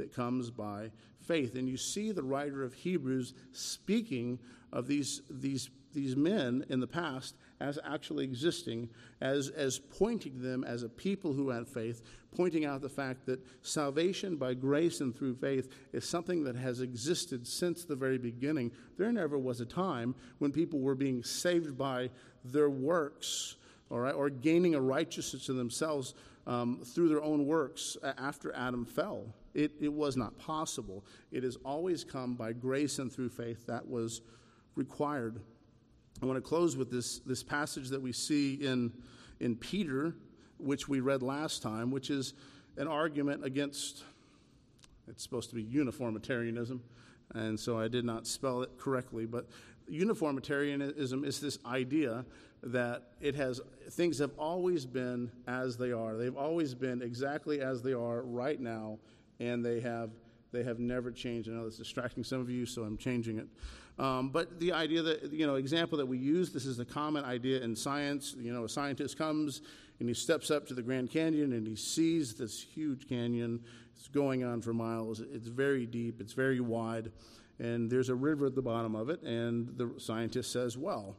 that 0.00 0.14
comes 0.14 0.50
by 0.50 0.90
faith. 1.20 1.54
And 1.54 1.68
you 1.68 1.76
see 1.76 2.10
the 2.12 2.22
writer 2.22 2.64
of 2.64 2.74
Hebrews 2.74 3.34
speaking 3.52 4.38
of 4.72 4.86
these, 4.86 5.22
these, 5.30 5.70
these 5.94 6.16
men 6.16 6.64
in 6.68 6.80
the 6.80 6.86
past 6.86 7.36
as 7.60 7.78
actually 7.84 8.24
existing, 8.24 8.88
as, 9.20 9.48
as 9.50 9.78
pointing 9.78 10.40
them 10.40 10.64
as 10.64 10.82
a 10.82 10.88
people 10.88 11.32
who 11.32 11.50
had 11.50 11.68
faith, 11.68 12.02
pointing 12.34 12.64
out 12.64 12.80
the 12.80 12.88
fact 12.88 13.26
that 13.26 13.44
salvation 13.62 14.36
by 14.36 14.54
grace 14.54 15.00
and 15.00 15.14
through 15.14 15.34
faith 15.34 15.68
is 15.92 16.08
something 16.08 16.42
that 16.44 16.56
has 16.56 16.80
existed 16.80 17.46
since 17.46 17.84
the 17.84 17.96
very 17.96 18.18
beginning. 18.18 18.72
There 18.96 19.12
never 19.12 19.38
was 19.38 19.60
a 19.60 19.66
time 19.66 20.14
when 20.38 20.52
people 20.52 20.80
were 20.80 20.94
being 20.94 21.22
saved 21.22 21.76
by 21.76 22.10
their 22.44 22.70
works 22.70 23.56
all 23.90 23.98
right, 23.98 24.14
or 24.14 24.30
gaining 24.30 24.74
a 24.74 24.80
righteousness 24.80 25.46
to 25.46 25.52
themselves 25.52 26.14
um, 26.46 26.80
through 26.84 27.08
their 27.08 27.22
own 27.22 27.46
works 27.46 27.96
after 28.18 28.54
Adam 28.54 28.84
fell. 28.84 29.34
It, 29.54 29.72
it 29.80 29.92
was 29.92 30.16
not 30.16 30.38
possible. 30.38 31.04
It 31.32 31.42
has 31.42 31.56
always 31.64 32.04
come 32.04 32.34
by 32.34 32.52
grace 32.52 32.98
and 32.98 33.12
through 33.12 33.30
faith 33.30 33.66
that 33.66 33.88
was 33.88 34.22
required. 34.76 35.40
I 36.22 36.26
want 36.26 36.36
to 36.36 36.48
close 36.48 36.76
with 36.76 36.90
this, 36.90 37.18
this 37.20 37.42
passage 37.42 37.88
that 37.88 38.00
we 38.00 38.12
see 38.12 38.54
in, 38.54 38.92
in 39.40 39.56
Peter, 39.56 40.14
which 40.58 40.88
we 40.88 41.00
read 41.00 41.22
last 41.22 41.62
time, 41.62 41.90
which 41.90 42.10
is 42.10 42.34
an 42.76 42.86
argument 42.86 43.44
against, 43.44 44.04
it's 45.08 45.22
supposed 45.22 45.50
to 45.50 45.56
be 45.56 45.62
uniformitarianism, 45.62 46.82
and 47.34 47.58
so 47.58 47.78
I 47.78 47.88
did 47.88 48.04
not 48.04 48.26
spell 48.26 48.62
it 48.62 48.70
correctly, 48.78 49.26
but 49.26 49.48
uniformitarianism 49.88 51.24
is 51.24 51.40
this 51.40 51.58
idea 51.66 52.24
that 52.62 53.12
it 53.20 53.34
has 53.34 53.60
things 53.90 54.18
have 54.18 54.32
always 54.38 54.84
been 54.86 55.30
as 55.46 55.76
they 55.76 55.92
are. 55.92 56.16
They've 56.16 56.36
always 56.36 56.74
been 56.74 57.02
exactly 57.02 57.60
as 57.60 57.82
they 57.82 57.92
are 57.92 58.22
right 58.22 58.60
now, 58.60 58.98
and 59.40 59.64
they 59.64 59.80
have 59.80 60.10
they 60.52 60.62
have 60.64 60.78
never 60.78 61.10
changed. 61.10 61.48
I 61.48 61.52
know 61.52 61.64
that's 61.64 61.78
distracting 61.78 62.24
some 62.24 62.40
of 62.40 62.50
you, 62.50 62.66
so 62.66 62.82
I'm 62.82 62.96
changing 62.96 63.38
it. 63.38 63.46
Um, 63.98 64.30
but 64.30 64.58
the 64.60 64.72
idea 64.72 65.02
that 65.02 65.32
you 65.32 65.46
know 65.46 65.56
example 65.56 65.98
that 65.98 66.06
we 66.06 66.18
use 66.18 66.52
this 66.52 66.66
is 66.66 66.78
a 66.78 66.84
common 66.84 67.24
idea 67.24 67.60
in 67.60 67.74
science. 67.74 68.34
You 68.38 68.52
know, 68.52 68.64
a 68.64 68.68
scientist 68.68 69.18
comes 69.18 69.62
and 69.98 70.08
he 70.08 70.14
steps 70.14 70.50
up 70.50 70.66
to 70.68 70.74
the 70.74 70.82
Grand 70.82 71.10
Canyon 71.10 71.52
and 71.52 71.66
he 71.66 71.76
sees 71.76 72.34
this 72.34 72.62
huge 72.62 73.08
canyon. 73.08 73.60
It's 73.96 74.08
going 74.08 74.44
on 74.44 74.62
for 74.62 74.72
miles. 74.72 75.20
It's 75.20 75.48
very 75.48 75.84
deep. 75.86 76.20
It's 76.20 76.32
very 76.32 76.60
wide, 76.60 77.12
and 77.58 77.90
there's 77.90 78.08
a 78.08 78.14
river 78.14 78.46
at 78.46 78.54
the 78.54 78.62
bottom 78.62 78.94
of 78.94 79.10
it. 79.10 79.22
And 79.22 79.76
the 79.76 79.94
scientist 79.98 80.52
says, 80.52 80.76
"Well." 80.76 81.16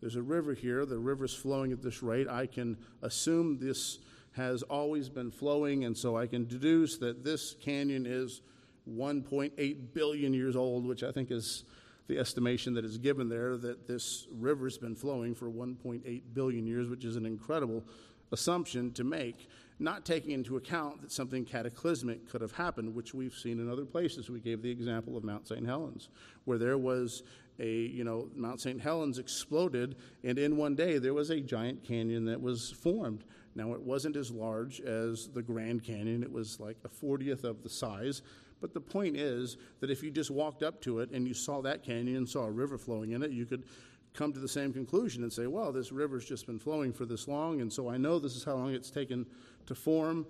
There's 0.00 0.16
a 0.16 0.22
river 0.22 0.54
here. 0.54 0.86
The 0.86 0.98
river's 0.98 1.34
flowing 1.34 1.72
at 1.72 1.82
this 1.82 2.02
rate. 2.02 2.26
I 2.26 2.46
can 2.46 2.78
assume 3.02 3.58
this 3.58 3.98
has 4.32 4.62
always 4.62 5.08
been 5.08 5.30
flowing, 5.30 5.84
and 5.84 5.96
so 5.96 6.16
I 6.16 6.26
can 6.26 6.46
deduce 6.46 6.98
that 6.98 7.24
this 7.24 7.54
canyon 7.60 8.06
is 8.06 8.42
1.8 8.88 9.76
billion 9.92 10.32
years 10.34 10.56
old, 10.56 10.86
which 10.86 11.02
I 11.02 11.12
think 11.12 11.30
is 11.30 11.64
the 12.06 12.18
estimation 12.18 12.74
that 12.74 12.84
is 12.84 12.98
given 12.98 13.28
there, 13.28 13.56
that 13.56 13.86
this 13.86 14.26
river's 14.32 14.78
been 14.78 14.96
flowing 14.96 15.34
for 15.34 15.48
1.8 15.48 16.22
billion 16.32 16.66
years, 16.66 16.88
which 16.88 17.04
is 17.04 17.16
an 17.16 17.26
incredible 17.26 17.84
assumption 18.32 18.92
to 18.92 19.04
make, 19.04 19.48
not 19.78 20.04
taking 20.04 20.32
into 20.32 20.56
account 20.56 21.00
that 21.02 21.10
something 21.10 21.44
cataclysmic 21.44 22.28
could 22.28 22.40
have 22.40 22.52
happened, 22.52 22.94
which 22.94 23.14
we've 23.14 23.34
seen 23.34 23.58
in 23.60 23.70
other 23.70 23.84
places. 23.84 24.30
We 24.30 24.40
gave 24.40 24.62
the 24.62 24.70
example 24.70 25.16
of 25.16 25.24
Mount 25.24 25.48
St. 25.48 25.64
Helens, 25.64 26.08
where 26.44 26.58
there 26.58 26.78
was 26.78 27.22
a, 27.58 27.68
you 27.68 28.04
know, 28.04 28.28
Mount 28.34 28.60
St. 28.60 28.80
Helens 28.80 29.18
exploded, 29.18 29.96
and 30.24 30.38
in 30.38 30.56
one 30.56 30.74
day 30.74 30.98
there 30.98 31.14
was 31.14 31.30
a 31.30 31.40
giant 31.40 31.84
canyon 31.84 32.24
that 32.26 32.40
was 32.40 32.70
formed. 32.70 33.24
Now, 33.54 33.72
it 33.72 33.82
wasn't 33.82 34.16
as 34.16 34.30
large 34.30 34.80
as 34.80 35.28
the 35.28 35.42
Grand 35.42 35.82
Canyon, 35.82 36.22
it 36.22 36.32
was 36.32 36.60
like 36.60 36.76
a 36.84 36.88
40th 36.88 37.44
of 37.44 37.62
the 37.62 37.68
size. 37.68 38.22
But 38.60 38.74
the 38.74 38.80
point 38.80 39.16
is 39.16 39.56
that 39.80 39.90
if 39.90 40.02
you 40.02 40.10
just 40.10 40.30
walked 40.30 40.62
up 40.62 40.80
to 40.82 41.00
it 41.00 41.10
and 41.10 41.26
you 41.26 41.34
saw 41.34 41.62
that 41.62 41.82
canyon 41.82 42.16
and 42.16 42.28
saw 42.28 42.44
a 42.44 42.50
river 42.50 42.78
flowing 42.78 43.12
in 43.12 43.22
it, 43.22 43.30
you 43.30 43.46
could 43.46 43.64
come 44.12 44.32
to 44.32 44.40
the 44.40 44.48
same 44.48 44.72
conclusion 44.72 45.22
and 45.22 45.32
say, 45.32 45.46
well, 45.46 45.72
this 45.72 45.92
river's 45.92 46.24
just 46.24 46.46
been 46.46 46.58
flowing 46.58 46.92
for 46.92 47.06
this 47.06 47.28
long, 47.28 47.60
and 47.60 47.72
so 47.72 47.88
I 47.88 47.96
know 47.96 48.18
this 48.18 48.36
is 48.36 48.44
how 48.44 48.54
long 48.54 48.74
it's 48.74 48.90
taken 48.90 49.26
to 49.66 49.74
form. 49.74 50.26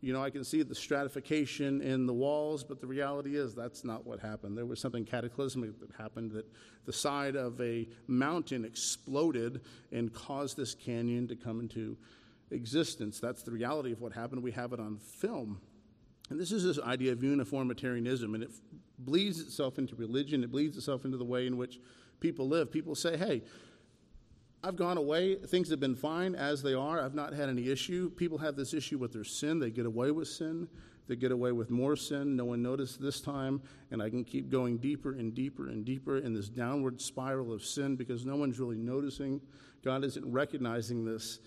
You 0.00 0.12
know, 0.12 0.22
I 0.22 0.30
can 0.30 0.42
see 0.42 0.62
the 0.62 0.74
stratification 0.74 1.80
in 1.80 2.06
the 2.06 2.12
walls, 2.12 2.64
but 2.64 2.80
the 2.80 2.86
reality 2.86 3.36
is 3.36 3.54
that's 3.54 3.84
not 3.84 4.04
what 4.04 4.18
happened. 4.18 4.58
There 4.58 4.66
was 4.66 4.80
something 4.80 5.04
cataclysmic 5.04 5.78
that 5.80 5.90
happened 5.96 6.32
that 6.32 6.44
the 6.86 6.92
side 6.92 7.36
of 7.36 7.60
a 7.60 7.88
mountain 8.08 8.64
exploded 8.64 9.60
and 9.92 10.12
caused 10.12 10.56
this 10.56 10.74
canyon 10.74 11.28
to 11.28 11.36
come 11.36 11.60
into 11.60 11.96
existence. 12.52 13.20
That's 13.20 13.42
the 13.42 13.50
reality 13.50 13.92
of 13.92 14.00
what 14.00 14.12
happened. 14.12 14.42
We 14.42 14.52
have 14.52 14.72
it 14.72 14.80
on 14.80 14.98
film. 14.98 15.60
And 16.30 16.40
this 16.40 16.52
is 16.52 16.64
this 16.64 16.78
idea 16.78 17.12
of 17.12 17.22
uniformitarianism, 17.22 18.34
and 18.34 18.42
it 18.42 18.50
bleeds 18.98 19.40
itself 19.40 19.78
into 19.78 19.96
religion, 19.96 20.44
it 20.44 20.50
bleeds 20.50 20.76
itself 20.76 21.04
into 21.04 21.16
the 21.16 21.24
way 21.24 21.46
in 21.46 21.56
which 21.56 21.80
people 22.20 22.48
live. 22.48 22.70
People 22.70 22.94
say, 22.94 23.16
hey, 23.16 23.42
I've 24.64 24.76
gone 24.76 24.96
away. 24.96 25.34
Things 25.34 25.68
have 25.70 25.80
been 25.80 25.96
fine 25.96 26.36
as 26.36 26.62
they 26.62 26.72
are. 26.72 27.02
I've 27.02 27.14
not 27.14 27.34
had 27.34 27.48
any 27.48 27.68
issue. 27.68 28.10
People 28.10 28.38
have 28.38 28.54
this 28.54 28.72
issue 28.72 28.96
with 28.96 29.12
their 29.12 29.24
sin. 29.24 29.58
They 29.58 29.70
get 29.70 29.86
away 29.86 30.12
with 30.12 30.28
sin. 30.28 30.68
They 31.08 31.16
get 31.16 31.32
away 31.32 31.50
with 31.50 31.68
more 31.68 31.96
sin. 31.96 32.36
No 32.36 32.44
one 32.44 32.62
noticed 32.62 33.02
this 33.02 33.20
time. 33.20 33.60
And 33.90 34.00
I 34.00 34.08
can 34.08 34.22
keep 34.22 34.48
going 34.50 34.78
deeper 34.78 35.12
and 35.12 35.34
deeper 35.34 35.66
and 35.66 35.84
deeper 35.84 36.18
in 36.18 36.32
this 36.32 36.48
downward 36.48 37.00
spiral 37.00 37.52
of 37.52 37.64
sin 37.64 37.96
because 37.96 38.24
no 38.24 38.36
one's 38.36 38.60
really 38.60 38.78
noticing. 38.78 39.40
God 39.84 40.04
isn't 40.04 40.24
recognizing 40.24 41.04
this. 41.04 41.40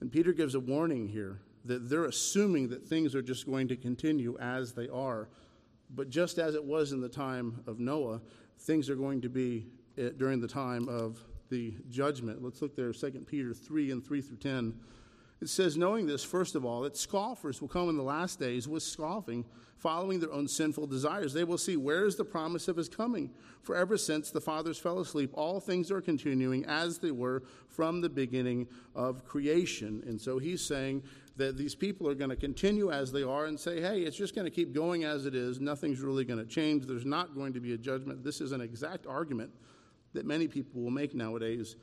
And 0.00 0.10
Peter 0.10 0.32
gives 0.32 0.54
a 0.54 0.60
warning 0.60 1.08
here 1.08 1.40
that 1.64 1.90
they're 1.90 2.06
assuming 2.06 2.68
that 2.70 2.86
things 2.86 3.14
are 3.14 3.22
just 3.22 3.46
going 3.46 3.68
to 3.68 3.76
continue 3.76 4.36
as 4.38 4.72
they 4.72 4.88
are. 4.88 5.28
But 5.94 6.08
just 6.08 6.38
as 6.38 6.54
it 6.54 6.64
was 6.64 6.92
in 6.92 7.00
the 7.00 7.08
time 7.08 7.62
of 7.66 7.78
Noah, 7.80 8.20
things 8.60 8.88
are 8.88 8.96
going 8.96 9.20
to 9.20 9.28
be 9.28 9.66
eh, 9.98 10.10
during 10.16 10.40
the 10.40 10.48
time 10.48 10.88
of 10.88 11.18
the 11.50 11.74
judgment. 11.90 12.42
Let's 12.42 12.62
look 12.62 12.76
there, 12.76 12.92
2 12.92 13.10
Peter 13.26 13.52
3 13.52 13.90
and 13.90 14.04
3 14.04 14.20
through 14.20 14.36
10. 14.36 14.74
It 15.40 15.48
says, 15.48 15.78
knowing 15.78 16.06
this, 16.06 16.22
first 16.22 16.54
of 16.54 16.64
all, 16.64 16.82
that 16.82 16.96
scoffers 16.96 17.60
will 17.60 17.68
come 17.68 17.88
in 17.88 17.96
the 17.96 18.02
last 18.02 18.38
days 18.38 18.68
with 18.68 18.82
scoffing, 18.82 19.46
following 19.78 20.20
their 20.20 20.32
own 20.32 20.46
sinful 20.46 20.86
desires. 20.86 21.32
They 21.32 21.44
will 21.44 21.56
see, 21.56 21.78
where 21.78 22.04
is 22.04 22.16
the 22.16 22.24
promise 22.24 22.68
of 22.68 22.76
his 22.76 22.90
coming? 22.90 23.30
For 23.62 23.74
ever 23.74 23.96
since 23.96 24.30
the 24.30 24.40
fathers 24.40 24.78
fell 24.78 24.98
asleep, 24.98 25.30
all 25.32 25.58
things 25.58 25.90
are 25.90 26.02
continuing 26.02 26.66
as 26.66 26.98
they 26.98 27.10
were 27.10 27.42
from 27.68 28.02
the 28.02 28.10
beginning 28.10 28.68
of 28.94 29.24
creation. 29.24 30.02
And 30.06 30.20
so 30.20 30.38
he's 30.38 30.62
saying 30.62 31.04
that 31.36 31.56
these 31.56 31.74
people 31.74 32.06
are 32.06 32.14
going 32.14 32.28
to 32.28 32.36
continue 32.36 32.90
as 32.90 33.10
they 33.10 33.22
are 33.22 33.46
and 33.46 33.58
say, 33.58 33.80
hey, 33.80 34.02
it's 34.02 34.18
just 34.18 34.34
going 34.34 34.44
to 34.44 34.50
keep 34.50 34.74
going 34.74 35.04
as 35.04 35.24
it 35.24 35.34
is. 35.34 35.58
Nothing's 35.58 36.00
really 36.00 36.26
going 36.26 36.38
to 36.38 36.44
change. 36.44 36.84
There's 36.84 37.06
not 37.06 37.34
going 37.34 37.54
to 37.54 37.60
be 37.60 37.72
a 37.72 37.78
judgment. 37.78 38.22
This 38.22 38.42
is 38.42 38.52
an 38.52 38.60
exact 38.60 39.06
argument 39.06 39.50
that 40.12 40.26
many 40.26 40.48
people 40.48 40.82
will 40.82 40.90
make 40.90 41.14
nowadays. 41.14 41.76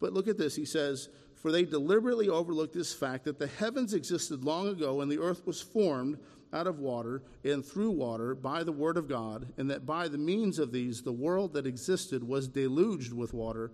But 0.00 0.12
look 0.12 0.26
at 0.26 0.38
this. 0.38 0.56
He 0.56 0.64
says, 0.64 1.08
For 1.34 1.52
they 1.52 1.64
deliberately 1.64 2.28
overlooked 2.28 2.74
this 2.74 2.92
fact 2.92 3.24
that 3.24 3.38
the 3.38 3.46
heavens 3.46 3.94
existed 3.94 4.44
long 4.44 4.68
ago 4.68 5.00
and 5.00 5.12
the 5.12 5.20
earth 5.20 5.46
was 5.46 5.60
formed 5.60 6.18
out 6.52 6.66
of 6.66 6.80
water 6.80 7.22
and 7.44 7.64
through 7.64 7.92
water 7.92 8.34
by 8.34 8.64
the 8.64 8.72
word 8.72 8.96
of 8.96 9.08
God, 9.08 9.52
and 9.56 9.70
that 9.70 9.86
by 9.86 10.08
the 10.08 10.18
means 10.18 10.58
of 10.58 10.72
these 10.72 11.02
the 11.02 11.12
world 11.12 11.52
that 11.52 11.66
existed 11.66 12.24
was 12.24 12.48
deluged 12.48 13.12
with 13.12 13.32
water 13.32 13.70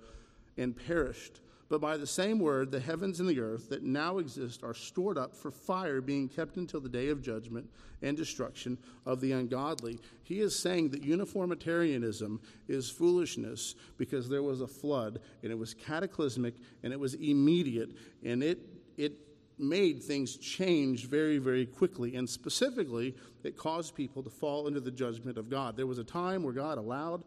and 0.58 0.76
perished. 0.76 1.40
But 1.68 1.80
by 1.80 1.96
the 1.96 2.06
same 2.06 2.38
word, 2.38 2.70
the 2.70 2.78
heavens 2.78 3.18
and 3.18 3.28
the 3.28 3.40
earth 3.40 3.68
that 3.70 3.82
now 3.82 4.18
exist 4.18 4.62
are 4.62 4.74
stored 4.74 5.18
up 5.18 5.34
for 5.34 5.50
fire, 5.50 6.00
being 6.00 6.28
kept 6.28 6.56
until 6.56 6.80
the 6.80 6.88
day 6.88 7.08
of 7.08 7.22
judgment 7.22 7.68
and 8.02 8.16
destruction 8.16 8.78
of 9.04 9.20
the 9.20 9.32
ungodly. 9.32 9.98
He 10.22 10.40
is 10.40 10.56
saying 10.56 10.90
that 10.90 11.02
uniformitarianism 11.02 12.40
is 12.68 12.88
foolishness 12.88 13.74
because 13.98 14.28
there 14.28 14.44
was 14.44 14.60
a 14.60 14.66
flood, 14.66 15.20
and 15.42 15.50
it 15.50 15.58
was 15.58 15.74
cataclysmic, 15.74 16.54
and 16.84 16.92
it 16.92 17.00
was 17.00 17.14
immediate, 17.14 17.90
and 18.24 18.44
it, 18.44 18.60
it 18.96 19.14
made 19.58 20.02
things 20.02 20.36
change 20.36 21.06
very, 21.06 21.38
very 21.38 21.66
quickly. 21.66 22.14
And 22.14 22.28
specifically, 22.28 23.16
it 23.42 23.56
caused 23.56 23.94
people 23.94 24.22
to 24.22 24.30
fall 24.30 24.68
into 24.68 24.80
the 24.80 24.90
judgment 24.90 25.36
of 25.36 25.48
God. 25.48 25.76
There 25.76 25.86
was 25.86 25.98
a 25.98 26.04
time 26.04 26.44
where 26.44 26.52
God 26.52 26.78
allowed 26.78 27.24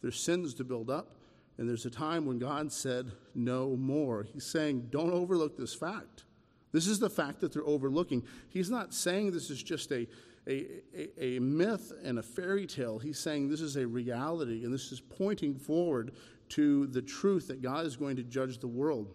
their 0.00 0.12
sins 0.12 0.54
to 0.54 0.64
build 0.64 0.90
up 0.90 1.16
and 1.60 1.68
there's 1.68 1.84
a 1.84 1.90
time 1.90 2.24
when 2.24 2.38
God 2.38 2.72
said, 2.72 3.12
No 3.34 3.76
more. 3.76 4.26
He's 4.32 4.46
saying, 4.46 4.88
Don't 4.90 5.12
overlook 5.12 5.58
this 5.58 5.74
fact. 5.74 6.24
This 6.72 6.86
is 6.86 6.98
the 6.98 7.10
fact 7.10 7.40
that 7.40 7.52
they're 7.52 7.66
overlooking. 7.66 8.22
He's 8.48 8.70
not 8.70 8.94
saying 8.94 9.30
this 9.30 9.50
is 9.50 9.62
just 9.62 9.92
a, 9.92 10.08
a, 10.48 10.66
a, 10.96 11.36
a, 11.36 11.38
myth 11.38 11.92
and 12.02 12.18
a 12.18 12.22
fairy 12.22 12.66
tale. 12.66 12.98
He's 12.98 13.18
saying 13.18 13.50
this 13.50 13.60
is 13.60 13.76
a 13.76 13.86
reality, 13.86 14.64
and 14.64 14.72
this 14.72 14.90
is 14.90 15.00
pointing 15.00 15.54
forward 15.54 16.12
to 16.50 16.86
the 16.86 17.02
truth 17.02 17.48
that 17.48 17.60
God 17.60 17.84
is 17.84 17.94
going 17.94 18.16
to 18.16 18.22
judge 18.22 18.58
the 18.58 18.68
world. 18.68 19.12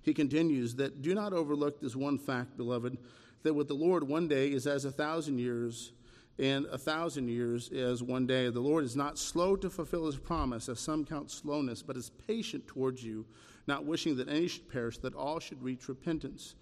He 0.00 0.14
continues 0.14 0.76
that 0.76 1.02
do 1.02 1.14
not 1.14 1.34
overlook 1.34 1.78
this 1.78 1.94
one 1.94 2.16
fact, 2.16 2.56
beloved, 2.56 2.96
that 3.42 3.52
with 3.52 3.68
the 3.68 3.74
Lord 3.74 4.08
one 4.08 4.28
day 4.28 4.48
is 4.48 4.66
as 4.66 4.86
a 4.86 4.92
thousand 4.92 5.38
years, 5.38 5.92
and 6.38 6.66
a 6.66 6.78
thousand 6.78 7.28
years 7.28 7.70
as 7.70 8.02
one 8.02 8.26
day. 8.26 8.50
The 8.50 8.60
Lord 8.60 8.84
is 8.84 8.96
not 8.96 9.18
slow 9.18 9.56
to 9.56 9.70
fulfill 9.70 10.06
his 10.06 10.16
promise, 10.16 10.68
as 10.68 10.80
some 10.80 11.04
count 11.04 11.30
slowness, 11.30 11.82
but 11.82 11.96
is 11.96 12.10
patient 12.26 12.66
towards 12.66 13.04
you, 13.04 13.24
not 13.66 13.84
wishing 13.84 14.16
that 14.16 14.28
any 14.28 14.48
should 14.48 14.68
perish, 14.68 14.98
that 14.98 15.14
all 15.14 15.38
should 15.38 15.62
reach 15.62 15.88
repentance. 15.88 16.54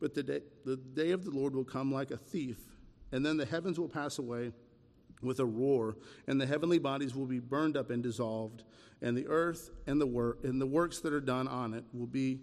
But 0.00 0.14
the 0.14 0.22
day, 0.22 0.40
the 0.64 0.76
day 0.76 1.10
of 1.10 1.24
the 1.24 1.30
Lord 1.30 1.54
will 1.54 1.64
come 1.64 1.92
like 1.92 2.10
a 2.10 2.16
thief, 2.16 2.58
and 3.12 3.24
then 3.24 3.36
the 3.36 3.44
heavens 3.44 3.78
will 3.78 3.88
pass 3.88 4.18
away 4.18 4.52
with 5.22 5.40
a 5.40 5.44
roar, 5.44 5.96
and 6.26 6.40
the 6.40 6.46
heavenly 6.46 6.78
bodies 6.78 7.14
will 7.14 7.26
be 7.26 7.40
burned 7.40 7.76
up 7.76 7.90
and 7.90 8.02
dissolved, 8.02 8.62
and 9.02 9.16
the 9.16 9.26
earth 9.26 9.70
and 9.86 10.00
the 10.00 10.06
work 10.06 10.38
and 10.44 10.60
the 10.60 10.66
works 10.66 11.00
that 11.00 11.12
are 11.12 11.20
done 11.20 11.48
on 11.48 11.74
it 11.74 11.84
will 11.92 12.06
be 12.06 12.40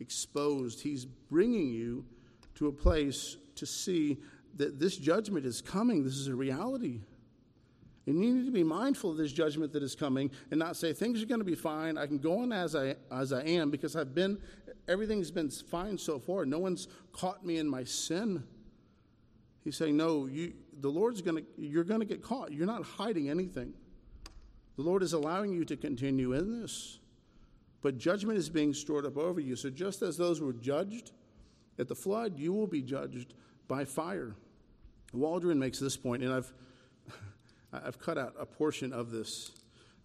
exposed. 0.00 0.80
He's 0.80 1.04
bringing 1.04 1.68
you 1.68 2.04
to 2.56 2.68
a 2.68 2.72
place 2.72 3.36
to 3.56 3.66
see 3.66 4.18
that 4.56 4.78
this 4.78 4.96
judgment 4.96 5.46
is 5.46 5.60
coming. 5.60 6.04
This 6.04 6.14
is 6.14 6.28
a 6.28 6.34
reality. 6.34 7.00
And 8.06 8.22
you 8.24 8.34
need 8.34 8.46
to 8.46 8.52
be 8.52 8.64
mindful 8.64 9.10
of 9.10 9.16
this 9.16 9.32
judgment 9.32 9.72
that 9.72 9.82
is 9.82 9.94
coming 9.94 10.30
and 10.50 10.58
not 10.58 10.76
say, 10.76 10.92
things 10.92 11.22
are 11.22 11.26
going 11.26 11.40
to 11.40 11.44
be 11.44 11.54
fine. 11.54 11.96
I 11.96 12.06
can 12.06 12.18
go 12.18 12.40
on 12.40 12.52
as 12.52 12.74
I, 12.74 12.96
as 13.12 13.32
I 13.32 13.42
am 13.42 13.70
because 13.70 13.94
I've 13.94 14.14
been 14.14 14.38
everything's 14.90 15.30
been 15.30 15.48
fine 15.48 15.96
so 15.96 16.18
far. 16.18 16.44
No 16.44 16.58
one's 16.58 16.88
caught 17.12 17.46
me 17.46 17.58
in 17.58 17.68
my 17.68 17.84
sin. 17.84 18.42
He's 19.64 19.76
saying, 19.76 19.96
No, 19.96 20.26
you, 20.26 20.54
the 20.80 20.90
Lord's 20.90 21.22
going 21.22 21.36
to, 21.36 21.44
you're 21.56 21.84
going 21.84 22.00
to 22.00 22.06
get 22.06 22.22
caught. 22.22 22.52
You're 22.52 22.66
not 22.66 22.82
hiding 22.82 23.30
anything. 23.30 23.72
The 24.76 24.82
Lord 24.82 25.02
is 25.02 25.12
allowing 25.12 25.52
you 25.52 25.64
to 25.66 25.76
continue 25.76 26.32
in 26.32 26.60
this. 26.60 26.98
But 27.82 27.98
judgment 27.98 28.38
is 28.38 28.50
being 28.50 28.74
stored 28.74 29.06
up 29.06 29.16
over 29.16 29.40
you. 29.40 29.56
So 29.56 29.70
just 29.70 30.02
as 30.02 30.16
those 30.16 30.40
were 30.40 30.52
judged 30.52 31.12
at 31.78 31.88
the 31.88 31.94
flood, 31.94 32.38
you 32.38 32.52
will 32.52 32.66
be 32.66 32.82
judged 32.82 33.34
by 33.70 33.84
fire. 33.84 34.34
Waldron 35.12 35.58
makes 35.60 35.78
this 35.78 35.96
point, 35.96 36.24
and 36.24 36.32
I've, 36.32 36.52
I've 37.72 38.00
cut 38.00 38.18
out 38.18 38.34
a 38.38 38.44
portion 38.44 38.92
of 38.92 39.12
this 39.12 39.52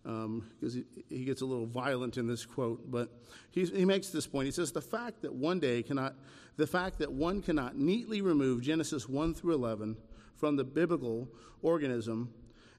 because 0.03 0.26
um, 0.26 0.45
he, 0.61 0.86
he, 1.09 1.26
gets 1.26 1.41
a 1.41 1.45
little 1.47 1.66
violent 1.66 2.18
in 2.18 2.28
this 2.28 2.45
quote. 2.45 2.91
But 2.91 3.09
he 3.49 3.84
makes 3.86 4.09
this 4.09 4.28
point. 4.28 4.45
He 4.45 4.51
says, 4.51 4.72
The 4.72 4.82
fact 4.82 5.24
that 5.24 5.34
one 5.34 5.59
day 5.59 5.82
cannot, 5.82 6.13
the 6.57 6.68
fact 6.68 6.99
that 6.99 7.11
one 7.11 7.41
cannot 7.41 7.76
neatly 7.76 8.22
remove 8.22 8.61
Genesis 8.61 9.09
1 9.09 9.34
through 9.34 9.55
11 9.55 9.97
from 10.36 10.57
the 10.57 10.63
biblical 10.63 11.28
organism 11.63 12.32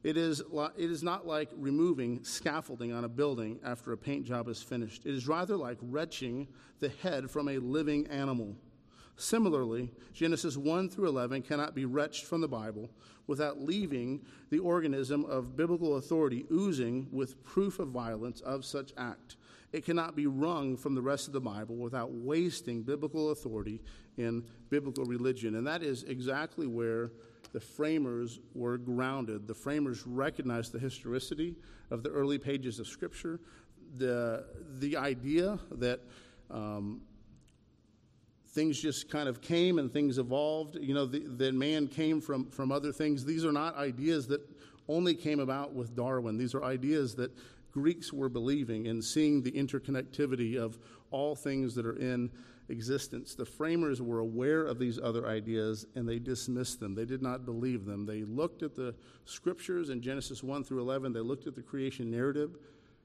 it 0.06 0.16
is, 0.16 0.40
it 0.40 0.90
is 0.90 1.02
not 1.02 1.26
like 1.26 1.50
removing 1.56 2.22
scaffolding 2.22 2.92
on 2.92 3.02
a 3.02 3.08
building 3.08 3.58
after 3.64 3.90
a 3.90 3.98
paint 3.98 4.24
job 4.24 4.48
is 4.48 4.62
finished. 4.62 5.04
It 5.04 5.12
is 5.12 5.26
rather 5.26 5.56
like 5.56 5.78
wrenching 5.82 6.46
the 6.78 6.90
head 7.02 7.28
from 7.28 7.48
a 7.48 7.58
living 7.58 8.06
animal. 8.06 8.54
Similarly, 9.16 9.90
Genesis 10.12 10.56
1 10.56 10.90
through 10.90 11.08
11 11.08 11.42
cannot 11.42 11.74
be 11.74 11.86
wrenched 11.86 12.24
from 12.26 12.42
the 12.42 12.48
Bible 12.48 12.90
without 13.26 13.60
leaving 13.60 14.20
the 14.50 14.58
organism 14.58 15.24
of 15.24 15.56
biblical 15.56 15.96
authority 15.96 16.44
oozing 16.52 17.08
with 17.10 17.42
proof 17.42 17.78
of 17.78 17.88
violence 17.88 18.40
of 18.42 18.64
such 18.64 18.92
act. 18.96 19.36
It 19.72 19.84
cannot 19.84 20.16
be 20.16 20.26
wrung 20.26 20.76
from 20.76 20.94
the 20.94 21.02
rest 21.02 21.26
of 21.26 21.32
the 21.32 21.40
Bible 21.40 21.76
without 21.76 22.12
wasting 22.12 22.82
biblical 22.82 23.30
authority 23.30 23.80
in 24.16 24.44
biblical 24.70 25.04
religion. 25.04 25.56
And 25.56 25.66
that 25.66 25.82
is 25.82 26.04
exactly 26.04 26.66
where 26.66 27.10
the 27.52 27.60
framers 27.60 28.38
were 28.54 28.78
grounded. 28.78 29.46
The 29.48 29.54
framers 29.54 30.06
recognized 30.06 30.72
the 30.72 30.78
historicity 30.78 31.56
of 31.90 32.02
the 32.02 32.10
early 32.10 32.38
pages 32.38 32.78
of 32.78 32.86
Scripture, 32.86 33.40
the, 33.96 34.44
the 34.78 34.96
idea 34.96 35.58
that 35.72 36.00
um, 36.50 37.00
things 38.56 38.80
just 38.80 39.08
kind 39.08 39.28
of 39.28 39.40
came 39.40 39.78
and 39.78 39.92
things 39.92 40.18
evolved, 40.18 40.76
you 40.80 40.94
know, 40.94 41.06
that 41.06 41.54
man 41.54 41.86
came 41.86 42.20
from, 42.20 42.50
from 42.50 42.72
other 42.72 42.90
things. 42.90 43.24
These 43.24 43.44
are 43.44 43.52
not 43.52 43.76
ideas 43.76 44.26
that 44.28 44.40
only 44.88 45.14
came 45.14 45.38
about 45.38 45.74
with 45.74 45.94
Darwin. 45.94 46.38
These 46.38 46.54
are 46.54 46.64
ideas 46.64 47.14
that 47.16 47.30
Greeks 47.70 48.12
were 48.12 48.30
believing 48.30 48.88
and 48.88 49.04
seeing 49.04 49.42
the 49.42 49.52
interconnectivity 49.52 50.56
of 50.56 50.78
all 51.10 51.36
things 51.36 51.74
that 51.74 51.84
are 51.84 51.96
in 51.96 52.30
existence. 52.70 53.34
The 53.34 53.44
framers 53.44 54.00
were 54.00 54.20
aware 54.20 54.64
of 54.64 54.78
these 54.78 54.98
other 54.98 55.26
ideas 55.26 55.86
and 55.94 56.08
they 56.08 56.18
dismissed 56.18 56.80
them. 56.80 56.94
They 56.94 57.04
did 57.04 57.22
not 57.22 57.44
believe 57.44 57.84
them. 57.84 58.06
They 58.06 58.22
looked 58.22 58.62
at 58.62 58.74
the 58.74 58.94
scriptures 59.26 59.90
in 59.90 60.00
Genesis 60.00 60.42
1 60.42 60.64
through 60.64 60.80
11, 60.80 61.12
they 61.12 61.20
looked 61.20 61.46
at 61.46 61.54
the 61.54 61.62
creation 61.62 62.10
narrative 62.10 62.56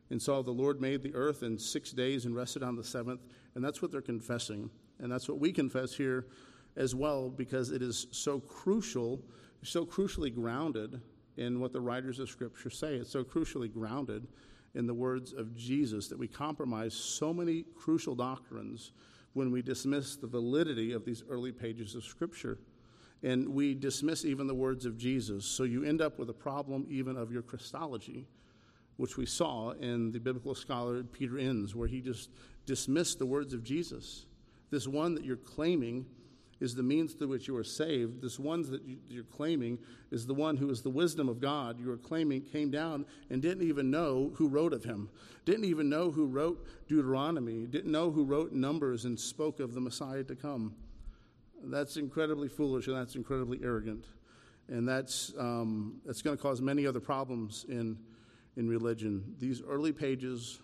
and 0.10 0.22
saw 0.22 0.42
the 0.42 0.52
Lord 0.52 0.80
made 0.80 1.04
the 1.04 1.14
earth 1.14 1.44
in 1.44 1.58
six 1.58 1.92
days 1.92 2.26
and 2.26 2.36
rested 2.36 2.64
on 2.64 2.76
the 2.76 2.84
seventh. 2.84 3.22
And 3.56 3.64
that's 3.64 3.82
what 3.82 3.92
they're 3.92 4.02
confessing. 4.02 4.70
And 5.02 5.12
that's 5.12 5.28
what 5.28 5.40
we 5.40 5.52
confess 5.52 5.94
here 5.94 6.28
as 6.76 6.96
well 6.96 7.30
because 7.30 7.72
it 7.72 7.82
is 7.82 8.08
so 8.12 8.40
crucial, 8.40 9.22
so 9.64 9.86
crucially 9.86 10.34
grounded 10.34 11.02
in 11.38 11.60
what 11.60 11.74
the 11.74 11.82
writers 11.82 12.20
of 12.20 12.30
Scripture 12.30 12.70
say. 12.70 12.96
It's 12.96 13.12
so 13.12 13.24
crucially 13.24 13.72
grounded 13.72 14.28
in 14.76 14.88
the 14.88 14.94
words 14.94 15.34
of 15.34 15.56
Jesus 15.56 16.08
that 16.08 16.18
we 16.18 16.28
compromise 16.28 16.94
so 16.94 17.34
many 17.34 17.66
crucial 17.76 18.16
doctrines 18.16 18.92
when 19.34 19.52
we 19.52 19.62
dismiss 19.62 20.16
the 20.16 20.28
validity 20.28 20.94
of 20.94 21.06
these 21.06 21.24
early 21.30 21.52
pages 21.52 21.96
of 21.96 22.04
Scripture. 22.04 22.60
And 23.24 23.50
we 23.50 23.76
dismiss 23.76 24.26
even 24.26 24.48
the 24.48 24.56
words 24.56 24.86
of 24.86 24.98
Jesus. 24.98 25.46
So 25.46 25.64
you 25.64 25.84
end 25.84 26.02
up 26.02 26.18
with 26.18 26.30
a 26.30 26.34
problem 26.34 26.86
even 26.90 27.18
of 27.18 27.32
your 27.32 27.44
Christology, 27.44 28.28
which 28.98 29.18
we 29.18 29.26
saw 29.26 29.72
in 29.72 30.12
the 30.12 30.20
biblical 30.20 30.56
scholar 30.56 31.04
Peter 31.04 31.38
Enns, 31.38 31.76
where 31.76 31.88
he 31.88 32.02
just 32.02 32.30
dismissed 32.66 33.20
the 33.20 33.26
words 33.26 33.54
of 33.54 33.64
Jesus. 33.64 34.26
This 34.72 34.88
one 34.88 35.14
that 35.16 35.26
you're 35.26 35.36
claiming 35.36 36.06
is 36.62 36.76
the 36.76 36.84
means 36.84 37.14
through 37.14 37.28
which 37.28 37.48
you 37.48 37.58
are 37.58 37.64
saved. 37.64 38.22
This 38.22 38.40
one 38.40 38.62
that 38.72 38.82
you're 39.10 39.24
claiming 39.24 39.80
is 40.12 40.28
the 40.28 40.34
one 40.34 40.56
who 40.56 40.70
is 40.70 40.82
the 40.82 40.92
wisdom 40.92 41.28
of 41.28 41.42
God. 41.42 41.80
You 41.80 41.92
are 41.92 41.98
claiming 41.98 42.42
came 42.42 42.70
down 42.70 43.06
and 43.30 43.42
didn't 43.42 43.68
even 43.68 43.90
know 43.90 44.32
who 44.36 44.48
wrote 44.48 44.72
of 44.72 44.84
him, 44.84 45.10
didn't 45.44 45.66
even 45.66 45.90
know 45.90 46.12
who 46.12 46.28
wrote 46.28 46.66
Deuteronomy, 46.88 47.66
didn't 47.66 47.92
know 47.92 48.12
who 48.12 48.24
wrote 48.24 48.54
Numbers 48.54 49.06
and 49.06 49.20
spoke 49.20 49.60
of 49.60 49.74
the 49.74 49.82
Messiah 49.82 50.24
to 50.24 50.36
come. 50.36 50.76
That's 51.64 51.98
incredibly 51.98 52.48
foolish 52.48 52.88
and 52.88 52.96
that's 52.96 53.16
incredibly 53.16 53.60
arrogant. 53.64 54.06
And 54.68 54.88
that's, 54.88 55.34
um, 55.38 56.00
that's 56.06 56.22
going 56.22 56.38
to 56.38 56.42
cause 56.42 56.62
many 56.62 56.86
other 56.86 57.00
problems 57.00 57.66
in, 57.68 57.98
in 58.56 58.70
religion. 58.70 59.36
These 59.40 59.64
early 59.68 59.92
pages 59.92 60.60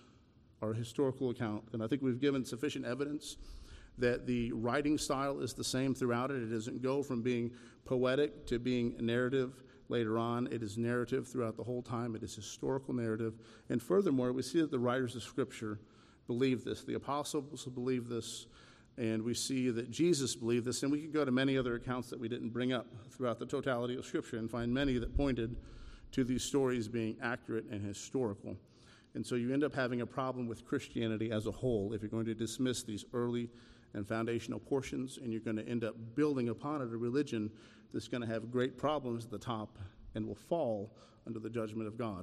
are 0.62 0.72
a 0.72 0.76
historical 0.76 1.30
account, 1.30 1.64
and 1.74 1.84
I 1.84 1.88
think 1.88 2.02
we've 2.02 2.22
given 2.22 2.46
sufficient 2.46 2.86
evidence 2.86 3.38
that 3.98 4.26
the 4.26 4.52
writing 4.52 4.98
style 4.98 5.40
is 5.40 5.54
the 5.54 5.64
same 5.64 5.96
throughout 5.96 6.32
it. 6.32 6.44
It 6.44 6.54
doesn't 6.54 6.82
go 6.82 7.02
from 7.02 7.22
being 7.22 7.52
poetic 7.86 8.46
to 8.48 8.60
being 8.60 8.96
narrative 9.00 9.64
later 9.90 10.18
on. 10.18 10.48
It 10.52 10.62
is 10.62 10.78
narrative 10.78 11.28
throughout 11.28 11.58
the 11.58 11.64
whole 11.64 11.82
time, 11.82 12.16
it 12.16 12.24
is 12.24 12.36
historical 12.36 12.94
narrative. 12.94 13.34
And 13.70 13.82
furthermore, 13.82 14.32
we 14.34 14.42
see 14.42 14.62
that 14.62 14.72
the 14.72 14.80
writers 14.80 15.16
of 15.16 15.24
Scripture 15.24 15.80
believe 16.28 16.64
this. 16.64 16.84
The 16.84 16.96
apostles 16.96 17.66
believe 17.66 18.10
this, 18.10 18.48
and 18.98 19.24
we 19.24 19.34
see 19.34 19.70
that 19.70 19.90
Jesus 19.90 20.36
believed 20.36 20.66
this. 20.66 20.84
And 20.84 20.92
we 20.92 21.02
could 21.02 21.14
go 21.14 21.24
to 21.24 21.32
many 21.32 21.58
other 21.58 21.76
accounts 21.76 22.10
that 22.10 22.20
we 22.20 22.28
didn't 22.28 22.50
bring 22.50 22.74
up 22.74 22.88
throughout 23.12 23.40
the 23.40 23.46
totality 23.46 23.96
of 23.96 24.06
Scripture 24.06 24.38
and 24.38 24.52
find 24.52 24.74
many 24.74 24.98
that 24.98 25.16
pointed 25.16 25.56
to 26.12 26.24
these 26.24 26.44
stories 26.44 26.88
being 26.88 27.16
accurate 27.22 27.66
and 27.72 27.86
historical. 27.86 28.58
And 29.16 29.26
so 29.26 29.36
you 29.36 29.54
end 29.54 29.64
up 29.64 29.74
having 29.74 30.02
a 30.02 30.06
problem 30.06 30.48
with 30.48 30.66
Christianity 30.66 31.32
as 31.32 31.48
a 31.48 31.52
whole 31.52 31.94
if 31.94 32.02
you're 32.02 32.10
going 32.10 32.26
to 32.26 32.36
dismiss 32.36 32.84
these 32.84 33.06
early 33.14 33.50
and 33.94 34.08
foundational 34.08 34.60
portions, 34.60 35.18
and 35.18 35.32
you're 35.32 35.42
going 35.42 35.58
to 35.58 35.68
end 35.68 35.84
up 35.84 35.96
building 36.16 36.50
upon 36.50 36.82
it 36.82 36.94
a 36.94 36.98
religion 36.98 37.52
that's 37.94 38.08
going 38.08 38.22
to 38.22 38.28
have 38.28 38.52
great 38.52 38.78
problems 38.78 39.26
at 39.26 39.32
the 39.32 39.38
top 39.38 39.78
and 40.16 40.28
will 40.28 40.36
fall 40.36 40.96
under 41.26 41.40
the 41.40 41.50
judgment 41.50 41.88
of 41.88 41.98
God. 41.98 42.16